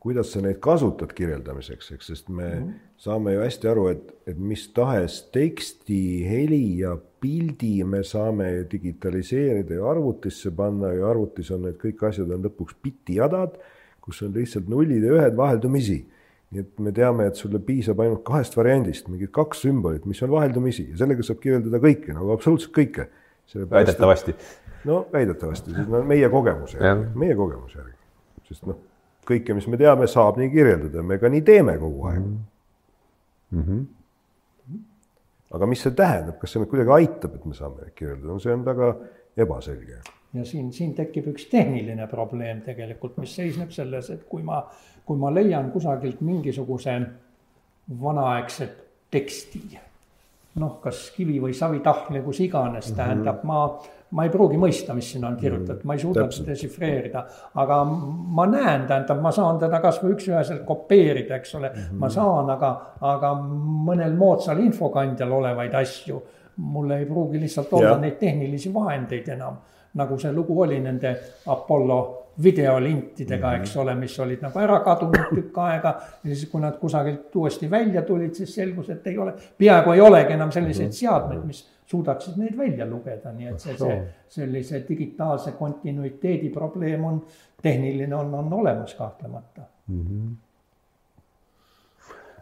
[0.02, 2.78] kuidas sa neid kasutad kirjeldamiseks, eks, sest me mm -hmm.
[2.98, 9.78] saame ju hästi aru, et, et mis tahes teksti, heli ja pildi me saame digitaliseerida
[9.78, 13.60] ja arvutisse panna ja arvutis on need kõik asjad on lõpuks bitijadad,
[14.02, 16.06] kus on lihtsalt nullid ja ühed vaheldumisi.
[16.52, 20.32] nii et me teame, et sulle piisab ainult kahest variandist, mingid kaks sümbolit, mis on
[20.32, 23.06] vaheldumisi ja sellega saab kirjeldada kõike, nagu absoluutselt kõike.
[23.70, 24.34] väidetavasti.
[24.86, 27.98] No väidetavasti, see on meie kogemuse järgi, meie kogemuse järgi,
[28.50, 28.80] sest noh
[29.28, 33.64] kõike, mis me teame, saab nii kirjeldada, me ka nii teeme kogu aeg mm.
[33.64, 34.80] -hmm.
[35.58, 38.54] aga mis see tähendab, kas see meid kuidagi aitab, et me saame kirjeldada, no see
[38.54, 38.96] on väga
[39.38, 40.00] ebaselge.
[40.34, 44.64] ja siin, siin tekib üks tehniline probleem tegelikult, mis seisneb selles, et kui ma,
[45.06, 47.02] kui ma leian kusagilt mingisuguse
[48.02, 48.78] vanaaegset
[49.12, 49.62] teksti,
[50.56, 52.96] noh, kas kivi või savitahvli, kus iganes, mhm.
[52.98, 53.66] tähendab, ma
[54.12, 57.24] ma ei pruugi mõista, mis sinna on kirjutatud, ma ei suuda seda desifreerida,
[57.64, 62.00] aga ma näen, tähendab, ma saan teda kasvõi üks-üheselt kopeerida, eks ole mm, -hmm.
[62.04, 62.72] ma saan, aga,
[63.14, 63.34] aga
[63.88, 66.22] mõnel moodsal infokandjal olevaid asju,
[66.58, 68.00] mul ei pruugi lihtsalt olla ja.
[68.02, 69.62] neid tehnilisi vahendeid enam,
[69.94, 71.16] nagu see lugu oli nende
[71.48, 72.02] Apollo
[72.44, 73.62] videolintidega mm, -hmm.
[73.62, 76.02] eks ole, mis olid nagu ära kadunud tükk aega.
[76.24, 80.02] ja siis, kui nad kusagilt uuesti välja tulid, siis selgus, et ei ole, peaaegu ei
[80.02, 80.96] olegi enam selliseid mhm.
[80.96, 83.98] seadmeid, mis suudaksid neid välja lugeda, nii et see, see
[84.32, 87.20] sellise digitaalse kontinuiteedi probleem on,
[87.62, 90.08] tehniline on, on olemas kahtlemata mm.
[90.08, 90.32] -hmm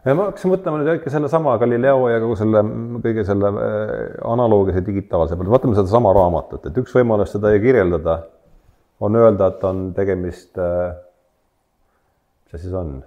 [0.04, 2.62] ja ma hakkasin mõtlema nüüd ikka sellesama Galileo ja kogu selle,
[3.04, 3.92] kõige selle äh,
[4.32, 8.16] analoogilise digitaalse peale, vaatame sedasama raamatut, et üks võimalus seda kirjeldada
[9.00, 10.94] on öelda, et on tegemist, äh,
[12.52, 13.00] mis see on?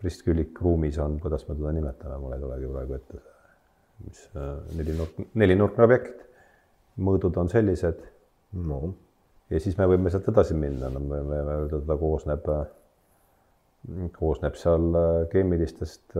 [0.00, 3.18] ristkülik ruumis on, kuidas me teda nimetame, mul ei tulegi praegu ette.
[4.06, 6.26] Mis äh, nelinurk, nelinurkne objekt,
[7.00, 8.02] mõõdud on sellised.
[8.52, 8.80] no
[9.50, 12.50] ja siis me võime sealt edasi minna, no me võime öelda, ta koosneb,
[14.18, 16.18] koosneb seal äh, keemilistest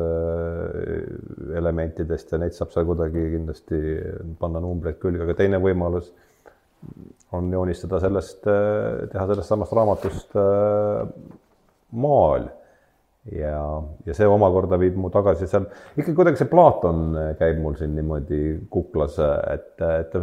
[1.61, 3.81] elementidest ja neid saab seal kuidagi kindlasti
[4.41, 6.13] panna numbreid külge, aga teine võimalus
[7.37, 8.41] on joonistada sellest,
[9.13, 11.05] teha sellest samast raamatust äh,
[11.93, 12.49] maal.
[13.33, 13.61] Ja,
[14.07, 18.41] ja see omakorda viib mu tagasi seal, ikka kuidagi see Platon käib mul siin niimoodi
[18.73, 19.19] kuklas,
[19.53, 20.17] et, et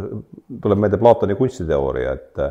[0.62, 2.44] tuleb meelde Platoni kunstiteooria, et,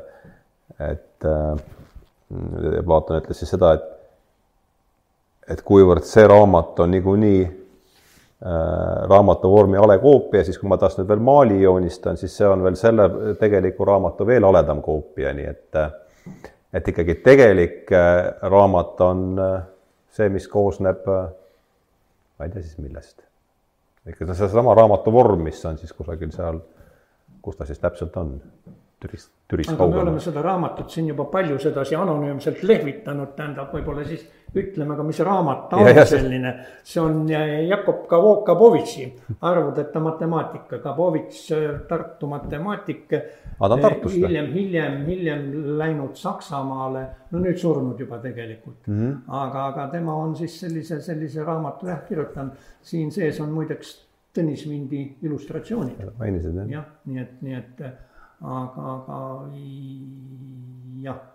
[0.89, 3.93] et äh, Platon ütles siis seda, et
[5.47, 7.43] et kuivõrd see raamat on niikuinii
[8.45, 12.45] Äh, raamatu vormi hale koopia, siis kui ma tast nüüd veel maali joonistan, siis see
[12.45, 13.07] on veel selle
[13.39, 15.79] tegeliku raamatu veel haledam koopia, nii et
[16.77, 19.55] et ikkagi tegelik äh, raamat on äh,
[20.17, 23.23] see, mis koosneb, ma ei tea siis millest.
[24.07, 26.61] ikka seesama raamatu vorm, mis on siis kusagil seal,
[27.43, 28.37] kus ta siis täpselt on,
[29.07, 29.95] Türist, Türist kaugel.
[29.95, 34.25] me oleme seda raamatut siin juba palju sedasi anonüümselt lehvitanud, tähendab võib-olla siis
[34.55, 36.53] ütleme ka, mis raamat ta on ja, selline.
[36.83, 38.05] see on Jakob
[38.45, 39.07] Kabovitši
[39.47, 41.41] Arvudeta matemaatika, Kabovitš,
[41.89, 43.13] Tartu matemaatik.
[44.13, 45.45] hiljem, hiljem, hiljem
[45.79, 48.99] läinud Saksamaale, no nüüd surnud juba tegelikult mm.
[48.99, 49.15] -hmm.
[49.27, 52.53] aga, aga tema on siis sellise, sellise raamatu jah kirjutanud.
[52.81, 54.07] siin sees on muideks
[54.37, 56.11] Tõnis Vindi illustratsioonid.
[56.19, 56.69] mainisid jah?
[56.69, 57.81] jah, nii et, nii et
[58.41, 59.17] aga, aga
[61.03, 61.25] jah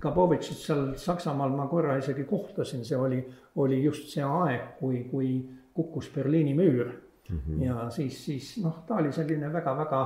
[0.00, 3.20] Kabovitšit seal Saksamaal ma korra isegi kohtasin, see oli,
[3.62, 5.28] oli just see aeg, kui, kui
[5.74, 6.90] kukkus Berliini müür
[7.28, 7.38] mm.
[7.38, 7.64] -hmm.
[7.64, 10.00] ja siis, siis noh, ta oli selline väga-väga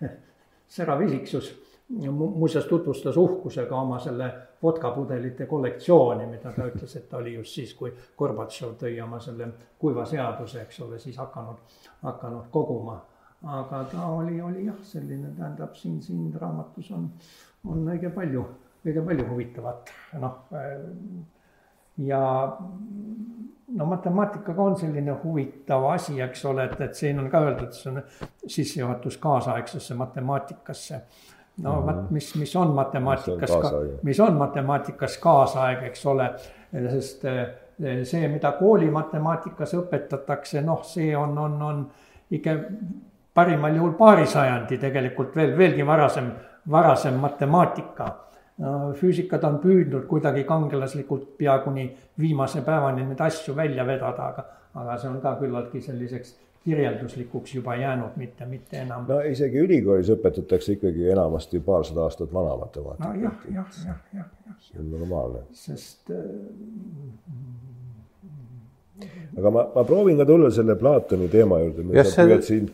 [0.76, 1.52] särav isiksus
[2.10, 7.74] muuseas tutvustas uhkusega oma selle vodkapudelite kollektsiooni, mida ta ütles, et ta oli just siis,
[7.74, 9.48] kui Gorbatšov tõi oma selle
[9.78, 11.56] kuiva seaduse, eks ole, siis hakanud,
[12.02, 13.00] hakanud koguma.
[13.42, 17.06] Aga ta oli, oli jah, selline, tähendab siin, siin raamatus on,
[17.68, 18.44] on õige palju,
[18.84, 20.42] õige palju huvitavat, noh.
[21.96, 22.20] ja
[23.76, 27.92] no matemaatikaga on selline huvitav asi, eks ole, et, et siin on ka öeldud, see
[27.92, 28.02] on
[28.46, 31.00] sissejuhatus kaasaegsesse matemaatikasse
[31.62, 31.86] no mm -hmm.
[31.86, 33.50] vot, mis, mis on matemaatikas,
[34.02, 36.30] mis on matemaatikas kaasaeg, eks ole,
[36.90, 37.48] sest eh,
[38.04, 41.90] see, mida kooli matemaatikas õpetatakse, noh, see on, on, on
[42.30, 42.50] ikka
[43.34, 46.32] parimal juhul paari sajandi tegelikult veel, veelgi varasem,
[46.70, 48.08] varasem matemaatika
[49.00, 51.86] füüsikad on püüdnud kuidagi kangelaslikult pea kuni
[52.20, 54.44] viimase päevani neid asju välja vedada, aga,
[54.74, 56.34] aga see on ka küllaltki selliseks
[56.64, 59.06] kirjelduslikuks juba jäänud, mitte, mitte enam.
[59.08, 63.14] no isegi ülikoolis õpetatakse ikkagi enamasti paarsada aastat vana matemaatikat.
[63.14, 64.58] no jah, jah, jah, jah, jah.
[64.66, 65.46] see on normaalne.
[65.56, 66.20] sest äh....
[69.38, 72.68] aga ma, ma proovin ka tulla selle Platoni teema juurde, mida sa püüad siin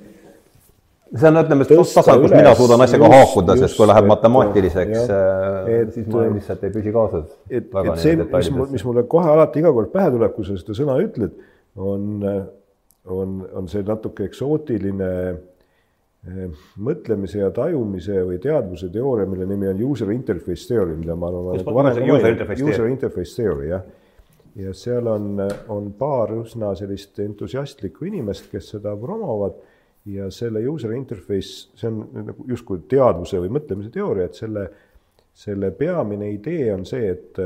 [1.14, 6.10] see on, ütleme, tasa, kus mina suudan asjaga haakuda, sest kui läheb matemaatiliseks, äh, siis
[6.10, 7.30] ma lihtsalt ei püsi kaasas.
[7.50, 10.78] et, et see, mis, mis mulle kohe alati iga kord pähe tuleb, kui sa seda
[10.80, 11.36] sõna ütled,
[11.76, 12.24] on
[13.06, 19.84] on, on see natuke eksootiline eh, mõtlemise ja tajumise või teadvuse teooria, mille nimi on
[19.90, 23.86] user interface theory, mida ma arvan, nagu varem user interface, user interface theory, jah.
[24.58, 25.40] ja seal on,
[25.72, 29.58] on paar üsna sellist entusiastlikku inimest, kes seda promovad
[30.06, 34.66] ja selle user interface, see on nagu justkui teadvuse või mõtlemise teooria, et selle,
[35.34, 37.40] selle peamine idee on see, et,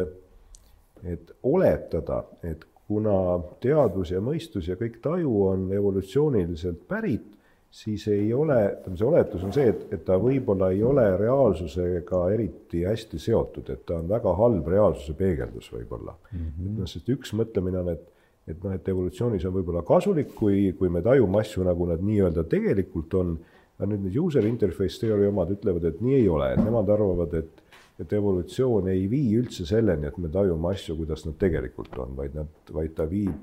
[1.08, 7.28] et oletada, et kuna teadvus ja mõistus ja kõik taju on evolutsiooniliselt pärit,
[7.70, 12.24] siis ei ole, ütleme, see oletus on see, et, et ta võib-olla ei ole reaalsusega
[12.34, 16.48] eriti hästi seotud, et ta on väga halb reaalsuse peegeldus võib-olla mm.
[16.48, 16.80] -hmm.
[16.80, 18.08] noh, sest üks mõtlemine on, et,
[18.50, 22.44] et noh, et evolutsioonis on võib-olla kasulik, kui, kui me tajume asju, nagu nad nii-öelda
[22.50, 23.34] tegelikult on,
[23.78, 27.34] aga nüüd need user interface teooria omad ütlevad, et nii ei ole, et nemad arvavad,
[27.42, 27.66] et
[28.00, 32.32] et evolutsioon ei vii üldse selleni, et me tajume asju, kuidas nad tegelikult on, vaid
[32.38, 33.34] nad, vaid ta viib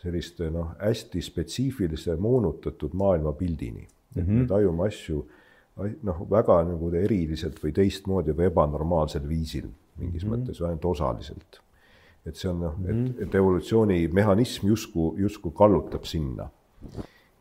[0.00, 3.88] selliste noh, hästi spetsiifilise moonutatud maailmapildini mm.
[3.88, 4.20] -hmm.
[4.20, 4.46] et me mhm.
[4.46, 5.24] tajume asju
[6.02, 9.68] noh, väga nagu eriliselt või teistmoodi või ebanormaalsel viisil
[9.98, 10.36] mingis mm -hmm.
[10.36, 11.60] mõttes ainult osaliselt.
[12.26, 13.12] Et see on noh, et, mhm.
[13.24, 16.50] et evolutsiooni mehhanism justkui, justkui kallutab sinna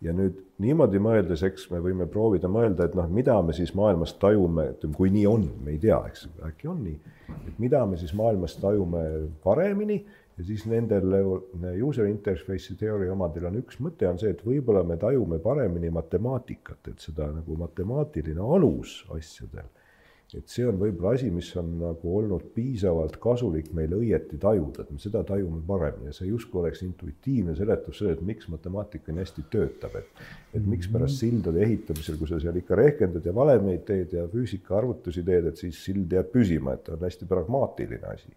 [0.01, 4.13] ja nüüd niimoodi mõeldes, eks me võime proovida mõelda, et noh, mida me siis maailmas
[4.21, 7.15] tajume, ütleme, kui nii on, me ei tea, eks, äkki on nii.
[7.49, 9.03] et mida me siis maailmas tajume
[9.43, 9.97] paremini
[10.37, 11.17] ja siis nendel
[11.83, 16.93] user interface'i teooria omadel on üks mõte on see, et võib-olla me tajume paremini matemaatikat,
[16.93, 19.65] et seda nagu matemaatiline alus asjadel
[20.35, 24.89] et see on võib-olla asi, mis on nagu olnud piisavalt kasulik meil õieti tajuda, et
[24.91, 26.09] me seda tajume paremini.
[26.09, 30.25] Ja see justkui oleks intuitiivne seletus sellele, et miks matemaatika nii hästi töötab, et
[30.57, 35.23] et miks pärast sildade ehitamisel, kui sa seal ikka rehkendad ja valemeid teed ja füüsikaarvutusi
[35.27, 38.35] teed, et siis sild jääb püsima, et ta on hästi pragmaatiline asi.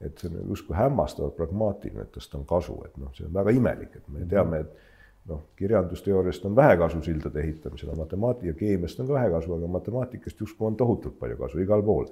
[0.00, 3.52] et see on justkui hämmastavalt pragmaatiline, et tast on kasu, et noh, see on väga
[3.52, 4.89] imelik, et me teame, et
[5.28, 10.40] noh, kirjandusteooriast on vähe kasu sildade ehitamisel, matemaatika, keemiast on ka vähe kasu, aga matemaatikast
[10.40, 12.08] justkui on tohutult palju kasu igal pool.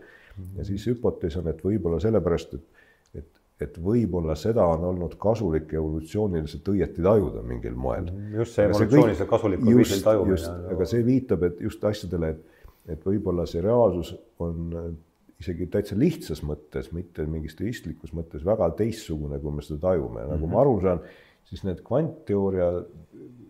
[0.56, 2.84] ja siis hüpotees on, et võib-olla sellepärast, et,
[3.22, 8.12] et, et võib-olla seda on olnud kasulik evolutsiooniliselt õieti tajuda mingil moel.
[8.36, 10.54] just see evolutsiooniliselt kasulikul viisil tajumine.
[10.76, 12.64] aga see viitab, et just asjadele, et,
[12.94, 14.96] et võib-olla see reaalsus on
[15.38, 20.34] isegi täitsa lihtsas mõttes, mitte mingis teistlikus mõttes väga teistsugune, kui me seda tajume, nagu
[20.34, 20.54] mm -hmm.
[20.54, 21.02] ma aru saan
[21.48, 22.72] siis need kvantteooria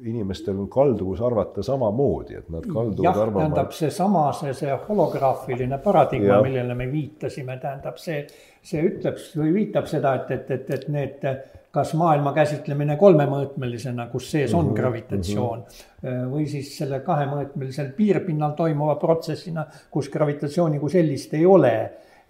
[0.07, 3.41] inimestel on kalduvus arvata samamoodi, et nad kalduvad jah, arvama.
[3.41, 8.21] tähendab seesama, see, see holograafiline paradigma, millele me viitasime, tähendab see,
[8.63, 11.27] see ütleb või viitab seda, et, et, et, et need,
[11.75, 16.31] kas maailma käsitlemine kolmemõõtmelisena, kus sees on mm -hmm, gravitatsioon mm, -hmm.
[16.35, 21.75] või siis selle kahemõõtmelisel piirpinnal toimuva protsessina, kus gravitatsiooni kui sellist ei ole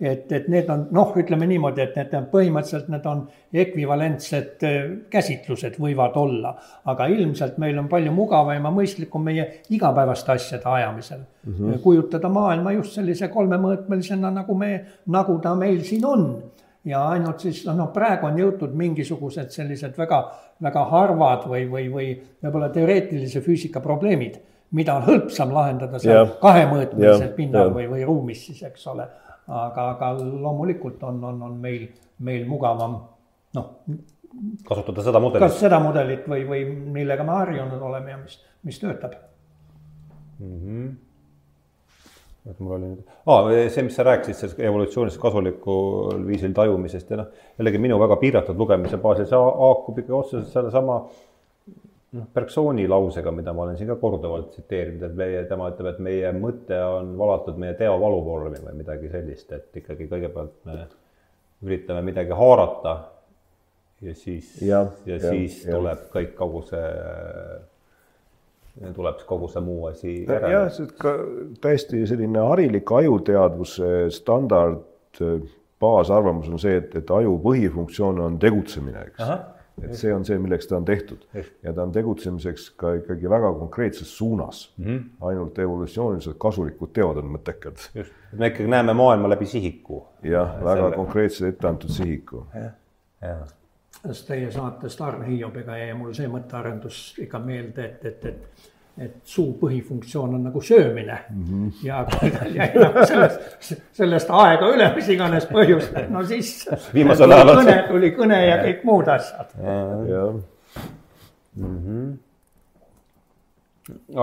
[0.01, 3.25] et, et need on noh, ütleme niimoodi, et need on põhimõtteliselt, need on
[3.63, 4.77] ekvivalentsed äh,
[5.11, 6.55] käsitlused võivad olla,
[6.91, 11.25] aga ilmselt meil on palju mugavam ja mõistlikum meie igapäevaste asjade ajamisel.
[11.49, 11.81] Mm -hmm.
[11.83, 16.43] kujutada maailma just sellise kolmemõõtmelisena, nagu me, nagu ta meil siin on.
[16.85, 22.23] Ja ainult siis noh, praegu on jõutud mingisugused sellised väga, väga harvad või, või, või
[22.43, 24.39] võib-olla teoreetilise füüsika probleemid,
[24.71, 27.75] mida on hõlpsam lahendada seal kahemõõtmelisel pinnal ja.
[27.75, 29.09] või, või ruumis siis, eks ole
[29.49, 31.89] aga, aga loomulikult on, on, on meil,
[32.25, 32.99] meil mugavam
[33.57, 33.69] noh.
[34.69, 35.47] kasutada seda mudelit.
[35.47, 36.65] kas seda mudelit või, või
[36.99, 38.39] millega me harjunud oleme ja mis,
[38.69, 39.17] mis töötab
[40.39, 40.59] mm.
[40.59, 40.91] -hmm.
[42.51, 47.23] et mul oli nüüd ah,, see, mis sa rääkisid sellest evolutsioonist kasulikul viisil tajumisest ja
[47.23, 51.01] noh, jällegi minu väga piiratud lugemise baasil, see haakub ikka otseselt sellesama
[52.17, 56.01] noh, Bergsoni lausega, mida ma olen siin ka korduvalt tsiteerinud, et meie, tema ütleb, et
[56.05, 60.83] meie mõte on valatud meie teo valuvormi või midagi sellist, et ikkagi kõigepealt me
[61.67, 62.95] üritame midagi haarata
[64.05, 65.75] ja siis, ja, ja, ja siis ja.
[65.75, 66.87] tuleb kõik kogu see
[68.95, 70.53] tuleb kogu see muu asi järele.
[70.55, 71.15] jah, see ka
[71.65, 74.85] täiesti selline harilik ajuteadvuse standard
[75.83, 79.23] baasarvamus on see, et, et aju põhifunktsioon on tegutsemine, eks.
[79.85, 81.25] Et see on see, milleks ta on tehtud
[81.63, 84.87] ja ta on tegutsemiseks ka ikkagi väga konkreetses suunas mm.
[84.87, 85.05] -hmm.
[85.31, 87.89] ainult evolutsiooniliselt kasulikud teod on mõttekad.
[88.33, 90.07] me ikkagi näeme maailma läbi sihiku.
[90.23, 90.97] jah, väga selle...
[90.97, 92.47] konkreetse etteantud sihiku.
[92.55, 92.73] jah,
[93.23, 93.47] jah
[94.07, 98.69] sest teie saatest Arne Hiobiga jäi mul see mõttearendus ikka meelde, et, et, et
[99.01, 101.45] et suu põhifunktsioon on nagu söömine mm.
[101.45, 101.73] -hmm.
[101.87, 102.07] ja,
[102.57, 106.55] ja, ja sellest, sellest aega üle, mis iganes põhjustel, no siis.
[106.95, 109.53] viimasel ajal tuli kõne ja kõik muud asjad.
[110.09, 110.41] jah.
[111.57, 112.28] Mhm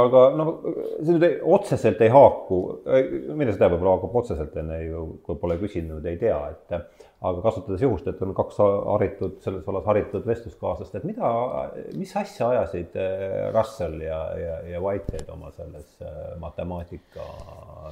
[0.04, 0.52] aga noh,
[1.00, 5.58] see nüüd ei, otseselt ei haaku, see tähendab, võib-olla haakub otseselt, enne ju, kui pole
[5.62, 10.98] küsinud, ei tea, et aga kasutades juhust, et on kaks haritud, selles vallas haritud vestluskaaslast,
[11.00, 11.30] et mida,
[11.98, 17.26] mis asja ajasid eh, Russell ja, ja, ja Whitehead oma selles eh, matemaatika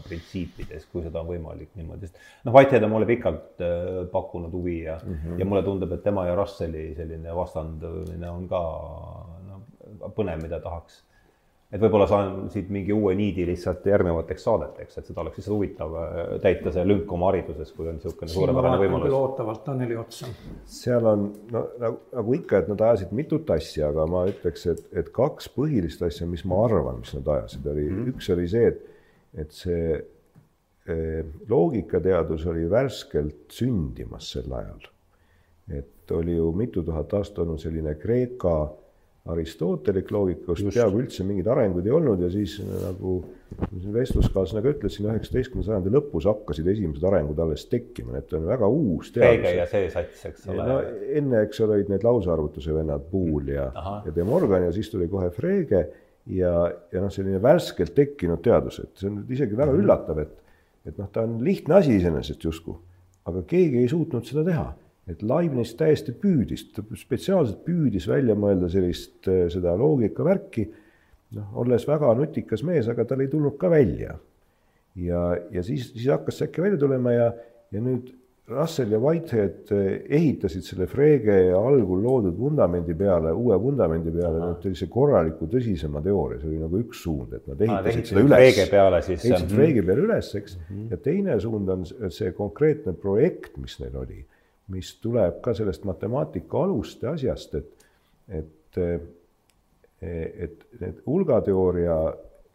[0.07, 4.81] printsiipides, kui seda on võimalik niimoodi, sest noh, Whitehead on mulle pikalt eh, pakkunud huvi
[4.83, 5.39] ja mm, -hmm.
[5.41, 8.63] ja mulle tundub, et tema ja Russelli selline vastandumine on ka
[9.47, 9.65] noh,
[10.13, 11.02] põnev, mida tahaks
[11.73, 15.95] et võib-olla saan siit mingi uue niidi lihtsalt järgnevateks saadeteks, et seda oleks lihtsalt huvitav
[15.97, 19.07] äh, täita see lünk oma hariduses, kui on niisugune suurepärane võimalus.
[19.07, 20.29] küll ootavalt Taneli otsa.
[20.69, 24.83] seal on no nagu, nagu ikka, et nad ajasid mitut asja, aga ma ütleks, et,
[25.01, 28.13] et kaks põhilist asja, mis ma arvan, mis nad ajasid, oli mm, -hmm.
[28.13, 28.85] üks oli see, et,
[29.45, 34.91] et see eh, loogikateadus oli värskelt sündimas sel ajal.
[35.73, 38.57] et oli ju mitu tuhat aastat olnud selline Kreeka
[39.31, 43.21] aristotelik loogika, kus peaaegu üldse mingeid arenguid ei olnud ja siis nagu
[43.93, 48.67] vestluskaaslane ka ütles, siin üheksateistkümnenda sajandi lõpus hakkasid esimesed arengud alles tekkima, et on väga
[48.67, 49.47] uus teadus.
[49.55, 50.67] ja see sats, eks ole.
[50.67, 50.77] no
[51.21, 53.69] enne, eks ole, olid need lausarvutuse vennad, Boole ja,
[54.03, 55.85] ja De Morgan ja siis tuli kohe Frege
[56.35, 56.53] ja,
[56.91, 59.85] ja noh, selline värskelt tekkinud teadus, et see on isegi väga mhm.
[59.85, 60.35] üllatav, et,
[60.83, 62.75] et noh, ta on lihtne asi iseenesest justkui,
[63.31, 64.67] aga keegi ei suutnud seda teha
[65.09, 70.67] et Leibniz täiesti püüdis, ta spetsiaalselt püüdis välja mõelda sellist, äh, seda loogikavärki,
[71.37, 74.17] noh, olles väga nutikas mees, aga tal ei tulnud ka välja.
[74.95, 75.21] ja,
[75.51, 77.31] ja siis, siis hakkas see äkki välja tulema ja,
[77.73, 78.11] ja nüüd
[78.53, 79.85] Russell ja Whitehead äh,
[80.19, 86.41] ehitasid selle Frege algul loodud vundamendi peale, uue vundamendi peale nüüd sellise korraliku tõsisema teooria,
[86.41, 88.43] see oli nagu üks suund, et nad ehitasid seda üles.
[88.43, 89.23] Frege peale siis.
[89.23, 90.91] ehitasid Frege peale üles, eks mm, -hmm.
[90.91, 94.21] ja teine suund on see konkreetne projekt, mis neil oli
[94.67, 97.87] mis tuleb ka sellest matemaatika aluste asjast, et,
[98.27, 98.79] et,
[100.01, 101.97] et need hulgateooria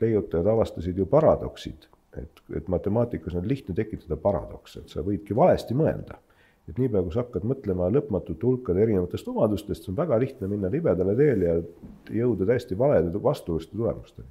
[0.00, 5.76] leiutajad avastasid ju paradoksid, et, et matemaatikas on lihtne tekitada paradoks, et sa võidki valesti
[5.76, 6.18] mõelda.
[6.68, 11.14] et niipea, kui sa hakkad mõtlema lõpmatute hulkade erinevatest omadustest, on väga lihtne minna libedale
[11.16, 11.60] teele ja
[12.22, 14.28] jõuda täiesti valede vastuoluste tulemusteni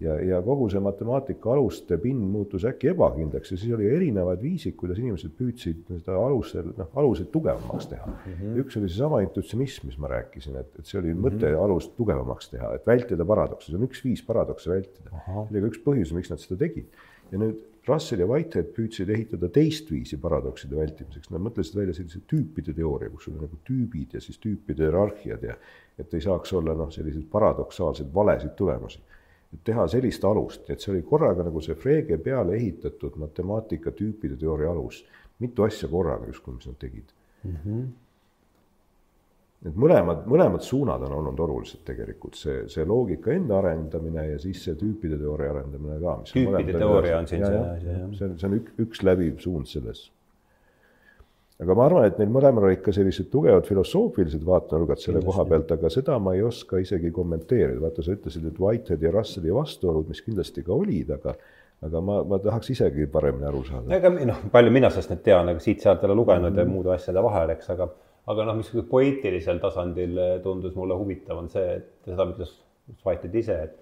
[0.00, 4.76] ja, ja kogu see matemaatika aluste pind muutus äkki ebakindlaks ja siis oli erinevaid viisid,
[4.78, 8.34] kuidas inimesed püüdsid seda alusel, noh, aluseid tugevamaks teha mm.
[8.34, 8.60] -hmm.
[8.64, 11.64] üks oli seesama intuitsionism, mis ma rääkisin, et, et see oli mõte mm -hmm.
[11.64, 15.10] alust tugevamaks teha, et vältida paradokse, see on üks viis paradokse vältida.
[15.26, 16.86] see oli ka üks põhjus, miks nad seda tegid.
[17.32, 17.58] ja nüüd
[17.88, 23.08] Russell ja Whitehead püüdsid ehitada teist viisi paradokside vältimiseks, nad mõtlesid välja sellise tüüpide teooria,
[23.10, 25.54] kus sul on nagu tüübid ja siis tüüpide hierarhiad ja
[25.98, 29.00] et ei saaks olla noh, selliseid paradoksaalseid valesid tulemusi
[29.64, 34.70] teha sellist alust, et see oli korraga nagu see Frege peale ehitatud matemaatika tüüpide teooria
[34.70, 35.04] alus.
[35.38, 37.12] mitu asja korraga justkui, mis nad tegid
[37.44, 37.56] mm.
[37.64, 37.84] -hmm.
[39.70, 44.64] et mõlemad, mõlemad suunad on olnud olulised tegelikult, see, see loogika enda arendamine ja siis
[44.64, 46.20] see tüüpide teooria arendamine ka.
[46.32, 48.14] tüüpide teooria on siin see asi, jah.
[48.18, 50.10] see on, see on üks, üks läbiv suund selles
[51.62, 55.72] aga ma arvan, et neil mõlemal olid ka sellised tugevad filosoofilised vaatenurgad selle koha pealt,
[55.74, 60.06] aga seda ma ei oska isegi kommenteerida, vaata, sa ütlesid, et Whitehead ja Russelli vastuolud,
[60.10, 61.34] mis kindlasti ka olid, aga
[61.86, 63.94] aga ma, ma tahaks isegi paremini aru saada.
[63.94, 66.70] ega noh, palju mina sellest nüüd tean, aga siit-sealt ei ole lugenud mm -hmm.
[66.70, 67.88] ja muude asjade vahel, eks, aga
[68.28, 72.56] aga noh, mis poeetilisel tasandil tundus mulle huvitav, on see, et seda ütles
[73.04, 73.76] Whitehead ise, et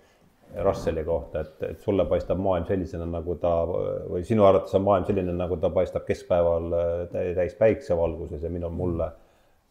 [0.65, 5.05] Russelli kohta, et, et sulle paistab maailm sellisena, nagu ta või sinu arvates on maailm
[5.09, 6.77] selline, nagu ta paistab keskpäeval
[7.13, 9.11] täis päiksevalguses ja minul, mulle,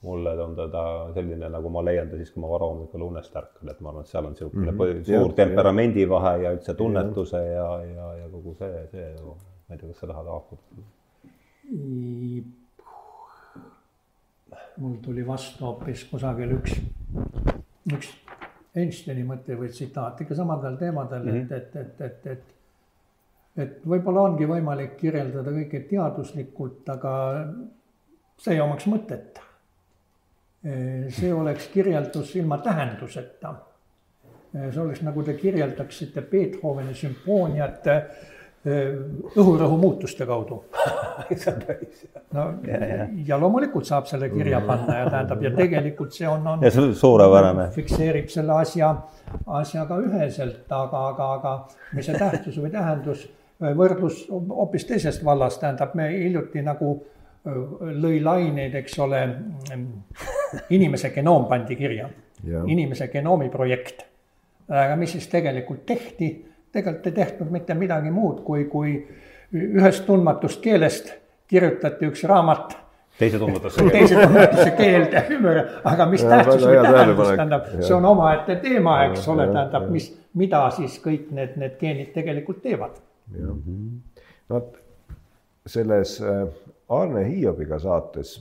[0.06, 0.84] mulle on teda
[1.16, 4.12] selline, nagu ma leian ta siis, kui ma varahommikul unest ärkan, et ma arvan, et
[4.14, 5.04] seal on niisugune mm -hmm.
[5.08, 9.90] suur ja, temperamendivahe ja üldse tunnetuse ja, ja, ja kogu see, see, ma ei tea,
[9.90, 10.62] kas sa tahad haakida?
[14.78, 16.78] mul tuli vastu hoopis kusagil üks,
[17.94, 18.12] üks
[18.76, 21.54] Einsteini mõte või tsitaat ikka samadel teemadel mm, -hmm.
[21.56, 22.56] et, et, et, et, et
[23.56, 27.14] et võib-olla ongi võimalik kirjeldada kõike teaduslikult, aga
[28.42, 29.42] see ei omaks mõtet.
[31.16, 33.54] see oleks kirjeldus ilma tähenduseta.
[34.52, 37.88] see oleks nagu te kirjeldaksite Beethoveni sümfooniat
[38.66, 40.64] õhurõhu muutuste kaudu
[42.34, 43.08] no ja, ja.
[43.28, 46.66] ja loomulikult saab selle kirja panna ja tähendab ja tegelikult see on, on.
[46.66, 47.70] ja see on suurepärane.
[47.76, 48.92] fikseerib selle asja,
[49.62, 51.58] asja ka üheselt, aga, aga, aga
[51.94, 53.28] mis see tähtsus või tähendus
[53.60, 56.96] võrdlus hoopis teisest vallast, tähendab, me hiljuti nagu
[57.46, 59.22] lõi laineid, eks ole,
[60.74, 62.10] inimese genoom pandi kirja,
[62.66, 64.06] inimese genoomi projekt.
[64.70, 66.30] aga mis siis tegelikult tehti,
[66.76, 68.96] tegelikult ei tehtud mitte midagi muud, kui, kui
[69.56, 71.14] ühest tundmatust keelest
[71.48, 72.78] kirjutati üks raamat.
[73.20, 73.92] Teise tundmatuse keel.
[73.94, 75.06] teise tundmatuse keel
[75.38, 80.10] ümber, aga mis tähtsus või tähendus, tähendab, see on omaette teema, eks ole, tähendab, mis,
[80.36, 83.00] mida siis kõik need, need geenid tegelikult teevad.
[84.52, 84.76] Vot
[85.66, 86.44] selles äh,
[86.94, 88.36] Arne Hiobiga saates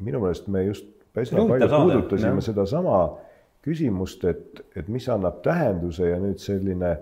[0.00, 3.02] minu meelest me just päris palju puudutasime sedasama
[3.62, 6.96] küsimust, et, et mis annab tähenduse ja nüüd selline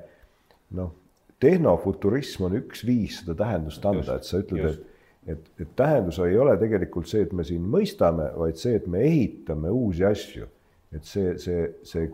[0.76, 0.94] noh,
[1.40, 4.86] tehnofuturism on üks viis seda tähendust anda, et sa ütled, et
[5.28, 9.02] et, et tähendus ei ole tegelikult see, et me siin mõistame, vaid see, et me
[9.05, 10.48] ehitame uusi asju.
[10.90, 12.09] et see, see, see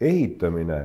[0.00, 0.84] ehitamine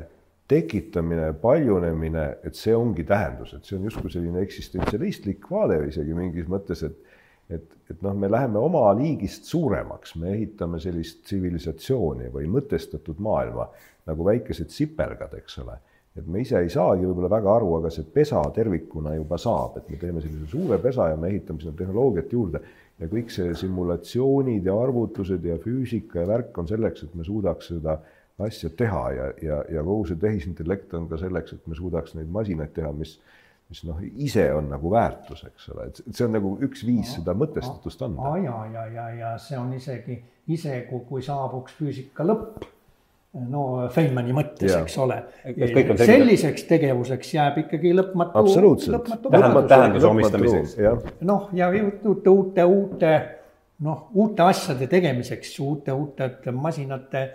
[0.50, 6.50] tekitamine, paljunemine, et see ongi tähendus, et see on justkui selline eksistentsialistlik vaade isegi mingis
[6.50, 7.14] mõttes, et
[7.46, 13.68] et, et noh, me läheme oma liigist suuremaks, me ehitame sellist tsivilisatsiooni või mõtestatud maailma
[14.10, 15.76] nagu väikesed sipelgad, eks ole.
[16.16, 19.90] Et me ise ei saagi võib-olla väga aru, aga see pesa tervikuna juba saab, et
[19.92, 22.62] me teeme sellise suure pesa ja me ehitame sinna tehnoloogiat juurde.
[22.96, 27.74] Ja kõik see simulatsioonid ja arvutused ja füüsika ja värk on selleks, et me suudaks
[27.74, 27.98] seda
[28.46, 32.32] asja teha ja, ja, ja kogu see tehisintellekt on ka selleks, et me suudaks neid
[32.32, 33.18] masinaid teha, mis,
[33.72, 37.18] mis noh, ise on nagu väärtus, eks ole, et see on nagu üks viis no,
[37.20, 38.36] seda mõtestatust anda.
[38.44, 40.22] ja, ja, ja, ja see on isegi,
[40.56, 42.64] ise kui, kui saabuks füüsika lõpp,
[43.36, 45.18] no Feynmani mõttes, eks ole.
[46.00, 48.44] selliseks tegevuseks jääb ikkagi lõpmatu.
[48.44, 49.10] absoluutselt.
[49.68, 50.78] tähenduse omistamiseks.
[51.22, 53.16] noh, ja uute, uute, uute
[53.84, 57.26] noh, uute asjade tegemiseks, uute, uute masinate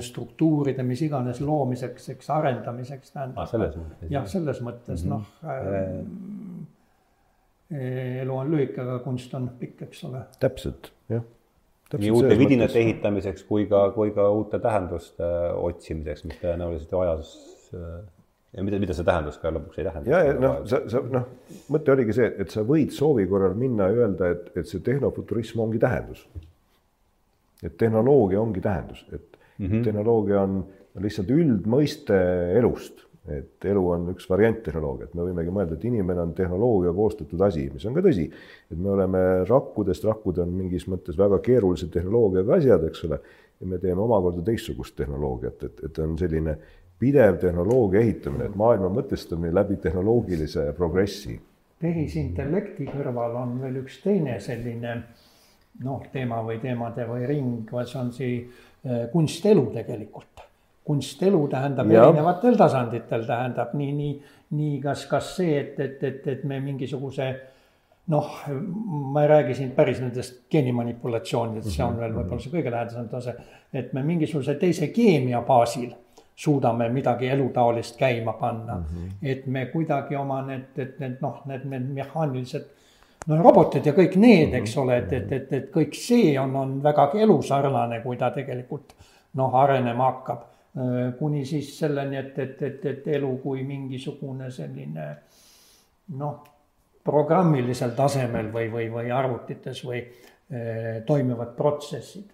[0.00, 3.48] struktuuride, mis iganes loomiseks, eks arendamiseks tähendab ah,.
[3.50, 4.10] selles mõttes.
[4.12, 5.10] jah, selles mõttes mm -hmm.
[5.10, 5.56] noh äh,
[7.74, 8.20] äh,.
[8.22, 10.20] elu on lühike, aga kunst on pikk, eks ole.
[10.40, 11.22] täpselt, jah.
[12.00, 15.30] Nii uute vidinate ehitamiseks kui ka, kui ka uute tähenduste
[15.60, 17.34] otsimiseks, mis tõenäoliselt ajas
[18.54, 20.10] ja mida, mida see tähendus ka lõpuks ei tähenda.
[20.10, 21.26] ja, ja noh, sa, sa noh,
[21.74, 25.64] mõte oligi see, et sa võid soovi korral minna ja öelda, et, et see tehnofuturism
[25.64, 26.24] ongi tähendus.
[27.64, 29.66] et tehnoloogia ongi tähendus, et mm.
[29.66, 29.84] -hmm.
[29.84, 30.62] tehnoloogia on
[31.02, 32.18] lihtsalt üldmõiste
[32.58, 37.40] elust, et elu on üks variant tehnoloogiat, me võimegi mõelda, et inimene on tehnoloogia koostatud
[37.46, 38.26] asi, mis on ka tõsi.
[38.70, 43.20] et me oleme rakkudest, rakkud on mingis mõttes väga keerulise tehnoloogiaga asjad, eks ole,
[43.60, 46.56] ja me teeme omakorda teistsugust tehnoloogiat, et, et on selline
[47.00, 51.40] pidev tehnoloogia ehitamine, et maailma mõtestamine läbi tehnoloogilise progressi.
[51.80, 54.94] tehisintellekti kõrval on veel üks teine selline
[55.84, 58.36] noh, teema või teemade või ring, see on see
[58.84, 60.42] Äh, kunstelu tegelikult.
[60.84, 62.04] Kunstelu tähendab ja.
[62.04, 64.14] erinevatel tasanditel, tähendab nii, nii,
[64.58, 67.28] nii kas, kas see, et, et, et, et me mingisuguse
[68.12, 68.30] noh,
[69.12, 73.08] ma ei räägi siin päris nendest geenimanipulatsioonidest, see on veel mhm, võib-olla see kõige lähedasem
[73.08, 73.36] tase,
[73.72, 75.94] et me mingisuguse teise keemia baasil
[76.36, 78.84] suudame midagi elutaolist käima panna mm.
[78.84, 79.10] -hmm.
[79.22, 82.66] et me kuidagi oma need, et need noh, need, need mehaanilised
[83.26, 84.56] no robotid ja kõik need, mhm.
[84.60, 88.94] eks ole, et, et, et, et kõik see on, on vägagi elusarnane, kui ta tegelikult
[89.34, 90.42] noh, arenema hakkab.
[91.18, 95.04] Kuni siis selleni, et, et, et, et elu kui mingisugune selline
[96.18, 96.40] noh,
[97.04, 102.30] programmilisel tasemel või, või, või arvutites või eh, toimivad protsessid.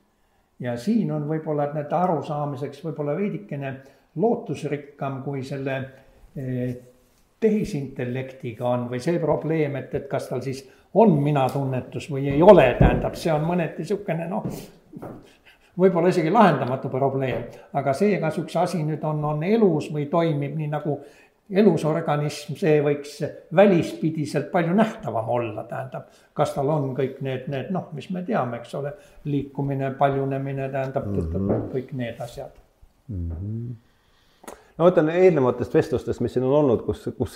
[0.61, 3.75] ja siin on võib-olla need arusaamiseks võib-olla veidikene
[4.17, 5.77] lootusrikkam kui selle
[6.37, 6.77] eh,
[7.41, 10.65] tehisintellektiga on või see probleem, et, et kas tal siis
[10.95, 14.47] on minatunnetus või ei ole, tähendab, see on mõneti niisugune noh,
[15.79, 20.57] võib-olla isegi lahendamatu probleem, aga see, kas üks asi nüüd on, on elus või toimib
[20.59, 20.99] nii nagu
[21.51, 23.17] elusorganism, see võiks
[23.57, 28.61] välispidiselt palju nähtavam olla, tähendab, kas tal on kõik need, need noh, mis me teame,
[28.61, 28.95] eks ole,
[29.27, 31.71] liikumine, paljunemine, tähendab mm -hmm.
[31.75, 32.53] kõik need asjad
[33.09, 33.31] mm.
[33.31, 33.79] -hmm
[34.81, 37.35] no mõtlen eelnevatest vestlustest, mis siin on olnud, kus, kus,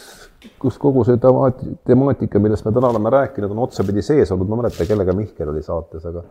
[0.59, 4.63] kus kogu see temaatika, millest me täna oleme rääkinud, on otsapidi sees olnud, ma ei
[4.63, 6.23] mäleta, kellega Mihkel oli saates, aga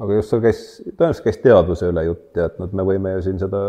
[0.00, 0.60] aga just seal käis,
[0.96, 3.62] tõenäoliselt käis teadvuse üle jutt ja et noh, me võime ju siin seda,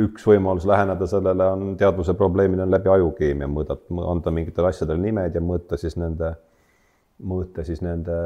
[0.00, 5.36] üks võimalus läheneda sellele on teadvuse probleemile on läbi ajukeemia mõõdata, anda mingitele asjadele nimed
[5.36, 6.32] ja mõõta siis nende,
[7.26, 8.16] mõõta siis nende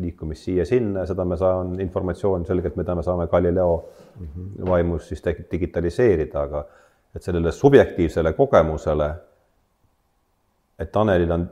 [0.00, 4.70] liikumist siia-sinna ja seda me saan informatsiooni selgelt, mida me saame Galileo mm -hmm.
[4.70, 5.22] vaimus siis
[5.52, 6.66] digitaliseerida, aga
[7.16, 9.10] et sellele subjektiivsele kogemusele,
[10.78, 11.48] et Tanelil on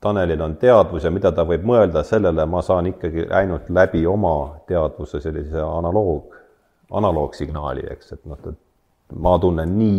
[0.00, 4.34] Tanelil on teadvus ja mida ta võib mõelda, sellele ma saan ikkagi ainult läbi oma
[4.68, 6.38] teadvuse sellise analoog,
[6.96, 9.98] analoogsignaali, eks, et noh, et ma tunnen nii,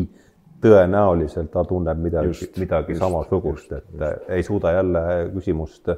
[0.62, 4.26] tõenäoliselt ta tunneb midagi, midagi just, samasugust, et just.
[4.30, 5.04] ei suuda jälle
[5.36, 5.94] küsimust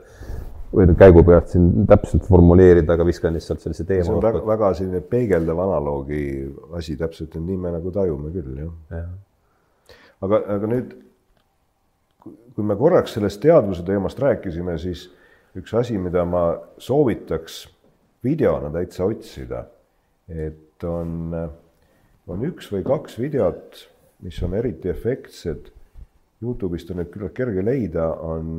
[0.74, 4.08] või käigu pealt siin täpselt formuleerida, aga viskan lihtsalt sellise teema.
[4.08, 6.24] see on väga, väga selline peegeldav analoogi
[6.80, 9.08] asi täpselt, nii me nagu tajume küll, jah ja..
[10.28, 10.96] aga, aga nüüd
[12.24, 15.08] kui me korraks sellest teadvuse teemast rääkisime, siis
[15.60, 16.46] üks asi, mida ma
[16.82, 17.64] soovitaks
[18.24, 19.66] videona täitsa otsida,
[20.30, 21.34] et on,
[22.28, 23.84] on üks või kaks videot,
[24.24, 25.72] mis on eriti efektsed.
[26.44, 28.58] Youtube'ist on neid küllalt kerge leida, on,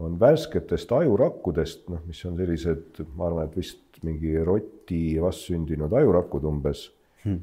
[0.00, 6.44] on värsketest ajurakkudest, noh, mis on sellised, ma arvan, et vist mingi roti vastsündinud ajurakud
[6.48, 6.86] umbes
[7.24, 7.40] hmm.,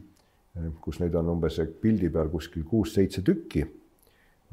[0.82, 3.62] kus neid on umbes pildi peal kuskil kuus-seitse tükki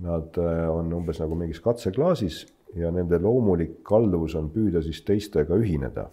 [0.02, 5.54] Nad äh, on umbes nagu mingis katseklaasis ja nende loomulik kalduvus on püüda siis teistega
[5.60, 6.08] ühineda,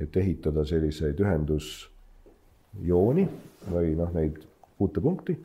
[0.00, 3.28] et ehitada selliseid ühendusjooni
[3.70, 4.38] või noh, neid
[4.78, 5.36] puutepunkti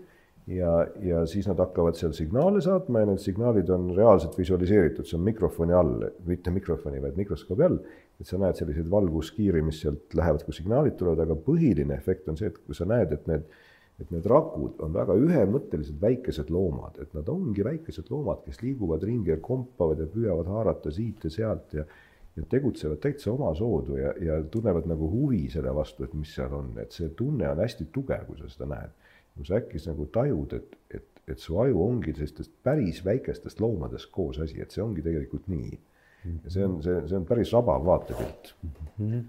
[0.48, 5.18] ja, ja siis nad hakkavad seal signaale saatma ja need signaalid on reaalselt visualiseeritud, see
[5.20, 5.94] on mikrofoni all,
[6.30, 7.80] mitte mikrofoni, vaid mikroskoobi all.
[8.16, 12.38] et sa näed selliseid valguskiiri, mis sealt lähevad, kui signaalid tulevad, aga põhiline efekt on
[12.40, 13.44] see, et kui sa näed, et need
[14.00, 19.04] et need rakud on väga ühemõtteliselt väikesed loomad, et nad ongi väikesed loomad, kes liiguvad
[19.08, 21.86] ringi ja kompavad ja püüavad haarata siit ja sealt ja
[22.36, 26.74] ja tegutsevad täitsa omasoodu ja, ja tunnevad nagu huvi selle vastu, et mis seal on,
[26.82, 28.96] et see tunne on hästi tugev, kui sa seda näed.
[29.36, 34.12] kui sa äkki nagu tajud, et, et, et su aju ongi sellistest päris väikestest loomadest
[34.12, 35.80] koos asi, et see ongi tegelikult nii.
[36.44, 38.76] ja see on, see, see on päris rabav vaatepilt mm.
[39.00, 39.26] -hmm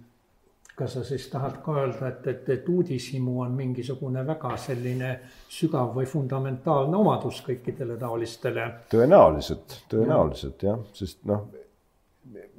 [0.76, 5.12] kas sa siis tahad ka öelda, et, et, et uudishimu on mingisugune väga selline
[5.48, 8.66] sügav või fundamentaalne omadus kõikidele taolistele?
[8.92, 11.46] tõenäoliselt, tõenäoliselt jah, sest noh,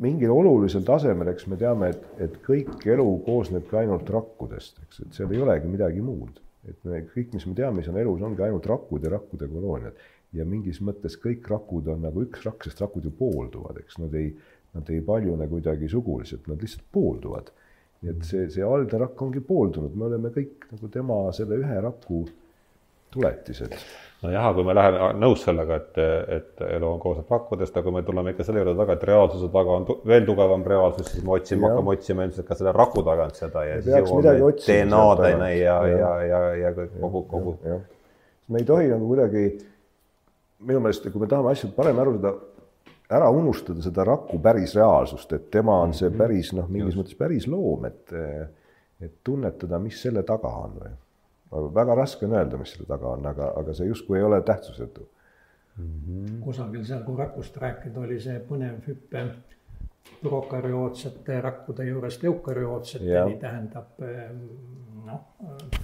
[0.01, 5.19] mingil olulisel tasemel, eks me teame, et, et kõik elu koosnebki ainult rakkudest, eks, et
[5.19, 6.41] seal ei olegi midagi muud.
[6.67, 10.01] et me kõik, mis me teame, mis on elus, ongi ainult rakud ja rakkude kolooniad.
[10.33, 14.17] ja mingis mõttes kõik rakud on nagu üks rakk, sest rakud ju poolduvad, eks nad
[14.17, 14.33] ei,
[14.73, 17.53] nad ei paljune kuidagi suguliselt, nad lihtsalt poolduvad
[18.01, 21.79] nii et see, see algne rakk ongi pooldunud, me oleme kõik nagu tema selle ühe
[21.81, 22.25] raku
[23.13, 23.73] tuletised.
[24.21, 25.99] nojah, kui me läheme nõus sellega, et,
[26.33, 29.49] et elu on koosnev rakkudest, aga kui me tuleme ikka selle juurde taga, et reaalsuse
[29.53, 33.37] taga on veel tugevam reaalsus, siis me otsime, hakkame otsima ilmselt ka selle raku tagant
[33.37, 37.55] seda ja siis jõuame DNA-deni ja, ja, ja, ja kogu, kogu.
[38.47, 39.47] me ei tohi nagu kuidagi,
[40.65, 42.35] minu meelest, kui me tahame asju paremini aru saada,
[43.09, 46.17] ära unustada seda raku päris reaalsust, et tema on see mhm.
[46.17, 47.01] päris noh, mingis Just.
[47.01, 48.15] mõttes päris loom, et
[48.97, 50.95] et tunnetada, mis selle taga on või.
[51.75, 55.05] väga raske on öelda, mis selle taga on, aga, aga see justkui ei ole tähtsusetu
[55.77, 55.91] mm.
[56.07, 56.39] -hmm.
[56.43, 59.27] kusagil seal, kui rakust rääkida, oli see põnev hüpe
[60.21, 64.01] prokarjootsete rakkude juurest eukarjootseteni, tähendab
[65.05, 65.76] noh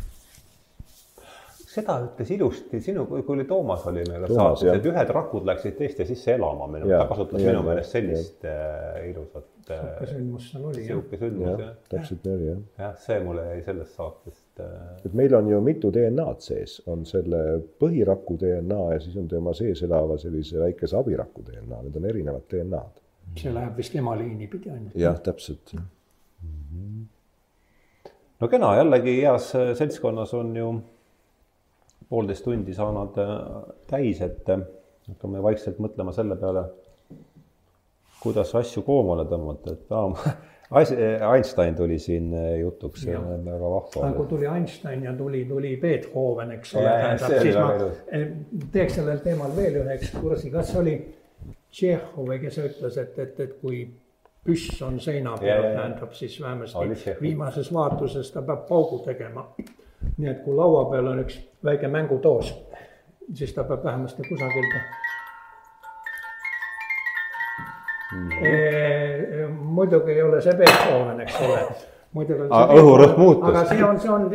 [1.74, 6.06] seda ütles ilusti sinu, kui oli Toomas oli meil saates, et ühed rakud läksid teiste
[6.08, 9.50] sisse elama, minu, ta kasutas ja, minu meelest sellist äh, ilusat.
[9.64, 10.84] sihuke sündmus seal oli.
[10.86, 11.72] sihuke sündmus jah.
[11.90, 12.62] täpselt nii oli jah.
[12.84, 14.76] jah, see mulle jäi sellest saatest äh....
[15.08, 17.42] et meil on ju mitu DNA-d sees, on selle
[17.82, 22.48] põhiraku DNA ja siis on tema sees elava sellise väikese abiraku DNA, need on erinevad
[22.52, 23.04] DNA-d.
[23.40, 24.98] see läheb vist ema liini pidi ainult.
[25.00, 25.86] jah, täpselt mm.
[26.54, 27.06] -hmm.
[28.44, 30.74] no kena, jällegi heas seltskonnas on ju
[32.10, 33.36] poolteist tundi saanud äh,
[33.90, 34.64] täis, et äh,
[35.10, 36.66] hakkame vaikselt mõtlema selle peale,
[38.24, 40.36] kuidas asju koomale tõmmata, et aa,
[41.34, 44.14] Einstein tuli siin äh, jutuks, see on väga vahva.
[44.18, 49.54] kui tuli Einstein ja tuli, tuli Beethoven, eks ole, tähendab, siis ma teeks sellel teemal
[49.56, 50.98] veel ühe ekskursi, kas oli
[51.74, 53.80] Tšehhov või kes ütles, et, et, et kui
[54.46, 59.48] püss on seina peal, tähendab siis vähemasti viimases vaatuses ta peab paugu tegema
[60.18, 62.54] nii et kui laua peal on üks väike mängudoos
[63.34, 64.70] siis ta peab vähemasti kusagil
[68.14, 69.50] Mhm.
[69.50, 69.56] mm.
[69.64, 71.60] muidugi ei ole see Beethoven, eks ole.
[72.14, 73.50] muidugi on õhurõhk muutus.
[73.50, 74.28] aga see on, see on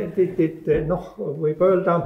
[0.89, 1.99] noh, võib öelda,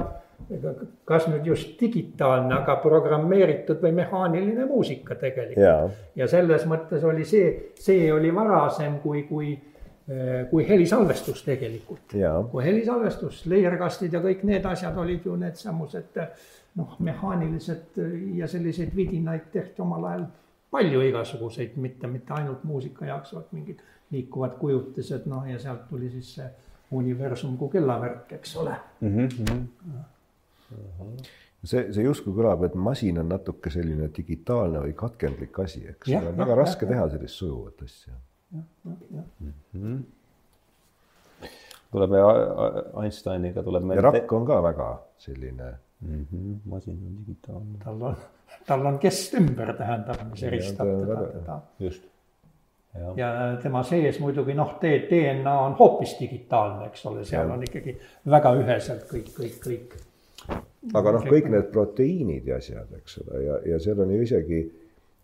[1.09, 5.97] kas nüüd just digitaalne, aga programmeeritud või mehaaniline muusika tegelikult.
[6.15, 9.55] ja selles mõttes oli see, see oli varasem kui, kui
[10.49, 12.13] kui helisalvestus tegelikult.
[12.51, 16.19] kui helisalvestus, leierkastid ja kõik need asjad olid ju needsamused
[16.75, 17.99] noh, mehaanilised
[18.35, 20.25] ja selliseid vidinaid tehti omal ajal
[20.73, 26.09] palju igasuguseid, mitte, mitte ainult muusika jaoks, vaid mingid liikuvad kujutised, noh ja sealt tuli
[26.13, 26.49] siis see
[26.93, 29.27] universum kui kellavärk, eks ole mm.
[29.27, 29.61] -hmm.
[31.63, 36.37] see, see justkui kõlab, et masin on natuke selline digitaalne või katkendlik asi, eks ole,
[36.37, 38.13] väga ja, raske ja, teha sellist sujuvat asja.
[38.53, 41.49] Jah, jah, mm -hmm.
[41.91, 42.11] tuleb
[43.03, 43.97] Einsteiniga tuleb meil.
[44.01, 46.25] ja rakk on ka väga selline mm.
[46.31, 46.55] -hmm.
[46.65, 47.77] masin on digitaalne.
[47.83, 48.15] tal on
[48.67, 51.59] tal on kest ümber, tähendab, mis eristab teda, teda.
[51.79, 52.09] just.
[52.93, 53.13] Ja.
[53.17, 57.53] ja tema sees muidugi noh, DNA on hoopis digitaalne, eks ole, seal ja.
[57.55, 57.95] on ikkagi
[58.29, 59.95] väga üheselt kõik, kõik, kõik.
[60.93, 64.61] aga noh, kõik need proteiinid ja asjad, eks ole, ja, ja seal on ju isegi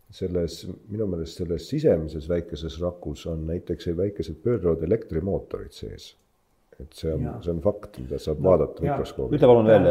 [0.09, 6.15] selles, minu meelest selles sisemises väikeses rakus on näiteks väikesed pöörduvad elektrimootorid sees.
[6.79, 9.35] et see on, see on fakt, mida saab no, vaadata mikroskoobi.
[9.35, 9.89] ütle palun veel,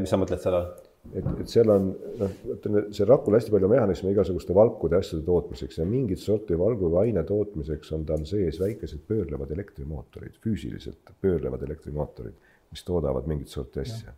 [0.00, 0.70] mis sa mõtled selle all?
[1.16, 5.80] et, et seal on noh, ütleme, see rakul hästi palju mehhanisme igasuguste valkude asjade tootmiseks
[5.80, 11.64] ja mingit sorti valgu või aine tootmiseks on tal sees väikesed pöörlevad elektrimootorid, füüsiliselt pöörlevad
[11.66, 12.36] elektrimootorid,
[12.70, 14.14] mis toodavad mingit sorti asja.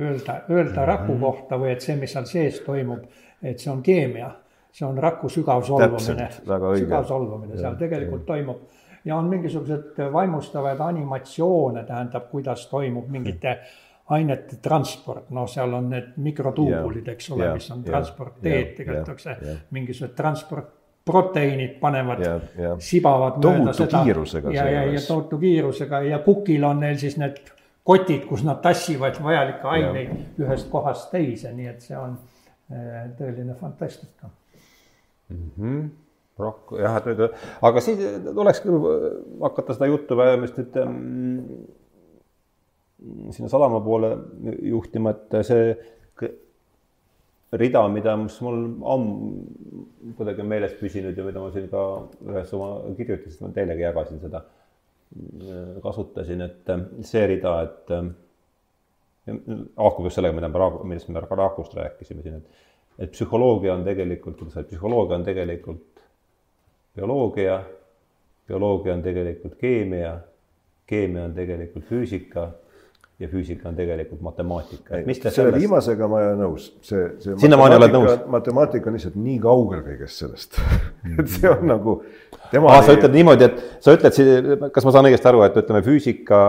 [0.00, 3.04] Öelda, öelda raku kohta või et see, mis seal sees toimub,
[3.44, 4.32] et see on keemia,
[4.74, 8.34] see on raku sügav solvumine, sügav solvumine, seal tegelikult ja.
[8.34, 8.62] toimub.
[9.04, 13.58] Ja on mingisugused vaimustavaid animatsioone, tähendab, kuidas toimub mingite
[14.14, 20.72] ainete transport, noh, seal on need mikrotuubulid, eks ole, mis on transportteed, yeah, mingisugused transport
[21.04, 22.22] proteiinid panevad,
[22.80, 24.00] sibavad mööda seda.
[24.04, 24.52] kiirusega.
[24.56, 26.00] ja, ja, ja tohutu kiirusega.
[26.08, 27.42] Ja kukil on neil siis need
[27.84, 32.16] kotid, kus nad tassivad vajalikke aineid ühest kohast teise, nii et see on
[32.72, 34.32] äh, tõeline fantastika
[35.28, 35.50] mm.
[35.58, 35.84] -hmm
[36.38, 37.20] rohkem jah, et nüüd,
[37.62, 38.00] aga siis
[38.34, 38.86] tuleks küll
[39.44, 40.78] hakata seda juttu vähemasti nüüd
[43.30, 44.10] sinna sadama poole
[44.62, 45.76] juhtima, et see
[47.54, 48.58] rida, mida, mis mul
[48.94, 51.84] ammu kuidagi meeles püsinud ja mida ma siin ka
[52.26, 52.68] ühes oma
[52.98, 54.42] kirjutises, ma teilegi jagasin seda,
[55.84, 56.72] kasutasin, et
[57.06, 57.94] see rida, et
[59.78, 62.46] haakub just sellega, mida me millest me Raakust rääkisime siin, et
[62.98, 66.04] et psühholoogia on tegelikult, kuidas öelda, psühholoogia on tegelikult
[66.94, 67.62] bioloogia,
[68.48, 70.18] bioloogia on tegelikult keemia,
[70.86, 72.50] keemia on tegelikult füüsika
[73.18, 74.94] ja füüsika on tegelikult matemaatika.
[75.06, 75.58] selle sellest...
[75.58, 77.36] viimasega ma ei ole nõus, see, see.
[77.44, 78.14] sinnamaani oled nõus?
[78.34, 80.58] matemaatika on lihtsalt nii kaugel kõigest sellest
[81.18, 81.96] et see on nagu.
[82.58, 86.40] aa, sa ütled niimoodi, et sa ütled, kas ma saan õigesti aru, et ütleme füüsika,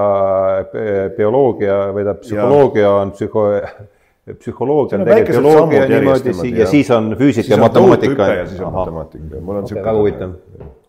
[1.17, 3.45] bioloogia või tähendab psühholoogia on psühho
[4.33, 8.27] psühholoogia on tegelikult bioloogia niimoodi ja siis on füüsika ja matemaatika.
[8.27, 9.83] ja siis on matemaatika, mul on sihuke.
[9.85, 10.33] väga huvitav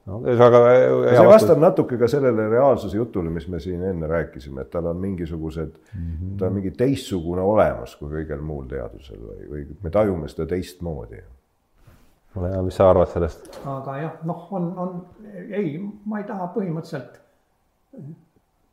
[0.07, 0.63] no ühesõnaga.
[1.11, 5.01] see vastab natuke ka sellele reaalsuse jutule, mis me siin enne rääkisime, et tal on
[5.03, 6.37] mingisugused mm, -hmm.
[6.39, 11.23] ta on mingi teistsugune olemus kui kõigel muul teadusel või, või me tajume seda teistmoodi.
[12.37, 13.61] ole hea, mis sa arvad sellest?
[13.65, 15.07] aga jah, noh, on, on,
[15.51, 17.21] ei, ma ei taha põhimõtteliselt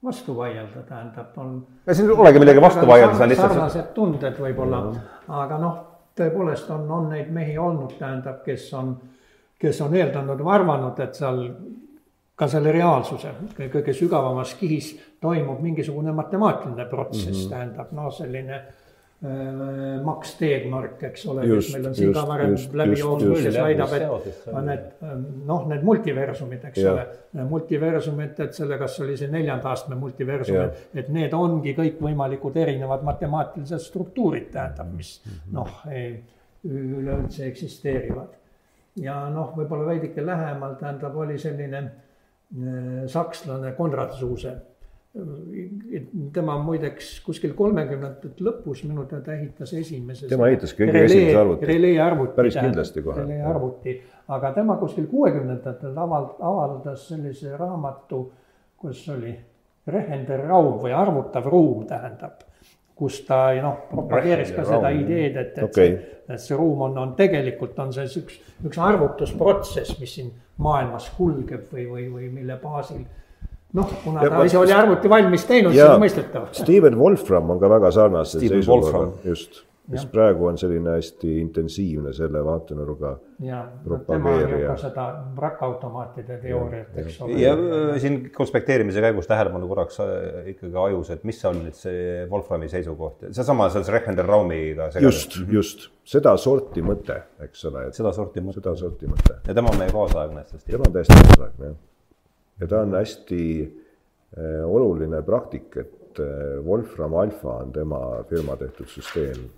[0.03, 1.55] vastu vaielda, tähendab, on.
[1.91, 3.53] siin ei olegi millegi vastu vaielda, see on lihtsalt.
[3.53, 5.39] sarnased tunded võib-olla mm, -hmm.
[5.43, 5.79] aga noh,
[6.19, 8.97] tõepoolest on, on neid mehi olnud, tähendab, kes on
[9.63, 11.41] kes on eeldanud või arvanud, et seal
[12.35, 17.49] ka selle reaalsuse kõige sügavamas kihis toimub mingisugune matemaatiline protsess mm, -hmm.
[17.49, 18.82] tähendab noh, selline äh,
[20.03, 23.93] Max Tegmark, eks ole, kes meil on siin just, ka varem läbi jooksnud, kes väidab,
[23.95, 25.05] et need
[25.47, 26.97] noh, need multiversumid, eks yeah.
[26.97, 33.05] ole, multiversumid, et selle, kas oli see neljanda astme multiversum et need ongi kõikvõimalikud erinevad
[33.07, 35.55] matemaatilised struktuurid, tähendab, mis mhm.
[35.55, 35.79] noh,
[36.63, 38.39] üleüldse eksisteerivad
[39.01, 44.53] ja noh, võib-olla veidike lähemal, tähendab, oli selline äh, sakslane Konrad Zuuse.
[46.33, 50.27] Tema muideks kuskil kolmekümnendate lõpus minu teada ehitas esimese.
[50.27, 51.67] tema ehitas kõige esimese arvuti.
[51.69, 52.33] releearvuti.
[52.35, 53.21] päris kindlasti kohe.
[53.21, 53.93] releearvuti,
[54.33, 58.23] aga tema kuskil kuuekümnendatel avald-, avaldas sellise raamatu,
[58.77, 59.35] kus oli
[59.87, 62.41] Rehender Raum või arvutav ruum tähendab
[62.95, 65.87] kus ta noh, propageeris ka seda ideed, et, et okay.
[65.93, 70.29] see, et see ruum on, on tegelikult on see üks, üks arvutusprotsess, mis siin
[70.63, 73.01] maailmas kulgeb või, või, või mille baasil
[73.77, 76.49] noh, kuna ja, ta ise oli arvuti valmis teinud, siis on mõistetav.
[76.63, 79.63] Steven Wolfram on ka väga sarnase seisukohaga, just.
[79.83, 83.09] kes praegu on selline hästi intensiivne selle vaatenurga
[83.43, 84.69] ja no, tema on ju propageerija.
[84.69, 85.07] ka seda
[85.43, 87.35] rakkautomaatide teooriat, eks ole.
[87.41, 92.23] ja äh, siin konspekteerimise käigus tähelepanu korraks äh, ikkagi ajus, et mis on nüüd see
[92.31, 94.87] Wolframi seisukoht, seesama selles Reichenderraumiga.
[95.03, 99.41] just, just, sedasorti mõte, eks ole, et sedasorti mõte sedasorti mõte.
[99.43, 101.81] ja tema on meie kaasaegne, tema on täiesti kaasaegne, jah.
[102.59, 107.99] Ja ta on hästi äh, oluline praktik, et äh, Wolfram Alpha on tema
[108.29, 109.49] firma tehtud süsteem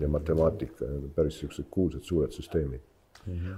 [0.00, 2.80] ja matemaatika, päris niisugused kuulsad suured süsteemid.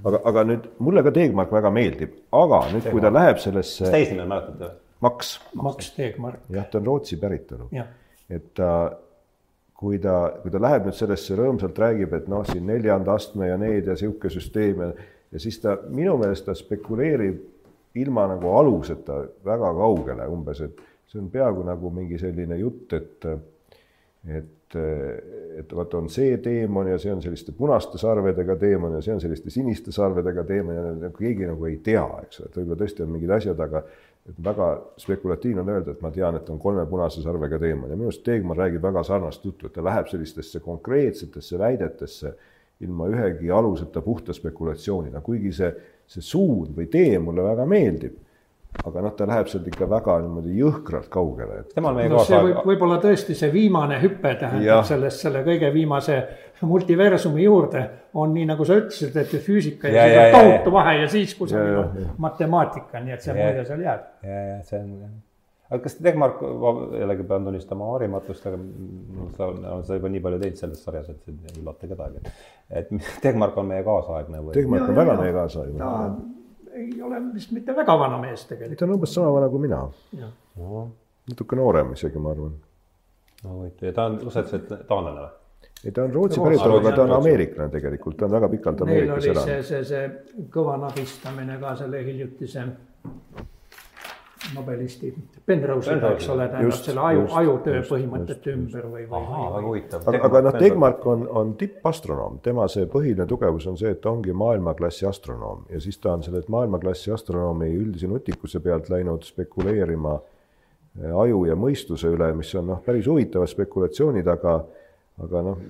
[0.05, 3.90] aga, aga nüüd mulle ka Teegmark väga meeldib, aga nüüd, kui ta läheb mis sellesse
[3.93, 4.70] täisnime mäletate?
[5.01, 7.68] Max, Max Tegmark, jah, ta on Rootsi päritolu.
[8.28, 8.70] Et ta,
[9.78, 13.59] kui ta, kui ta läheb nüüd sellesse rõõmsalt räägib, et noh, siin neljanda astme ja
[13.60, 14.89] need ja niisugune süsteem ja,
[15.32, 17.39] ja siis ta minu meelest ta spekuleerib
[17.94, 23.31] ilma nagu aluseta väga kaugele umbes, et see on peaaegu nagu mingi selline jutt, et
[24.28, 24.74] et,
[25.62, 29.23] et vot on see teemon ja see on selliste punaste sarvedega teemon ja see on
[29.23, 33.15] selliste siniste sarvedega teemon ja keegi nagu ei tea, eks ole, et võib-olla tõesti on
[33.15, 33.85] mingid asjad, aga
[34.28, 34.69] et väga
[35.01, 38.24] spekulatiivne on öelda, et ma tean, et on kolme punase sarvega teemon ja minu arust
[38.27, 42.35] Teegmann räägib väga sarnast juttu, et ta läheb sellistesse konkreetsetesse väidetesse
[42.85, 45.70] ilma ühegi aluseta puhta spekulatsioonina, kuigi see,
[46.09, 48.16] see suund või tee mulle väga meeldib.
[48.85, 52.20] aga noh, ta läheb sealt ikka väga niimoodi jõhkralt kaugele, et tema on meie no
[52.24, 54.39] see võib, võib-olla tõesti see viimane hüpe Jah.
[54.43, 56.18] tähendab sellest, selle kõige viimase
[56.68, 61.09] multiversumi juurde on nii, nagu sa ütlesid, et füüsika Ja, ja, ja, tohutu vahe ja
[61.09, 64.06] siis kusagil Ja, on matemaatika, nii et see mulje seal jääb.
[64.22, 64.94] ja, ja see on,
[65.68, 66.40] aga kas Tegmark,
[67.00, 68.58] jällegi pean tunnistama harimatust, aga
[69.36, 69.50] sa
[69.84, 72.22] seda juba nii palju teinud selles sarjas, et ei üllata kedagi.
[72.70, 72.92] et
[73.24, 74.54] Tegmark on meie kaasaegne või?
[74.56, 75.78] Teegmark Ja, on väga meie kaasaegne.
[75.78, 78.78] ta ei ole vist mitte väga vana mees tegelikult.
[78.78, 79.82] ta on umbes sama vana kui mina,
[80.56, 80.86] no,
[81.28, 82.54] natuke noorem isegi, ma arvan.
[83.44, 85.34] no huvitav ja ta on, sa ütlesid, et taanlane või?
[85.84, 89.20] ei, ta on Rootsi päritolu, aga ta on ameeriklane tegelikult, ta on väga pikalt Ameerikas
[89.20, 92.66] oli elanud see, see, see kõva nahistamine ka selle hiljutise
[94.54, 95.10] nobelisti
[95.46, 100.08] Penrose'iga, eks ole, tähendab selle aju, ajutöö just, põhimõtete ümber või, või, väga huvitav.
[100.12, 104.12] aga, aga noh, Tegmark on, on tippastronoom, tema see põhiline tugevus on see, et ta
[104.12, 110.16] ongi maailmaklassi astronoom ja siis ta on selle maailmaklassi astronoomi üldise nutikuse pealt läinud spekuleerima
[110.18, 114.58] eh, aju ja mõistuse üle, mis on noh, päris huvitavad spekulatsioonid, aga
[115.24, 115.62] aga noh,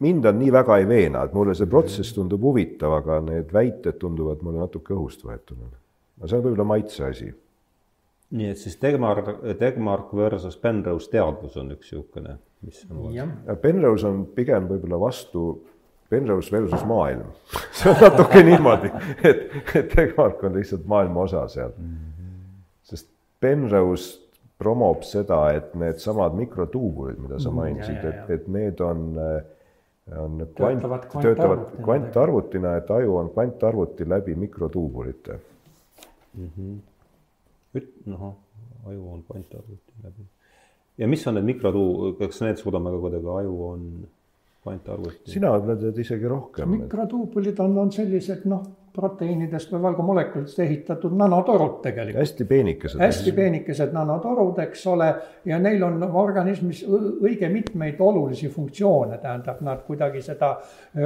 [0.00, 3.98] mind on nii väga ei veena, et mulle see protsess tundub huvitav, aga need väited
[4.00, 5.68] tunduvad mulle natuke õhust võetuna.
[5.68, 7.28] no see on võib-olla maitse asi.
[8.30, 9.28] Nii et siis Tegmark,
[9.58, 12.36] Tegmark versus Penrose teadvus on üks niisugune,
[12.66, 15.46] mis on Ja Penrose on pigem võib-olla vastu
[16.10, 17.30] Penrose versus maailm
[17.76, 18.90] see on natuke niimoodi,
[19.22, 21.74] et, et Tegmark on lihtsalt maailma osa seal.
[22.82, 24.26] sest Penrose
[24.58, 29.02] promob seda, et needsamad mikrotuubulid, mida sa mainisid, ja, ja, et, et need on,
[30.16, 32.76] on kvant, Töötavad töötavad kvantarvutina.
[32.80, 35.38] et aju on kvantarvuti läbi mikrotuubulite.
[37.74, 38.34] Üt-, noh,
[38.86, 40.26] aju on kvantarvuti läbi.
[40.98, 43.86] ja mis on need mikrotuu-, kas need suudame ka kuidagi, aju on
[44.62, 45.30] kvantarvuti?
[45.30, 46.76] sina tead isegi rohkem.
[46.82, 48.64] mikrotuubulid on, on sellised noh,
[48.96, 52.20] proteiinidest või valgumolekulidest ehitatud nanotorud tegelikult.
[52.22, 53.00] hästi peenikesed.
[53.00, 55.08] hästi peenikesed nanotorud, eks ole,
[55.44, 60.54] ja neil on organismis õige mitmeid olulisi funktsioone, tähendab, nad kuidagi seda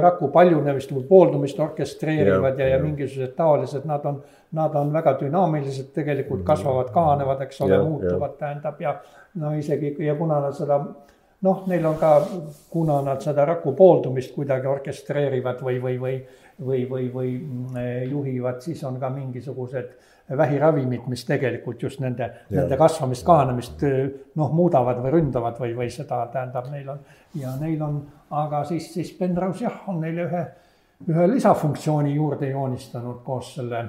[0.07, 2.85] raku paljunemist või pooldumist orkestreerivad ja, ja, ja jah.
[2.85, 4.21] mingisugused taolised, nad on,
[4.51, 8.97] nad on väga dünaamilised, tegelikult kasvavad, kahanevad, eks ole, muutuvad, tähendab ja
[9.39, 10.81] no isegi ja kuna nad seda
[11.41, 12.11] noh, neil on ka,
[12.69, 16.15] kuna nad seda raku pooldumist kuidagi orkestreerivad või, või, või
[16.65, 17.77] või, või, või mm,
[18.09, 19.93] juhivad, siis on ka mingisugused
[20.37, 23.81] vähiravimid, mis tegelikult just nende, nende kasvamist, kahanemist
[24.35, 27.01] noh, muudavad või ründavad või, või seda tähendab, neil on
[27.39, 27.97] ja neil on,
[28.43, 30.43] aga siis, siis Penrose jah, on neile ühe,
[31.09, 33.83] ühe lisafunktsiooni juurde joonistanud koos selle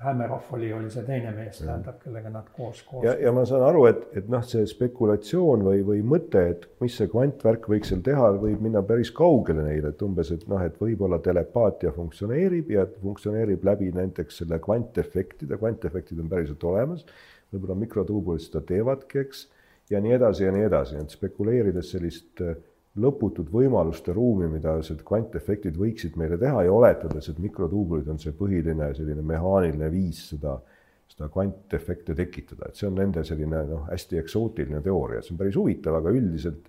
[0.00, 3.66] Hammeroff oli, oli see teine mees, tähendab, kellega nad koos, koos ja, ja ma saan
[3.66, 8.00] aru, et, et noh, see spekulatsioon või, või mõte, et mis see kvantvärk võiks seal
[8.06, 12.86] teha, võib minna päris kaugele neile, et umbes, et noh, et võib-olla telepaatia funktsioneerib ja
[13.02, 17.04] funktsioneerib läbi näiteks selle kvantefektide, kvantefektid on päriselt olemas,
[17.52, 19.44] võib-olla mikrotuubulid seda teevadki, eks,
[19.92, 22.56] ja nii edasi ja nii edasi, et spekuleerides sellist äh,
[22.98, 28.34] lõputut võimaluste ruumi, mida need kvantefektid võiksid meile teha ja oletades, et mikrotuubulid on see
[28.36, 30.56] põhiline selline mehaaniline viis seda,
[31.10, 35.58] seda kvantefekte tekitada, et see on nende selline noh, hästi eksootiline teooria, see on päris
[35.60, 36.66] huvitav, aga üldiselt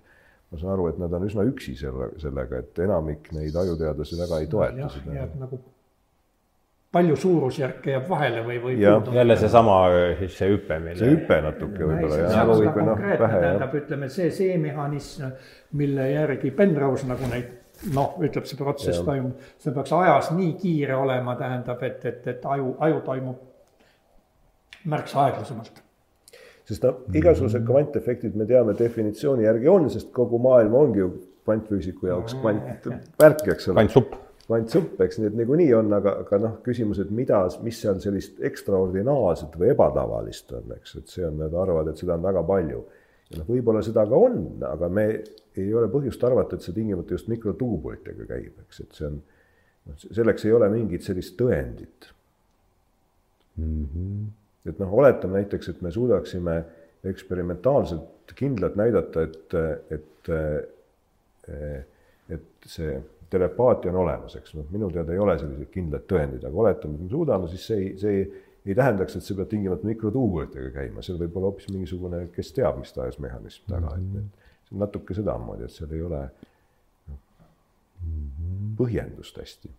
[0.52, 4.42] ma saan aru, et nad on üsna üksi selle, sellega, et enamik neid ajuteadlasi väga
[4.42, 5.28] ei toeta seda.
[5.40, 5.58] nagu
[6.92, 9.14] palju suurusjärke jääb vahele või, või puudu?
[9.16, 9.76] jälle seesama
[10.18, 12.92] siis see hüpe, see mille hüpe natuke võib-olla see jah, on või seda või noh,
[12.92, 13.46] konkreetne, vähe jah.
[13.46, 15.30] tähendab, ütleme see, see mehhanism,
[15.80, 17.48] mille järgi Penrose nagu neid
[17.96, 22.44] noh, ütleb see protsess toimub, see peaks ajas nii kiire olema, tähendab, et, et, et
[22.56, 23.40] aju, aju toimub
[24.92, 25.82] märksa aeglasemalt.
[26.68, 31.12] sest noh, igasugused kvantefektid me teame definitsiooni järgi on, sest kogu maailm ongi ju
[31.42, 33.80] kvantfüüsiku jaoks kvantvärk, eks ole.
[33.80, 34.14] kvantsupp.
[34.46, 38.40] Kvantsupp, eks nii, et niikuinii on, aga, aga noh, küsimus, et mida, mis seal sellist
[38.44, 42.82] ekstraordinaarset või ebatavalist on, eks, et see on, nad arvavad, et seda on väga palju.
[43.30, 45.06] ja noh, võib-olla seda ka on, aga me
[45.56, 49.22] ei ole põhjust arvata, et see tingimata just mikrotuubulitega käib, eks, et see on,
[49.88, 52.10] noh, selleks ei ole mingit sellist tõendit
[53.56, 53.86] mm.
[53.94, 54.26] -hmm.
[54.72, 56.64] et noh, oletame näiteks, et me suudaksime
[57.04, 59.54] eksperimentaalselt kindlalt näidata, et,
[59.90, 60.30] et,
[62.32, 62.94] et see
[63.32, 64.54] telepaatia on olemas, eks.
[64.58, 67.80] Noh, minu teada ei ole selliseid kindlaid tõendeid, aga oletame, et me suudame, siis see
[67.80, 68.24] ei, see ei,
[68.66, 72.78] ei tähendaks, et see peab tingimata mikrotuubulitega käima, seal võib olla hoopis mingisugune, kes teab,
[72.82, 76.22] mis tahes mehhanism taga, et need, see on natuke sedamoodi, et seal ei ole
[77.10, 77.20] noh,
[78.80, 79.74] põhjendust hästi.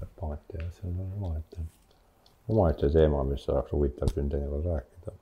[0.00, 1.56] telepaatia, see on omaette,
[2.48, 5.12] omaette teema, mis oleks huvitav siin teinekord rääkida.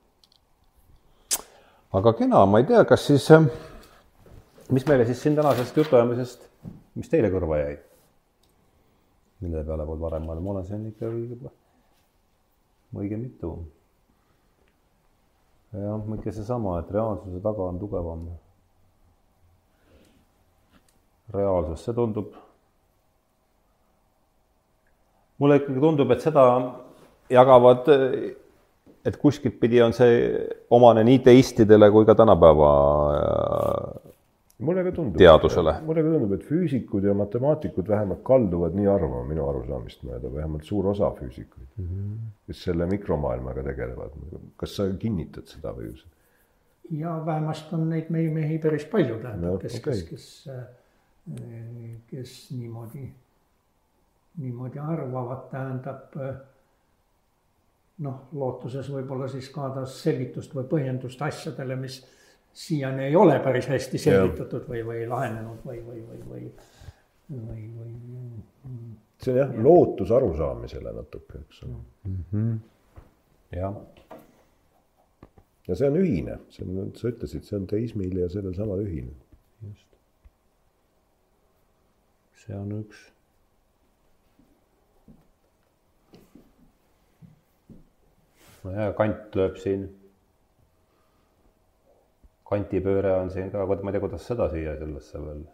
[1.93, 3.29] aga kena, ma ei tea, kas siis,
[4.71, 6.49] mis meile siis siin tänasest jutuajamisest,
[6.95, 7.77] mis teile kõrva jäi?
[9.39, 11.51] mille peale pole varem mõelnud, ma olen siin ikka õige,
[12.99, 13.53] õige mitu.
[15.71, 18.27] jah, ikka seesama, et reaalsuse taga on tugevam
[21.33, 22.35] reaalsus, see tundub
[25.39, 26.43] mulle ikkagi tundub, et seda
[27.31, 27.87] jagavad,
[29.07, 30.33] et kuskilt pidi on see
[30.75, 32.71] omane nii teistidele kui ka tänapäeva
[34.59, 35.17] mulle ka tundub.
[35.21, 35.73] teadusele.
[35.87, 40.67] mulle ka tundub, et füüsikud ja matemaatikud vähemalt kalduvad nii arvama minu arusaamist mööda, vähemalt
[40.67, 42.17] suur osa füüsikuid mm, -hmm.
[42.47, 44.19] kes selle mikromaailmaga tegelevad.
[44.57, 45.93] kas sa kinnitad seda või?
[46.91, 52.37] ja vähemasti on neid mehi, mehi päris palju, tähendab No, kes okay., kes, kes, kes
[52.51, 53.09] niimoodi
[54.39, 56.15] niimoodi arvavad, tähendab
[57.99, 61.99] noh, lootuses võib-olla siis saada selgitust või põhjendust asjadele, mis
[62.53, 66.43] siiani ei ole päris hästi selgitatud või, või lahenenud või, või, või, või,
[67.29, 67.93] või, või.
[69.21, 69.63] see on jah ja.
[69.63, 72.59] lootus arusaamisele natuke, eks ole mm -hmm.
[73.57, 73.77] jah.
[75.67, 79.13] ja see on ühine, see on, sa ütlesid, see on teismil ja sellel samal ühine.
[79.67, 79.87] just.
[82.45, 83.07] see on üks
[88.63, 89.87] no ja kant lööb siin.
[92.49, 95.47] Kantipööre on siin ka, ma ei tea, kuidas seda siia sellesse veel.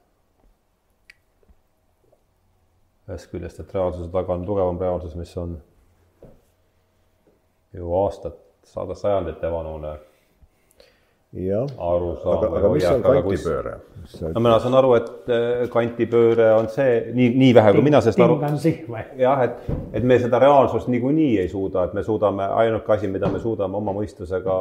[3.05, 5.59] ühest küljest, et reaalsuse taga on tugevam reaalsus, mis on
[7.75, 10.14] ju aastat, sada sajandite vanune jah,
[11.77, 12.37] arusaam.
[12.37, 13.73] aga, aga mis on kantipööre?
[14.35, 18.21] no mina saan aru, et äh, kantipööre on see nii, nii vähe, kui mina sellest
[18.23, 18.37] aru.
[19.19, 19.67] jah, et,
[19.99, 23.79] et me seda reaalsust niikuinii ei suuda, et me suudame, ainuke asi, mida me suudame
[23.81, 24.57] oma mõistusega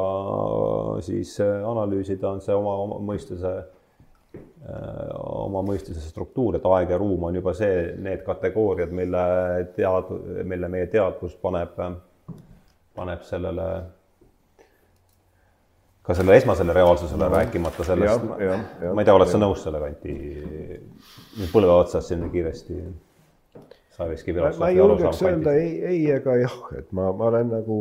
[1.05, 3.55] siis äh, analüüsida, on see oma, oma mõistuse,
[5.15, 9.27] oma mõistuse struktuur, et aeg ja ruum on juba see, need kategooriad, mille
[9.77, 11.77] tead-, mille meie teadvus paneb,
[12.97, 13.69] paneb sellele
[16.05, 17.31] ka selle esmasele reaalsusele no.
[17.33, 18.37] rääkimata sellest, ma
[19.01, 20.15] ei tea, oled sa nõus selle kanti,
[21.53, 22.79] põlve otsas siin kiiresti?
[23.97, 27.79] ma, ma ei julgeks öelda ei, ei ega jah, et ma, ma olen nagu,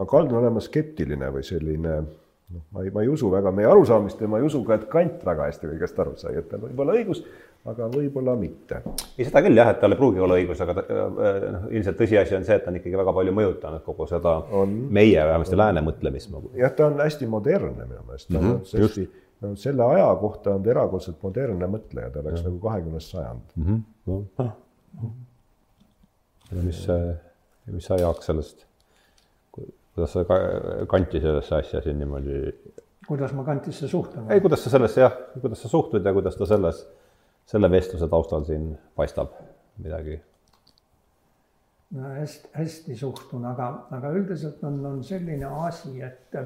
[0.00, 4.20] ma kaldun olema skeptiline või selline noh, ma ei, ma ei usu väga meie arusaamist
[4.20, 6.82] ja ma ei usu ka, et Kant väga hästi kõigest aru sai, et tal võib
[6.84, 7.22] olla õigus,
[7.68, 8.80] aga võib-olla mitte.
[9.16, 12.46] ei, seda küll jah, et tal ei pruugi olla õigus, aga noh, ilmselt tõsiasi on
[12.46, 14.74] see, et ta on ikkagi väga palju mõjutanud kogu seda on.
[14.98, 16.34] meie, vähemasti lääne mõtlemist.
[16.58, 19.08] jah, ta on hästi modernne minu meelest mm, -hmm, hästi,
[19.44, 22.48] no, selle aja kohta on ta erakordselt modernne mõtleja, ta oleks ja.
[22.48, 23.68] nagu kahekümnes sajand mm.
[23.68, 23.84] -hmm.
[24.08, 24.22] No.
[26.52, 26.86] ja mis,
[27.68, 28.64] mis sa, Jaak, sellest,
[29.52, 30.24] kuidas sa
[30.88, 32.54] kanti sellesse asja siin niimoodi?
[33.08, 34.30] kuidas ma kantisse suhtun?
[34.32, 36.86] ei, kuidas sa sellesse jah, kuidas sa suhtud ja kuidas ta selles
[37.48, 39.32] selle vestluse taustal siin paistab
[39.82, 40.20] midagi?
[41.90, 46.36] no hästi, hästi suhtun, aga, aga üldiselt on, on selline asi, et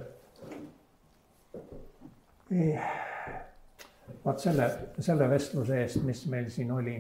[2.51, 2.85] eh,
[4.25, 4.69] vaat selle,
[5.03, 6.95] selle vestluse eest, mis meil siin oli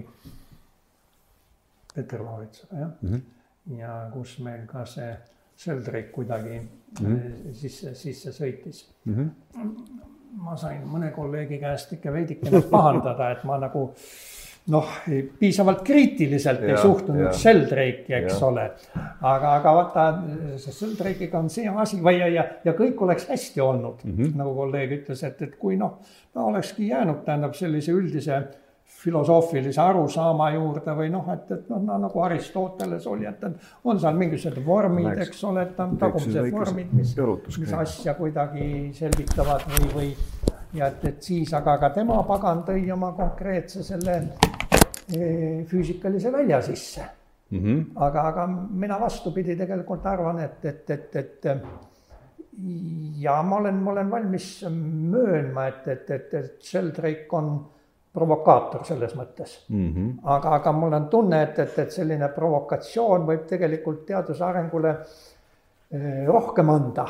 [1.94, 3.12] Peeter Laavitsaga, jah mm.
[3.12, 3.78] -hmm.
[3.78, 5.12] ja kus meil ka see
[5.56, 7.54] Sheldrake kuidagi mm -hmm.
[7.54, 9.14] sisse, sisse sõitis mm.
[9.14, 13.88] -hmm ma sain mõne kolleegi käest ikka veidikene pahandada, et ma nagu
[14.72, 14.90] noh,
[15.38, 18.46] piisavalt kriitiliselt ja, ei suhtunud Sheldrake'i, eks ja.
[18.46, 18.66] ole.
[19.20, 20.04] aga, aga vaata,
[20.62, 24.34] Sheldrake'iga on see asi või ja, ja, ja kõik oleks hästi olnud mm, -hmm.
[24.38, 25.98] nagu kolleeg ütles, et, et kui noh,
[26.34, 28.38] no olekski jäänud, tähendab sellise üldise
[29.02, 33.42] filosoofilise arusaama juurde või noh, et, et noh no, nagu Aristoteles oli, et
[33.84, 37.14] on seal mingisugused vormid, eks ole, et on tagumised vormid, mis,
[37.58, 38.66] mis asja kuidagi
[38.96, 40.10] selgitavad või, või
[40.78, 44.18] ja et, et siis aga ka tema pagan tõi oma konkreetse selle
[45.10, 47.02] e, füüsikalise välja sisse
[47.50, 47.58] mm.
[47.58, 47.84] -hmm.
[48.06, 51.50] aga, aga mina vastupidi tegelikult arvan, et, et, et, et
[53.18, 57.54] ja ma olen, ma olen valmis möönma, et, et, et, et Sheldrake on
[58.12, 59.92] provokaator selles mõttes mm.
[59.92, 60.08] -hmm.
[60.24, 64.96] aga, aga mul on tunne, et, et, et selline provokatsioon võib tegelikult teaduse arengule
[65.90, 67.06] e, rohkem anda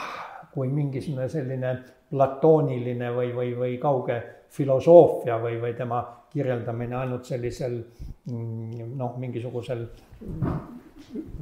[0.53, 1.77] kui mingisugune selline
[2.11, 4.23] platooniline või, või, või kauge
[4.53, 6.03] filosoofia või, või tema
[6.33, 7.79] kirjeldamine ainult sellisel
[8.31, 9.87] mm, noh, mingisugusel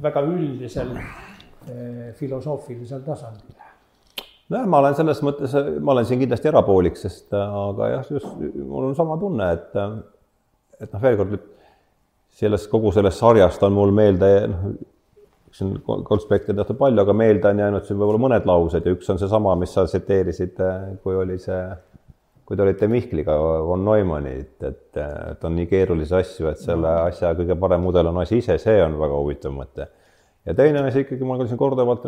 [0.01, 3.59] väga üldisel eh, filosoofilisel tasandil.
[4.51, 8.89] Nojah, ma olen selles mõttes, ma olen siin kindlasti erapoolik, sest aga jah, just mul
[8.91, 9.77] on sama tunne, et
[10.81, 11.35] et noh, veel kord,
[12.41, 14.71] sellest kogu sellest sarjast on mul meelde noh,
[15.55, 15.75] siin
[16.07, 19.55] konspekte tehtud palju, aga meelde on jäänud siin võib-olla mõned laused ja üks on seesama,
[19.59, 20.59] mis sa tsiteerisid,
[21.03, 21.61] kui oli see,
[22.47, 23.35] kui te olite Mihkliga
[23.67, 28.21] von Neumannit, et, et on nii keerulisi asju, et selle asja kõige parem mudel on
[28.23, 29.89] asi ise, see on väga huvitav mõte.
[30.45, 32.05] Ja teine asi ikkagi, ma olen siin korduvalt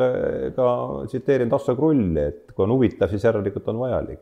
[0.55, 0.67] ka
[1.11, 4.21] tsiteerinud Asso Krulli, et kui on huvitav, siis järelikult on vajalik.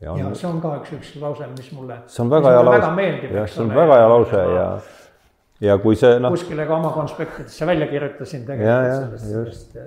[0.00, 2.64] ja, on, ja see on ka üks, üks lause, mis mulle, see on väga hea
[2.66, 4.70] lause, jah, see on väga hea lause ja, ja
[5.60, 6.34] ja kui see noh.
[6.34, 9.78] kuskile ka oma konspektidesse välja kirjutasin tegelikult sellest, sellest.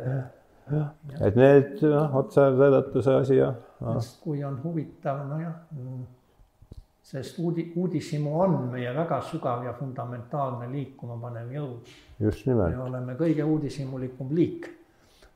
[0.72, 0.90] jah,
[1.28, 3.96] et need noh, vot seetõttu see asi jah no..
[4.24, 5.56] kui on huvitav, nojah,
[7.12, 11.90] sest uudi-, uudishimu on meie väga sügav ja fundamentaalne liikuma panev jõud.
[12.20, 12.78] just nimelt.
[12.78, 14.70] me oleme kõige uudishimulikum liik.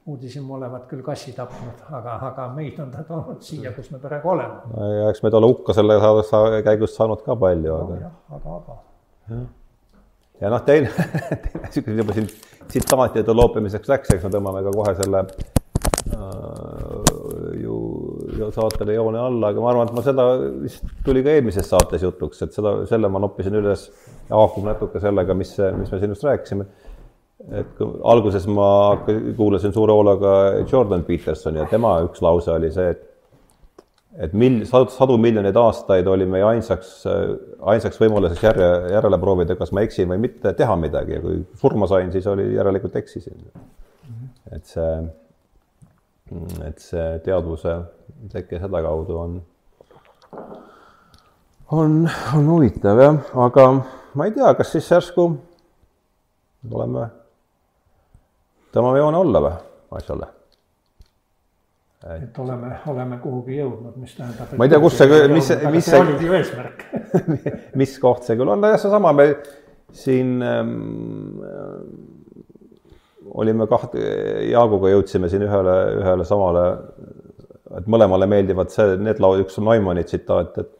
[0.05, 4.29] uudishimu olevat küll kassi tapnud, aga, aga meid on ta toonud siia, kus me praegu
[4.35, 4.87] oleme.
[4.99, 5.99] ja eks meid ole hukka selle
[6.63, 8.11] käigus saanud ka palju no,, aga.
[8.39, 8.81] aga, aga.
[9.29, 9.45] jah
[10.41, 10.91] ja noh, teine,
[11.45, 12.27] teine kui juba siin
[12.67, 15.21] tsitaatide loopimiseks läks, eks me tõmbame ka kohe selle
[16.15, 17.14] äh,
[18.55, 20.25] saatele joone alla, aga ma arvan, et ma seda
[20.63, 23.87] vist tuli ka eelmises saates jutuks, et seda, selle ma noppisin üles
[24.29, 26.67] haakub natuke sellega, mis, mis me siin just rääkisime.
[27.51, 28.67] et kui alguses ma
[29.37, 30.31] kuulasin suure hoolega
[30.71, 33.03] Jordan Petersoni ja tema üks lause oli see, et
[34.17, 36.93] et mil-, sadu miljoneid aastaid oli meie ainsaks,
[37.73, 41.89] ainsaks võimaluseks järje, järele proovida, kas ma eksin või mitte, teha midagi ja kui surma
[41.91, 43.35] sain, siis oli järelikult eksisin.
[44.55, 44.89] et see,
[46.65, 47.75] et see teadvuse
[48.33, 49.35] teke sedakaudu on,
[51.71, 51.99] on,
[52.33, 53.67] on huvitav jah, aga
[54.17, 55.27] ma ei tea, kas siis järsku
[56.71, 57.05] oleme,
[58.73, 59.53] tõmbame joone alla või
[59.99, 60.31] asjale
[62.15, 64.57] et oleme, oleme kuhugi jõudnud, mis tähendab.
[64.57, 66.01] ma ei tea, kus see, mis, mis see.
[66.01, 66.85] oligi ju eesmärk
[67.81, 69.29] mis koht see küll on, nojah, seesama me
[69.93, 71.39] siin ähm,
[73.41, 73.97] olime kaht-,
[74.51, 76.65] Jaaguga jõudsime siin ühele, ühele samale,
[77.79, 80.73] et mõlemale meeldivad see, need laud, üks on Neumanni tsitaat, et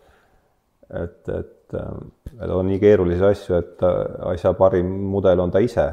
[0.96, 3.82] et, et, et on nii keerulisi asju, et
[4.30, 5.88] asja parim mudel on ta ise.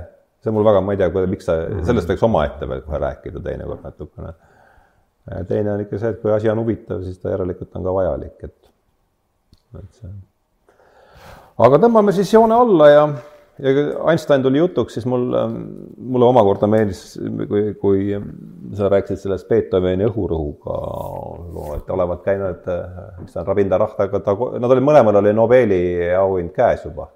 [0.45, 1.55] see mul väga, ma ei tea, miks ta,
[1.87, 4.35] sellest võiks omaette veel kohe rääkida teinekord natukene
[5.49, 8.47] teine on ikka see, et kui asi on huvitav, siis ta järelikult on ka vajalik,
[8.49, 8.71] et,
[9.79, 10.11] et see.
[11.67, 13.05] aga tõmbame siis joone alla ja,
[13.59, 15.27] ja kui Einstein tuli jutuks, siis mul,
[15.97, 17.03] mulle omakorda meeldis,
[17.49, 18.05] kui, kui
[18.79, 20.77] sa rääkisid sellest Beethoveni õhurõhuga
[21.53, 22.69] loo, et olevat käinud,
[23.21, 25.83] mis ta on, Ravinder Rahtaga, ta, nad olid, mõlemal oli Nobeli
[26.17, 27.11] auhind käes juba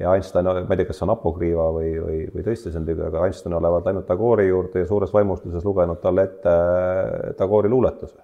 [0.00, 2.86] ja Einstein, ma ei tea, kas see on apokriiva või, või, või tõesti see on
[2.88, 6.54] tüü, aga Einstein olevat läinud Tagoori juurde ja suures vaimustuses lugenud talle ette
[7.38, 8.18] Tagoori luuletuse.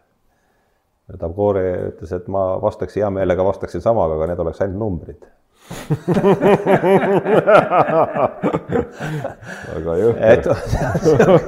[1.19, 5.25] Tagori ütles, et ma vastaks hea meelega, vastaksin samaga, aga need oleks ainult numbrid
[9.75, 10.25] väga jõhker.
[10.31, 10.45] et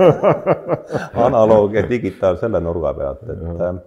[1.27, 3.40] analoog ja digitaal selle nurga pealt, et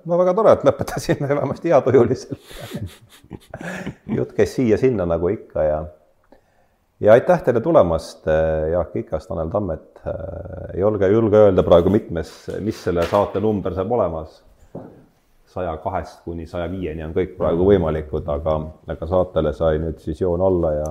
[0.05, 2.41] no väga tore, et lõpetasime vähemasti heatujuliselt
[4.17, 5.79] jutt käis siia-sinna nagu ikka ja
[6.99, 10.01] ja aitäh teile tulemast, äh, Jaak Ikas, Tanel Tammet.
[10.07, 10.13] Äh,
[10.73, 12.31] ei julge, julge öelda praegu mitmes,
[12.63, 14.44] mis selle saate number saab olemas.
[15.55, 18.55] Saja kahest kuni saja viieni on kõik praegu võimalikud, aga,
[18.91, 20.89] aga saatele sai nüüd siis joon alla ja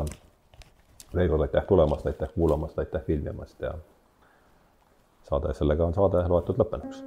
[1.15, 3.74] veel kord aitäh tulemast, aitäh kuulamast, aitäh filmimast ja
[5.28, 7.05] saade, sellega on saade loetud lõppenuks